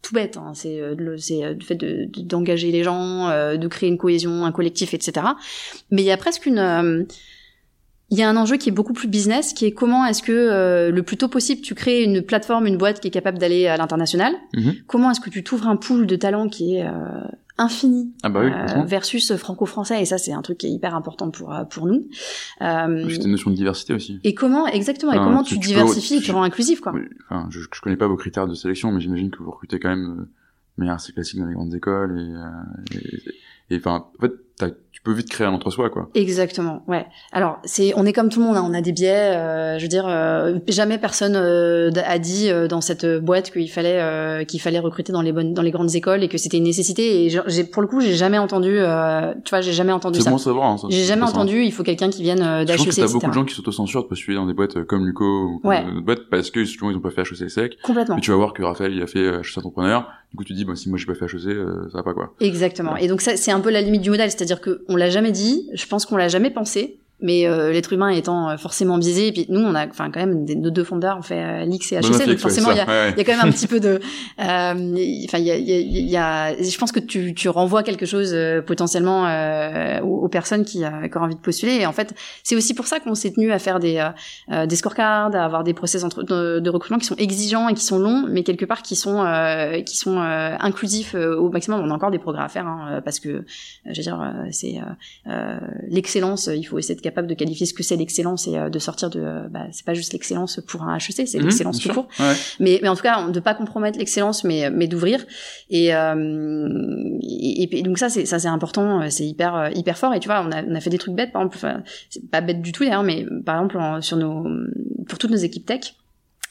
[0.00, 0.52] tout bête, hein.
[0.54, 3.90] c'est euh, le c'est euh, le fait de de- d'engager les gens, euh, de créer
[3.90, 5.26] une cohésion, un collectif, etc.
[5.90, 7.04] Mais il y a presque une euh,
[8.14, 10.30] il y a un enjeu qui est beaucoup plus business, qui est comment est-ce que
[10.32, 13.66] euh, le plus tôt possible tu crées une plateforme, une boîte qui est capable d'aller
[13.66, 14.32] à l'international.
[14.54, 14.74] Mhm.
[14.86, 16.92] Comment est-ce que tu t'ouvres un pool de talents qui est euh,
[17.58, 20.94] infini Ah bah oui, euh, versus franco-français et ça c'est un truc qui est hyper
[20.94, 22.08] important pour pour nous.
[22.62, 24.20] Euh, une notion de diversité aussi.
[24.22, 26.92] et comment exactement et comment tu- peux- diversifies et tu tu- rends inclusif quoi.
[27.28, 29.88] Enfin, je, je connais pas vos critères de sélection, mais j'imagine que vous recrutez quand
[29.90, 30.26] même
[30.76, 32.18] manière assez classique dans les grandes écoles
[32.92, 32.96] et,
[33.70, 36.08] et, et, enfin, en fait, tu peux vite créer un entre-soi, quoi.
[36.14, 37.04] Exactement, ouais.
[37.32, 39.34] Alors c'est on est comme tout le monde, hein, on a des biais.
[39.36, 43.68] euh, je veux dire, euh, jamais personne euh, a dit euh, dans cette boîte qu'il
[43.70, 46.56] fallait euh, qu'il fallait recruter dans les bonnes dans les grandes écoles et que c'était
[46.58, 47.24] une nécessité.
[47.26, 50.24] Et j'ai- pour le coup j'ai jamais entendu, euh, tu vois, j'ai jamais entendu C'est
[50.24, 50.30] ça.
[50.30, 50.70] bon à savoir.
[50.70, 51.30] Hein, ça, J'ai c'est jamais ça.
[51.32, 51.62] entendu.
[51.64, 53.54] Il faut quelqu'un qui vienne euh, Je d'HEC, pense que t'as beaucoup de gens qui
[53.54, 55.84] s'autocensurent de postuler dans des boîtes comme Luco ou comme Ouais.
[56.02, 57.76] boîtes parce que justement ils ont pas fait HEC sec.
[57.82, 58.14] Complètement.
[58.14, 60.08] Mais tu vas voir que Raphaël il a fait HEC entrepreneur.
[60.30, 61.42] Du coup tu dis bah si moi j'ai pas fait HEC
[61.92, 62.32] ça va pas quoi.
[62.40, 62.96] Exactement.
[62.96, 65.32] Et donc ça, c'est un peu la limite du modèle, c'est-à-dire que on l'a jamais
[65.32, 69.28] dit, je pense qu'on l'a jamais pensé, mais euh, l'être humain étant euh, forcément biaisé,
[69.28, 71.64] et puis nous, on a, enfin quand même, des- nos deux fondeurs, on fait euh,
[71.64, 73.10] l'IX et HEC, donc forcément, il y Ouais, ouais.
[73.12, 74.00] il y a quand même un petit peu de, euh,
[74.38, 77.82] enfin il y a, y, a, il y a- je pense que tu, tu renvoies
[77.82, 81.74] quelque chose euh, potentiellement euh, aux, aux personnes qui, qui ont envie de postuler.
[81.76, 84.06] Et en fait, c'est aussi pour ça qu'on s'est tenu à faire des
[84.66, 87.84] des scorecards, à avoir des process entre, de, de recrutement qui sont exigeants et qui
[87.84, 91.80] sont longs, mais quelque part qui sont euh, qui sont euh, inclusifs au maximum.
[91.80, 93.44] On a encore des progrès à faire hein, parce que,
[93.86, 94.74] je veux dire, c'est
[95.88, 96.48] l'excellence.
[96.54, 99.08] Il faut essayer d'être capable de qualifier ce que c'est l'excellence et euh, de sortir
[99.10, 99.20] de.
[99.20, 102.34] euh, bah, c'est pas juste l'excellence pour un HEC, c'est Mhm, l'excellence tout court Ouais.
[102.60, 105.24] mais, mais en tout cas de pas compromettre l'excellence mais mais d'ouvrir
[105.70, 109.96] et, euh, et, et donc ça c'est ça c'est important euh, c'est hyper euh, hyper
[109.98, 111.82] fort et tu vois on a on a fait des trucs bêtes par exemple enfin
[112.10, 114.44] c'est pas bête du tout d'ailleurs mais par exemple en- sur nos
[115.08, 115.94] pour toutes nos équipes tech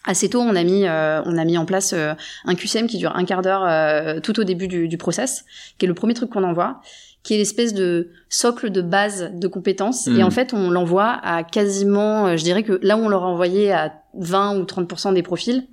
[0.06, 2.98] Assez tôt, on a mis, euh, on a mis en place euh, un QCM qui
[2.98, 5.46] dure un quart d'heure euh, tout au début du, du process,
[5.78, 6.82] qui est le premier truc qu'on envoie,
[7.24, 10.08] qui est l'espèce de socle de base de compétences.
[10.08, 13.28] Et en fait, on l'envoie à quasiment, euh, je dirais que là où on l'aura
[13.28, 15.66] envoyé à 20 ou 30% des profils,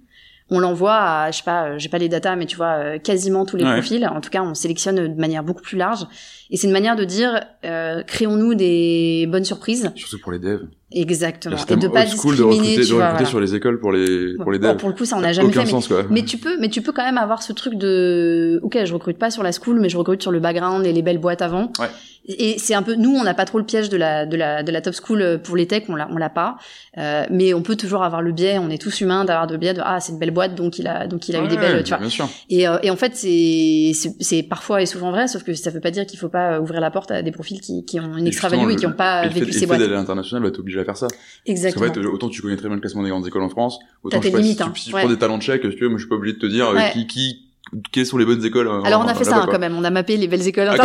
[0.49, 3.57] on l'envoie à, je sais pas, j'ai pas les datas, mais tu vois, quasiment tous
[3.57, 4.05] les profils.
[4.07, 6.07] En tout cas, on sélectionne de manière beaucoup plus large.
[6.51, 9.93] Et c'est une manière de dire, créons-nous des bonnes surprises.
[9.95, 10.67] Surtout pour les devs.
[10.93, 11.57] Exactement.
[11.57, 14.77] Et de pas discriminer, de tu vois, sur les écoles pour les pour les devs.
[14.77, 15.73] pour le coup, ça on n'a jamais fait.
[15.91, 18.93] Mais, mais, tu peux, mais tu peux quand même avoir ce truc de, ok, je
[18.93, 21.43] recrute pas sur la school, mais je recrute sur le background et les belles boîtes
[21.43, 21.71] avant.
[21.79, 21.89] Ouais
[22.29, 24.63] et c'est un peu nous on n'a pas trop le piège de la de la
[24.63, 26.59] de la top school euh, pour les techs on l'a on l'a pas
[26.99, 29.75] euh, mais on peut toujours avoir le biais on est tous humains d'avoir le biais
[29.75, 31.83] de ah c'est une belle boîte donc il a donc il a eu des belles
[31.83, 32.29] tu vois bien sûr.
[32.51, 35.81] et euh, et en fait c'est c'est parfois et souvent vrai sauf que ça veut
[35.81, 38.17] pas dire qu'il faut pas euh, ouvrir la porte à des profils qui qui ont
[38.17, 41.09] une extra value et qui ont pas vécu ces boîtes fait à faire ça.
[41.47, 41.87] Exactement.
[41.87, 44.27] parce autant tu connais très bien le classement des grandes écoles en France autant je
[44.27, 44.73] sais pas, si, hein.
[44.77, 46.47] si, je prends des talents check tu veux moi je suis pas obligé de te
[46.47, 47.50] dire qui qui
[47.93, 49.85] quelles sont les bonnes écoles euh, Alors on a fait ça hein, quand même, on
[49.85, 50.69] a mappé les belles écoles.
[50.71, 50.85] Ah,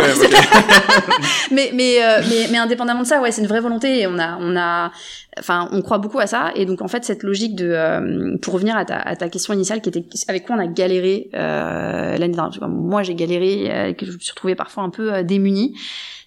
[1.50, 4.18] mais mais, euh, mais mais indépendamment de ça, ouais, c'est une vraie volonté et on
[4.18, 4.92] a on a
[5.38, 8.54] enfin on croit beaucoup à ça et donc en fait cette logique de euh, pour
[8.54, 12.16] revenir à ta, à ta question initiale qui était avec quoi on a galéré euh,
[12.16, 12.68] l'année dernière.
[12.68, 15.76] Moi j'ai galéré que je me suis retrouvée parfois un peu démunie.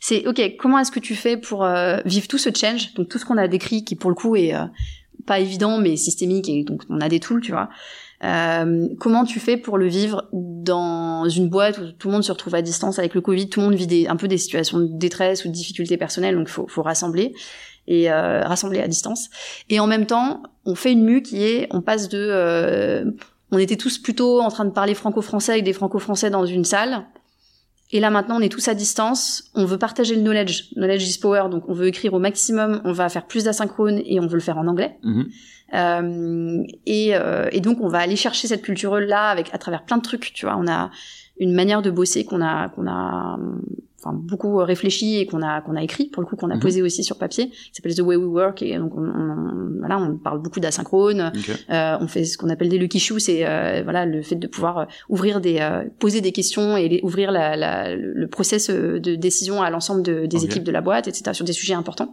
[0.02, 1.66] C'est ok, comment est-ce que tu fais pour
[2.06, 4.54] vivre tout ce change, donc tout ce qu'on a décrit qui pour le coup est
[5.26, 7.70] pas évident mais systémique et donc on a des tools, tu vois.
[8.24, 12.32] Euh, comment tu fais pour le vivre dans une boîte où tout le monde se
[12.32, 14.88] retrouve à distance avec le Covid, tout le monde vit un peu des situations de
[14.88, 17.34] détresse ou de difficultés personnelles, donc faut, faut rassembler
[17.88, 19.30] et euh, rassembler à distance.
[19.70, 23.06] Et en même temps, on fait une mue qui est, on passe de, euh,
[23.52, 27.06] on était tous plutôt en train de parler franco-français avec des franco-français dans une salle.
[27.92, 29.50] Et là maintenant, on est tous à distance.
[29.56, 30.70] On veut partager le knowledge.
[30.76, 31.50] Knowledge is power.
[31.50, 32.82] Donc, on veut écrire au maximum.
[32.86, 35.00] On va faire plus d'asynchrone et on veut le faire en anglais.
[35.04, 35.26] Mm-hmm.
[35.72, 39.98] Et, euh, et, donc on va aller chercher cette culture là avec à travers plein
[39.98, 40.34] de trucs.
[40.34, 40.90] Tu vois, on a
[41.40, 43.38] une manière de bosser qu'on a qu'on a
[44.04, 46.62] enfin beaucoup réfléchi et qu'on a qu'on a écrit pour le coup qu'on a mhm.
[46.62, 47.50] posé aussi sur papier.
[47.50, 51.32] Qui s'appelle The Way We Work et donc on, on voilà on parle beaucoup d'asynchrone.
[51.70, 54.48] Euh, on fait ce qu'on appelle des lucky shoes c'est euh, voilà le fait de
[54.48, 59.00] pouvoir euh, ouvrir des euh, poser des questions et ouvrir la, la, le process euh,
[59.00, 62.12] de décision à l'ensemble de, des équipes de la boîte etc sur des sujets importants.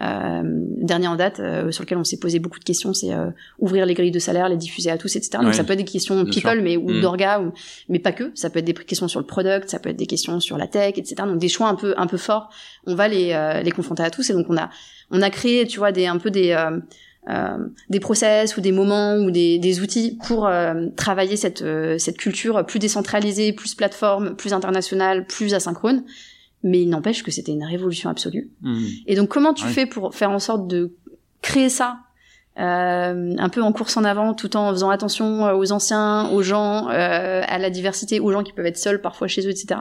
[0.00, 3.10] Dernier en date sur lequel on s'est posé beaucoup de questions c'est
[3.58, 5.84] ouvrir les grilles de salaire les diffuser à tous etc donc ça peut être des
[5.84, 7.00] questions people mais ou mm.
[7.00, 7.42] d'orga
[7.88, 8.30] mais pas que.
[8.34, 10.66] Ça peut être des questions sur le product ça peut être des questions sur la
[10.66, 12.50] tech etc donc des choix un peu un peu forts,
[12.86, 14.70] on va les euh, les confronter à tous et donc on a
[15.10, 16.78] on a créé tu vois des un peu des euh,
[17.28, 17.58] euh,
[17.88, 20.50] des process ou des moments ou des, des outils pour
[20.96, 21.64] travailler cette
[21.98, 26.04] cette culture plus décentralisée, plus plateforme, plus internationale, plus asynchrone.
[26.64, 28.50] Mais il n'empêche que c'était une révolution absolue.
[28.60, 28.84] Mmh.
[29.06, 30.94] Et donc comment tu fais pour faire en sorte de
[31.42, 31.98] créer ça
[32.58, 36.42] euh, un peu en course en avant tout en faisant attention euh, aux anciens, aux
[36.42, 39.80] gens, euh, à la diversité, aux gens qui peuvent être seuls parfois chez eux, etc.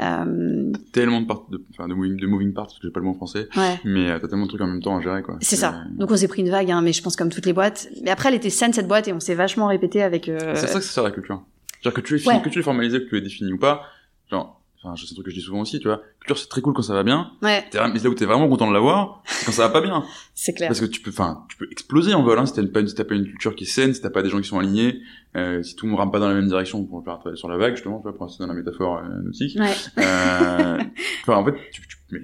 [0.00, 0.72] Euh...
[0.92, 3.14] Tellement de, part, de, de, moving, de moving parts, parce que j'ai pas le mot
[3.14, 3.80] français, ouais.
[3.84, 5.22] mais euh, t'as tellement de trucs en même temps à gérer.
[5.22, 5.38] quoi.
[5.40, 5.84] C'est ça.
[5.92, 7.88] Donc on s'est pris une vague, hein, mais je pense comme toutes les boîtes.
[8.02, 10.26] Mais après, elle était saine cette boîte et on s'est vachement répété avec...
[10.26, 11.42] C'est ça que ça sert la culture.
[11.82, 12.42] Genre que tu es, ouais.
[12.42, 13.82] que tu es formalisé, que tu es défini ou pas,
[14.30, 16.02] genre Enfin, c'est un truc que je dis souvent aussi, tu vois.
[16.18, 17.32] Culture, c'est très cool quand ça va bien.
[17.40, 17.64] Ouais.
[17.72, 20.04] mais là où t'es vraiment content de l'avoir, c'est quand ça va pas bien.
[20.34, 20.68] c'est clair.
[20.68, 22.88] Parce que tu peux, enfin, tu peux exploser en vol, hein, si t'as pas une,
[22.88, 24.58] si t'as pas une culture qui est saine, si t'as pas des gens qui sont
[24.58, 25.00] alignés,
[25.36, 27.48] euh, si tout le monde rame pas dans la même direction pour faire travailler sur
[27.48, 29.56] la vague, justement, tu vois, pour rester dans la métaphore euh, nautique.
[29.58, 29.72] Ouais.
[29.98, 30.78] Euh,
[31.22, 32.20] enfin, en fait, tu, tu, mais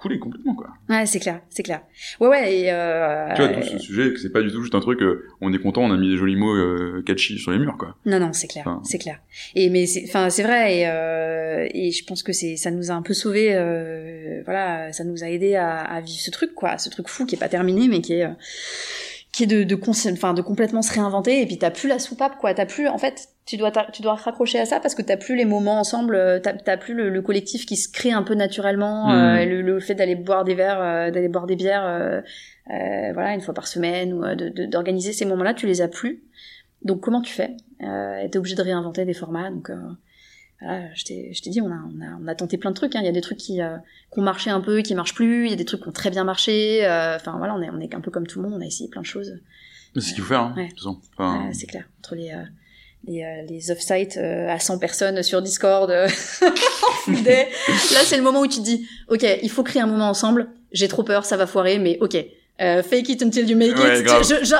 [0.00, 0.68] couler complètement quoi.
[0.88, 1.82] Ouais, c'est clair, c'est clair.
[2.20, 3.34] Ouais ouais et euh...
[3.34, 5.58] Tu vois tout ce sujet c'est pas du tout juste un truc euh, on est
[5.58, 7.96] content, on a mis des jolis mots euh, catchy sur les murs quoi.
[8.06, 9.18] Non non, c'est clair, c'est clair.
[9.54, 12.90] Et mais c'est enfin c'est vrai et euh, et je pense que c'est ça nous
[12.90, 16.54] a un peu sauvé euh, voilà, ça nous a aidé à, à, vivre ce truc
[16.54, 18.30] quoi, ce truc fou qui est pas terminé mais qui est euh,
[19.40, 22.36] qui est de de, enfin, de complètement se réinventer et puis t'as plus la soupape
[22.36, 22.52] quoi.
[22.52, 25.34] T'as plus en fait tu dois tu dois raccrocher à ça parce que t'as plus
[25.34, 29.10] les moments ensemble euh, t'as plus le, collectif qui se crée un peu naturellement mmh.
[29.10, 32.20] euh, le, le, fait d'aller boire des verres euh, d'aller boire des bières euh,
[32.68, 34.22] voilà une fois par semaine ou
[34.66, 36.22] d'organiser ces moments là tu les as plus.
[36.82, 37.56] Donc comment tu fais?
[37.82, 39.70] Euh, t'es obligé de réinventer des formats donc
[40.60, 42.76] voilà, je t'ai, je t'ai dit, on a, on a, on a tenté plein de
[42.76, 42.94] trucs.
[42.94, 43.00] Hein.
[43.02, 43.76] Il y a des trucs qui, euh,
[44.12, 45.46] qui ont marché un peu, qui marchent plus.
[45.46, 46.84] Il y a des trucs qui ont très bien marché.
[46.84, 48.58] Euh, enfin voilà, on est, on est un peu comme tout le monde.
[48.58, 49.38] On a essayé plein de choses.
[49.94, 50.64] C'est ce qu'il faut faire, hein, ouais.
[50.64, 51.00] de toute façon.
[51.14, 51.50] Enfin...
[51.52, 51.84] c'est clair.
[51.98, 52.44] Entre les, euh,
[53.04, 56.06] les, euh, les off-site à 100 personnes sur Discord, là
[57.06, 60.50] c'est le moment où tu te dis, ok, il faut créer un moment ensemble.
[60.72, 62.16] J'ai trop peur, ça va foirer, mais ok,
[62.60, 64.06] euh, fake it until you make it.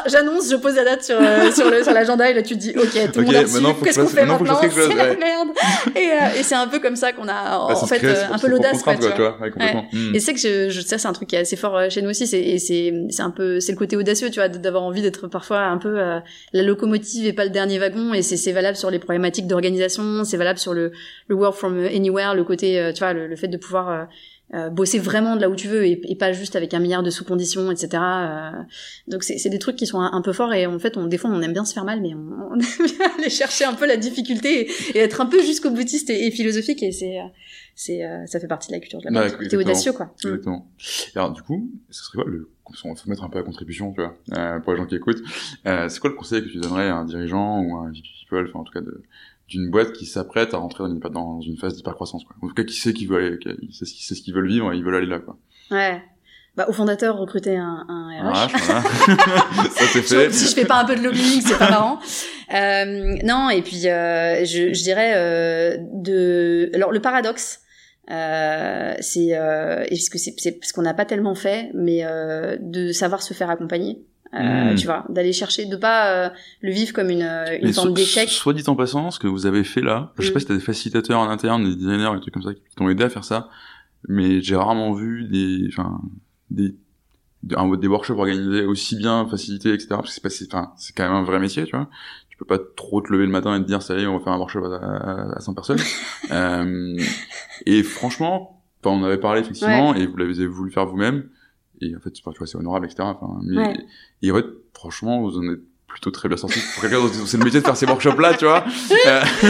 [0.07, 2.61] J'annonce, je, pose la date sur euh, sur le sur l'agenda et là tu te
[2.61, 3.85] dis ok tout le monde a.
[3.85, 5.49] Qu'est-ce qu'on fait maintenant C'est la merde.
[5.95, 8.39] Et, euh, et c'est un peu comme ça qu'on a en, bah, fait euh, un
[8.39, 8.95] peu l'audace quoi.
[8.95, 9.37] Tu vois.
[9.41, 9.85] Ouais, ouais.
[9.93, 10.15] Hmm.
[10.15, 12.11] Et c'est que je, je, ça c'est un truc qui est assez fort chez nous
[12.11, 12.27] aussi.
[12.27, 15.29] C'est et c'est c'est un peu c'est le côté audacieux tu vois d'avoir envie d'être
[15.29, 18.15] parfois un peu la locomotive et pas le dernier wagon.
[18.15, 20.25] Et c'est c'est valable sur les problématiques d'organisation.
[20.25, 20.93] C'est valable sur le
[21.29, 24.09] le work from anywhere, le côté tu vois le, le fait de pouvoir
[24.55, 27.03] euh, bosser vraiment de là où tu veux et, et, pas juste avec un milliard
[27.03, 27.89] de sous-conditions, etc.
[27.95, 28.51] Euh,
[29.09, 31.31] donc c'est des trucs qui sont un, peu forts et en fait, on, des fois,
[31.31, 33.87] on aime bien se faire mal, mais on, on aime bien aller chercher un peu
[33.87, 37.19] la difficulté et, être un peu jusqu'au boutiste et, philosophique et c'est
[37.75, 39.49] c'est ça fait partie de la culture de la boîte.
[39.49, 40.07] T'es audacieux, quoi.
[40.07, 40.29] Mm.
[40.29, 40.69] Exactement.
[41.15, 42.51] Alors du coup, ce serait quoi le
[42.85, 44.97] on va se mettre un peu à contribution, tu vois, euh, pour les gens qui
[44.97, 45.23] écoutent.
[45.67, 48.09] Euh, c'est quoi le conseil que tu donnerais à un dirigeant ou à un VP
[48.21, 49.03] People, enfin en tout cas de,
[49.51, 52.37] d'une boîte qui s'apprête à rentrer dans une, dans une phase d'hypercroissance, quoi.
[52.41, 54.77] En tout cas, qui sait qu'il veut aller, qui sait, ce qu'ils veulent vivre, et
[54.77, 55.37] ils veulent aller là, quoi.
[55.71, 56.03] Ouais.
[56.57, 58.23] Bah, au fondateur, recruter un, un RH.
[58.23, 58.83] voilà.
[59.71, 60.33] ça c'est fait.
[60.33, 62.01] si je fais pas un peu de lobbying, c'est pas marrant.
[62.55, 66.71] Euh, non, et puis euh, je, je, dirais euh, de.
[66.75, 67.61] Alors le paradoxe,
[68.11, 73.23] euh, c'est euh, que c'est parce qu'on n'a pas tellement fait, mais euh, de savoir
[73.23, 74.05] se faire accompagner.
[74.33, 74.77] Euh, hmm.
[74.77, 76.31] tu vois, d'aller chercher, de pas euh,
[76.61, 77.29] le vivre comme une,
[77.63, 78.29] une forme d'échec.
[78.29, 80.41] Soit dit en passant, ce que vous avez fait là, je sais pas hmm.
[80.41, 83.03] si t'as des facilitateurs en interne, des designers, des trucs comme ça qui t'ont aidé
[83.03, 83.49] à faire ça,
[84.09, 86.01] mais j'ai rarement vu des, enfin,
[86.51, 86.77] des,
[87.57, 89.89] un, des workshops organisés aussi bien facilités, etc.
[89.91, 91.89] Parce que c'est pas, enfin, c'est quand même un vrai métier, tu vois
[92.41, 94.25] peux pas trop te lever le matin et te dire ça y est on va
[94.25, 95.79] faire un workshop à, à 100 personnes
[96.31, 96.97] euh,
[97.67, 101.29] et franchement on avait parlé effectivement et vous l'avez voulu faire vous-même
[101.81, 103.77] et en fait tu vois c'est honorable etc enfin, mais,
[104.23, 107.45] et en fait franchement vous en êtes plutôt très bien sorti pour quelqu'un c'est le
[107.45, 108.65] métier de faire ces workshops là tu vois
[109.07, 109.21] euh,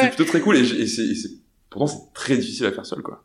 [0.00, 1.30] c'est plutôt très cool et, et c'est
[1.70, 3.24] pourtant c'est très difficile à faire seul quoi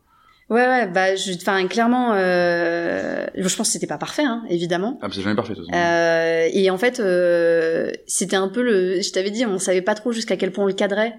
[0.50, 4.98] Ouais, ouais, bah, je, enfin, clairement, euh, je pense que c'était pas parfait, hein, évidemment.
[5.04, 5.80] Ah, c'est jamais parfait, de toute façon.
[5.80, 9.94] Euh, et en fait, euh, c'était un peu le, je t'avais dit, on savait pas
[9.94, 11.14] trop jusqu'à quel point on le cadrait.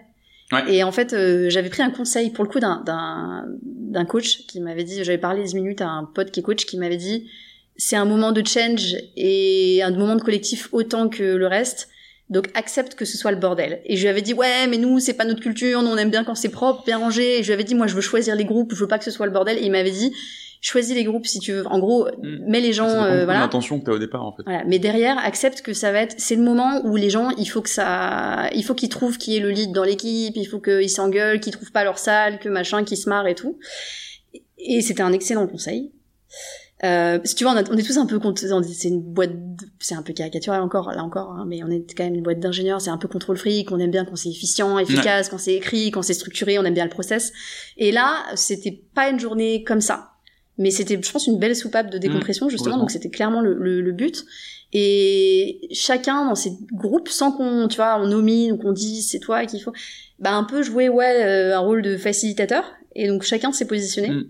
[0.68, 4.85] Et en fait, euh, j'avais pris un conseil pour le coup d'un coach qui m'avait
[4.85, 7.31] dit, j'avais parlé 10 minutes à un pote qui est coach qui m'avait dit,
[7.77, 11.89] c'est un moment de change et un moment de collectif autant que le reste.
[12.28, 13.81] Donc accepte que ce soit le bordel.
[13.85, 16.10] Et je lui avais dit ouais mais nous c'est pas notre culture, nous on aime
[16.10, 17.39] bien quand c'est propre, bien rangé.
[17.39, 19.05] Et je lui avais dit moi je veux choisir les groupes, je veux pas que
[19.05, 19.59] ce soit le bordel.
[19.59, 20.12] Et il m'avait dit
[20.60, 21.66] choisis les groupes si tu veux.
[21.66, 22.50] En gros mm.
[22.50, 23.40] mets les gens euh, voilà.
[23.40, 24.42] L'intention que t'as au départ en fait.
[24.44, 24.64] Voilà.
[24.66, 27.62] Mais derrière accepte que ça va être c'est le moment où les gens il faut
[27.62, 30.90] que ça il faut qu'ils trouvent qui est le lead dans l'équipe, il faut qu'ils
[30.90, 33.58] s'engueulent, qu'ils trouvent pas leur salle, que machin, qu'ils se marrent et tout.
[34.58, 35.92] Et c'était un excellent conseil.
[36.82, 38.18] Euh, si tu vois, on, on, est tous un peu
[38.72, 39.32] c'est une boîte,
[39.80, 42.40] c'est un peu caricatural encore, là encore, hein, mais on est quand même une boîte
[42.40, 45.54] d'ingénieurs, c'est un peu contrôle fric, on aime bien quand c'est efficient, efficace, quand c'est
[45.54, 47.32] écrit, quand c'est structuré, on aime bien le process.
[47.76, 50.09] Et là, c'était pas une journée comme ça,
[50.60, 53.54] mais c'était, je pense, une belle soupape de décompression mmh, justement, donc c'était clairement le,
[53.54, 54.26] le, le, but.
[54.74, 59.18] Et chacun dans ces groupes, sans qu'on, tu vois, on nomine ou qu'on dise c'est
[59.18, 59.72] toi qu'il faut,
[60.18, 62.64] bah un peu jouer ouais euh, un rôle de facilitateur.
[62.94, 64.10] Et donc chacun s'est positionné.
[64.10, 64.24] Mmh.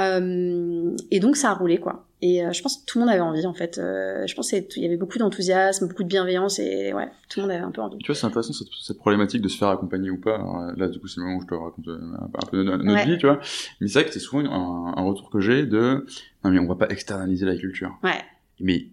[0.00, 2.06] Euh, et donc ça a roulé quoi.
[2.20, 3.78] Et euh, je pense que tout le monde avait envie en fait.
[3.78, 7.42] Euh, je pense qu'il y avait beaucoup d'enthousiasme, beaucoup de bienveillance et ouais, tout le
[7.42, 7.98] monde avait un peu envie.
[7.98, 10.36] Tu vois, c'est intéressant cette, cette, problématique de se faire accompagner ou pas.
[10.36, 13.06] Alors, là, du coup, c'est le moment où je te raconte un, peu notre, notre
[13.06, 13.40] vie, tu vois.
[13.80, 16.06] Mais c'est vrai que c'est souvent un, un, retour que j'ai de
[16.44, 17.92] non mais on va pas externaliser la culture.
[18.02, 18.22] Ouais.
[18.60, 18.86] Mais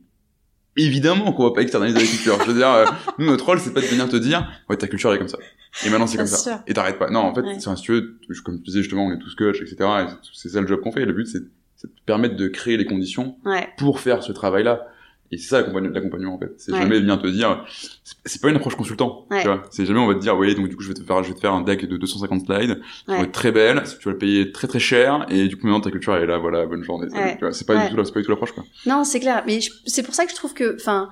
[0.78, 2.38] évidemment qu'on va pas externaliser la culture.
[2.42, 2.86] Je veux dire, euh,
[3.18, 5.28] nous, notre rôle, c'est pas de venir te dire, ouais, ta culture, elle est comme
[5.28, 5.38] ça.
[5.86, 6.64] Et maintenant, c'est comme ça.
[6.68, 7.10] Et t'arrêtes pas.
[7.10, 7.60] Non, en fait, ouais.
[7.60, 9.76] si tu veux, comme tu disais justement, on est tous coach, etc.
[9.80, 11.04] Et c'est ça le job qu'on fait.
[11.04, 13.38] Et le but, c'est de permettre de créer les conditions
[13.78, 14.88] pour faire ce travail-là.
[15.32, 16.54] Et c'est ça l'accompagnement en fait.
[16.58, 17.66] C'est jamais bien te dire,
[18.26, 19.64] c'est pas une approche consultant, tu vois.
[19.72, 21.30] C'est jamais on va te dire, oui, donc du coup je vais te faire, je
[21.30, 24.18] vais te faire un deck de 250 slides, va être très belle, tu vas le
[24.18, 26.84] payer très très cher, et du coup maintenant ta culture elle est là, voilà, bonne
[26.84, 27.08] journée.
[27.10, 27.18] C'est
[27.66, 28.66] pas, du tout, c'est pas du tout l'approche quoi.
[28.86, 29.44] Non, c'est clair.
[29.48, 31.10] Mais c'est pour ça que je trouve que, enfin,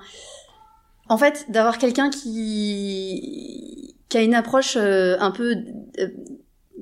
[1.08, 5.54] en fait, d'avoir quelqu'un qui qui a une approche euh, un peu
[5.98, 6.08] euh,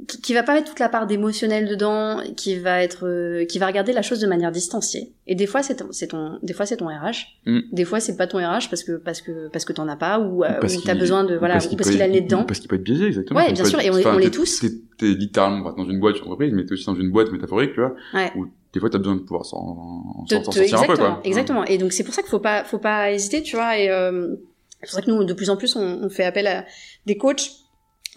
[0.06, 3.66] qui va pas mettre toute la part d'émotionnel dedans, qui va être, euh, qui va
[3.66, 5.12] regarder la chose de manière distanciée.
[5.26, 7.60] Et des fois c'est ton, c'est ton, des fois c'est ton RH, mm.
[7.72, 10.18] des fois c'est pas ton RH parce que parce que parce que t'en as pas
[10.18, 12.44] ou, euh, ou t'as besoin de voilà ou parce qu'il a le nez dedans.
[12.44, 13.40] Parce qu'il peut être biaisé exactement.
[13.40, 14.64] Ouais, bien sûr, et on, on l'est tous.
[14.98, 17.80] T'es, littéralement dans une boîte, une entreprise, mais t'es aussi dans une boîte métaphorique, tu
[17.80, 17.94] vois.
[18.14, 18.32] Ouais.
[18.36, 21.20] Où des fois t'as besoin de pouvoir s'en, s'en sortir un peu quoi.
[21.24, 21.64] Exactement.
[21.64, 23.78] Et donc c'est pour ça qu'il faut pas faut pas hésiter, tu vois.
[23.78, 24.36] Et euh,
[24.82, 26.64] c'est pour ça que nous de plus en plus on, on fait appel à
[27.06, 27.50] des coachs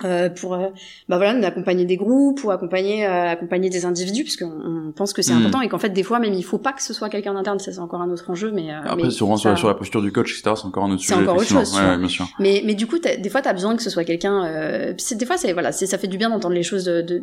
[0.06, 0.68] euh, pour euh,
[1.10, 4.52] bah voilà accompagner des groupes ou accompagner euh, accompagner des individus puisqu'on
[4.88, 5.38] on pense que c'est hmm.
[5.38, 7.60] important et qu'en fait des fois même il faut pas que ce soit quelqu'un d'interne
[7.60, 10.32] ça c'est encore un autre enjeu mais après mais sur, sur, la posture du coach
[10.32, 12.28] etc c'est encore un autre sujet c'est encore autre chose ouais, bien sûr.
[12.40, 15.54] mais mais du coup des fois t'as besoin que ce soit quelqu'un des fois c'est
[15.54, 17.22] voilà ça fait du bien d'entendre les choses de, de,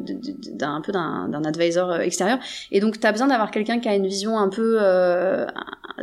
[0.53, 2.39] d'un peu d'un d'un advisor extérieur
[2.71, 4.79] et donc t'as besoin d'avoir quelqu'un qui a une vision un peu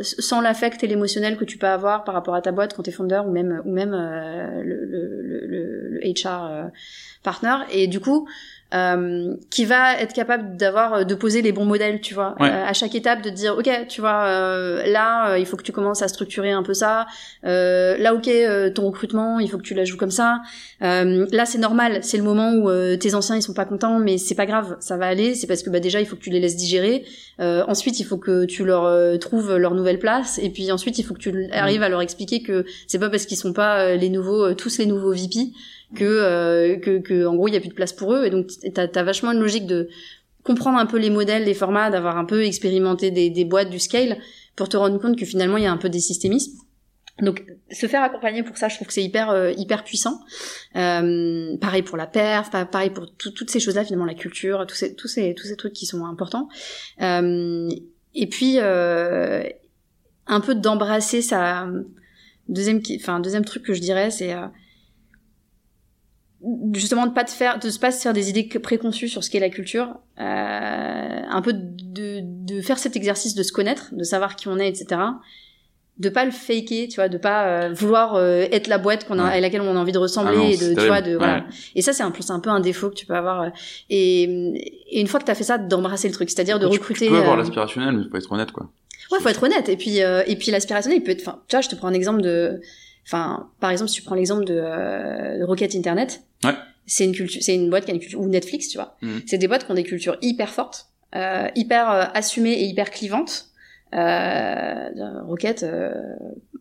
[0.02, 2.92] sans l'affect et l'émotionnel que tu peux avoir par rapport à ta boîte quand t'es
[2.92, 6.70] fondeur ou même ou même le, le, le, le, HR
[7.22, 7.56] partner.
[7.70, 8.28] Et du coup
[8.74, 12.50] euh, qui va être capable d'avoir euh, de poser les bons modèles, tu vois, Ouais.
[12.50, 15.62] euh, à chaque étape de dire ok, tu vois, euh, là euh, il faut que
[15.62, 17.06] tu commences à structurer un peu ça,
[17.44, 20.40] euh, là ok, euh, ton recrutement il faut que tu la joues comme ça,
[20.82, 23.98] euh, là c'est normal, c'est le moment où euh, tes anciens ils sont pas contents,
[24.00, 26.22] mais c'est pas grave, ça va aller, c'est parce que bah déjà il faut que
[26.22, 27.04] tu les laisses digérer,
[27.40, 30.98] euh, ensuite il faut que tu leur euh, trouves leur nouvelle place, et puis ensuite
[30.98, 33.94] il faut que tu arrives à leur expliquer que c'est pas parce qu'ils sont pas
[33.94, 35.52] les nouveaux, tous les nouveaux VP
[35.94, 38.24] que euh, que, que en gros il y a plus de place pour eux.
[38.26, 39.88] Et donc t'as as vachement une logique de
[40.42, 43.78] comprendre un peu les modèles les formats d'avoir un peu expérimenté des, des boîtes du
[43.78, 44.18] scale
[44.56, 46.52] pour te rendre compte que finalement il y a un peu des systémismes.
[47.22, 50.20] Donc se faire accompagner pour ça je trouve que c'est hyper euh, hyper puissant.
[50.76, 54.14] Euh, pareil pour la perf pa- pareil pour tout- toutes ces choses là finalement la
[54.14, 56.48] culture tous ces tous ces tous ces trucs qui sont importants.
[57.00, 57.68] Euh,
[58.14, 59.42] et puis euh,
[60.26, 61.68] un peu d'embrasser sa
[62.48, 64.46] deuxième enfin deuxième truc que je dirais c'est euh,
[66.74, 69.40] justement de pas te faire de pas se faire des idées préconçues sur ce qu'est
[69.40, 74.36] la culture euh, un peu de, de faire cet exercice de se connaître de savoir
[74.36, 75.00] qui on est etc
[75.98, 79.18] de pas le faker tu vois de pas euh, vouloir euh, être la boîte qu'on
[79.18, 79.36] a, Ouais.
[79.38, 81.18] à laquelle on a envie de ressembler Ah non, et de tu vois de terrible.
[81.18, 81.42] voilà Ouais.
[81.74, 83.48] et ça c'est un peu c'est un peu un défaut que tu peux avoir euh,
[83.88, 84.22] et,
[84.90, 87.06] et une fois que tu as fait ça d'embrasser le truc c'est-à-dire de Tu- recruter
[87.06, 88.70] Tu peux avoir euh, l'aspirationnel, mais faut être honnête, quoi.
[89.12, 89.68] Ouais, faut être honnête.
[89.68, 91.20] Et puis, euh, et puis l'aspirationnel, il peut être.
[91.20, 92.60] Enfin, tu vois, je te prends un exemple de.
[93.06, 96.22] Enfin, par exemple, si tu prends l'exemple de, euh, de Rocket Internet.
[96.44, 96.54] Ouais.
[96.86, 98.96] C'est une culture, c'est une boîte qui a une culture ou Netflix, tu vois.
[99.02, 99.22] Mhm.
[99.26, 102.90] C'est des boîtes qui ont des cultures hyper fortes, euh, hyper euh, assumées et hyper
[102.90, 103.46] clivantes.
[103.94, 104.88] Euh,
[105.26, 105.92] Rocket, euh,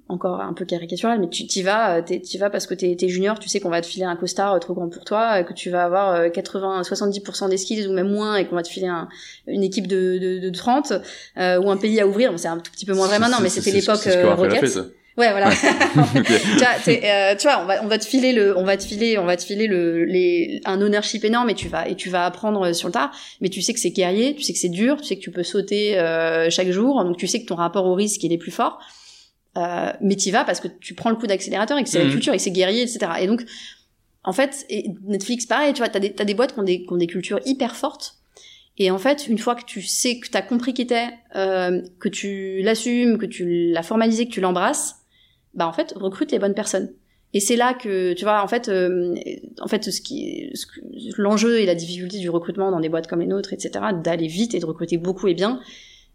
[0.08, 3.40] encore un peu caricatural, mais tu t'y vas, t'y vas parce que t'es es junior,
[3.40, 5.84] tu sais qu'on va te filer un costard trop grand pour toi, que tu vas
[5.86, 9.10] avoir euh, 80, 70% des skills ou même moins, et qu'on va te filer un-
[9.48, 10.94] une équipe de, de, de 30
[11.38, 12.32] euh, ou un pays à ouvrir.
[12.32, 13.98] Bon, c'est un tout petit peu moins vrai maintenant, mais c'était l'époque
[14.36, 14.62] Rocket.
[15.18, 15.50] Ouais, voilà.
[15.56, 18.84] Tu vois, euh, tu vois, on va, on va te filer le, on va te
[18.84, 22.10] filer, on va te filer le, les, un ownership énorme et tu vas, et tu
[22.10, 23.12] vas apprendre sur le tas.
[23.42, 25.32] Mais tu sais que c'est guerrier, tu sais que c'est dur, tu sais que tu
[25.32, 28.38] peux sauter euh, chaque jour, donc tu sais que ton rapport au risque il est
[28.38, 28.80] plus fort.
[29.58, 32.08] Euh, mais t'y vas parce que tu prends le coup d'accélérateur et que c'est Mhm.
[32.08, 33.00] la culture et que c'est guerrier, etc.
[33.22, 33.46] Et donc,
[34.26, 36.82] en fait, et Netflix, pareil, tu vois, t'as des, t'as des boîtes qui ont des,
[36.82, 38.16] qui ont des cultures hyper fortes.
[38.78, 42.10] Et en fait, une fois que tu sais que t'as compris qui t'es, euh, que
[42.10, 44.96] tu l'assumes, que tu l'as formalisé, que tu l'embrasses,
[45.56, 46.92] bah en fait, recrute les bonnes personnes.
[47.34, 49.14] Et c'est là que, tu vois, en fait, euh,
[49.60, 50.52] en fait, ce qui,
[51.18, 53.72] l'enjeu et la difficulté du recrutement dans des boîtes comme les nôtres, etc.,
[54.04, 55.60] d'aller vite et de recruter beaucoup et bien,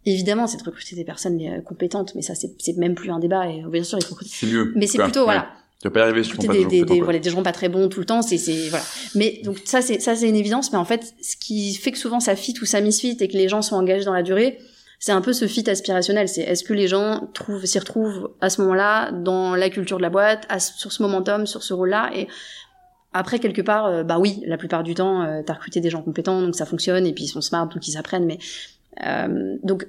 [0.07, 3.49] évidemment, c'est de recruter des personnes euh, compétentes, mais ça, c'est même plus un débat.
[3.49, 4.47] Et bien sûr, il faut recruter.
[4.47, 4.73] Mieux.
[4.77, 5.25] Mais c'est plutôt, Ouais.
[5.27, 5.49] voilà,
[5.83, 7.05] Tu vas pas y arriver pas des, des, des, quoi.
[7.05, 8.85] voilà, des gens pas très bons tout le temps, c'est, c'est, voilà.
[9.15, 11.99] Mais donc ça, c'est, ça, c'est une évidence, mais en fait, ce qui fait que
[11.99, 14.59] souvent ça fit ou ça misfit et que les gens sont engagés dans la durée,
[15.01, 16.29] c'est un peu ce fit aspirationnel.
[16.29, 20.03] C'est est-ce que les gens trouvent, s'y retrouvent à ce moment-là, dans la culture de
[20.03, 22.29] la boîte, à sur ce momentum, sur ce rôle-là, et
[23.13, 26.03] après, quelque part, euh, bah oui, la plupart du temps, euh, t'as recruté des gens
[26.03, 28.39] compétents, donc ça fonctionne, et puis ils sont smart, donc ils apprennent, mais,
[29.05, 29.87] euh, donc,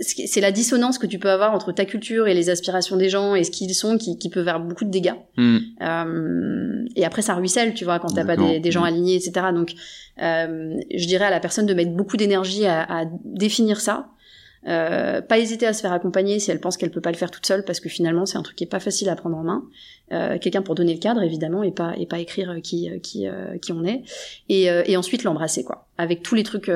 [0.00, 3.36] c'est la dissonance que tu peux avoir entre ta culture et les aspirations des gens
[3.36, 5.14] et ce qu'ils sont qui, qui peut faire beaucoup de dégâts.
[5.36, 5.58] Hmm.
[5.80, 8.86] Euh, et après, ça ruisselle, tu vois, quand t'as pas des, des gens Mhm.
[8.86, 9.46] alignés, etc.
[9.54, 9.74] Donc,
[10.22, 14.08] euh, je dirais à la personne de mettre beaucoup d'énergie à, à définir ça.
[14.66, 17.30] Euh, pas hésiter à se faire accompagner si elle pense qu'elle peut pas le faire
[17.30, 19.44] toute seule, parce que finalement, c'est un truc qui est pas facile à prendre en
[19.44, 19.64] main.
[20.12, 22.98] Euh, Quelqu'un pour donner le cadre, évidemment, et pas et pas écrire euh, qui euh,
[22.98, 24.02] qui euh, qui on est.
[24.48, 26.70] Et, et ensuite l'embrasser, quoi, avec tous les trucs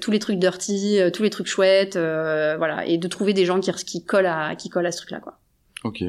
[0.00, 3.72] tous les trucs dirty, tous les trucs chouettes, voilà, et de trouver des gens qui
[3.72, 5.38] qui collent à qui collent à ce truc-là, quoi.
[5.84, 6.04] Ok.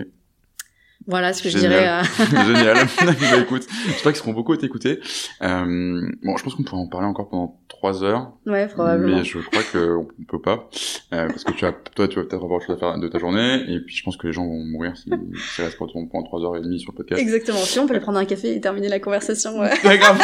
[1.10, 1.72] Voilà ce que Génial.
[1.72, 2.44] je dirais.
[2.44, 2.78] euh, Génial.
[3.06, 5.00] bah, écoute, j'espère qu'ils seront beaucoup écoutés.
[5.42, 8.32] Euh, bon, je pense qu'on pourrait en parler encore pendant trois heures.
[8.46, 9.18] Ouais, probablement.
[9.18, 10.70] Mais je crois qu'on on peut pas.
[11.14, 13.08] Euh, parce que tu as, toi, tu vas peut-être avoir autre chose à faire de
[13.08, 13.64] ta journée.
[13.68, 15.10] Et puis, je pense que les gens vont mourir si,
[15.56, 17.22] si restent pendant pendant trois heures et demie sur le podcast.
[17.22, 17.58] Exactement.
[17.58, 19.60] Si on peut aller prendre un café et terminer la conversation.
[19.60, 19.72] Ouais.
[19.84, 20.18] Pas grave.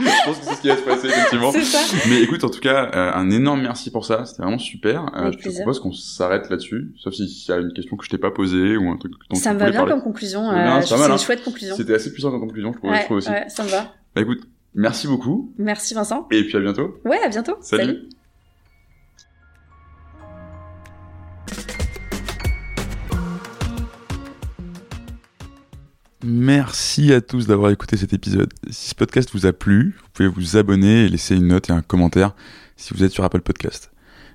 [0.00, 1.52] je pense que c'est ce qui va se passer, effectivement.
[1.52, 1.78] C'est ça.
[2.08, 4.24] Mais écoute, en tout cas, euh, un énorme merci pour ça.
[4.24, 5.04] C'était vraiment super.
[5.16, 5.60] Euh, je te plaisir.
[5.62, 6.92] propose qu'on s'arrête là-dessus.
[6.98, 9.12] Sauf si- s'il y a une question que je t'ai pas posée ou un truc
[9.30, 9.92] dont Ça tu me va bien parler.
[10.00, 10.48] Comme conclusion.
[10.50, 11.12] C'est bien, euh, c'est c'est hein.
[11.12, 11.76] une chouette conclusion.
[11.76, 13.30] C'était assez puissant comme conclusion, je trouve, je Ouais, trouve aussi.
[13.30, 13.92] ouais, ça me va.
[14.14, 14.42] Bah écoute,
[14.74, 15.52] merci beaucoup.
[15.58, 16.26] Merci Vincent.
[16.30, 17.00] Et puis à bientôt.
[17.04, 17.56] Ouais, à bientôt.
[17.60, 18.08] Salut.
[26.22, 28.52] Merci à tous d'avoir écouté cet épisode.
[28.70, 31.72] Si ce podcast vous a plu, vous pouvez vous abonner et laisser une note et
[31.72, 32.34] un commentaire
[32.76, 33.90] si vous êtes sur Apple Podcast.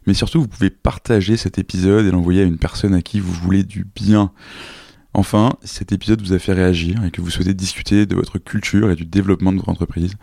[0.08, 3.32] Mais surtout, vous pouvez partager cet épisode et l'envoyer à une personne à qui vous
[3.34, 4.32] voulez du bien.
[5.18, 8.38] Enfin, si cet épisode vous a fait réagir et que vous souhaitez discuter de votre
[8.38, 10.16] culture et du développement de votre entreprise,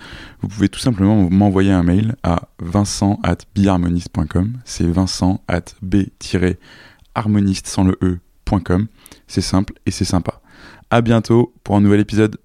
[0.42, 4.58] vous pouvez tout simplement m'envoyer un mail à vincent at biharmoniste.com.
[4.66, 8.86] C'est vincent at b-harmoniste sans le e.com.
[9.28, 10.42] C'est simple et c'est sympa.
[10.90, 12.36] À bientôt pour un nouvel épisode.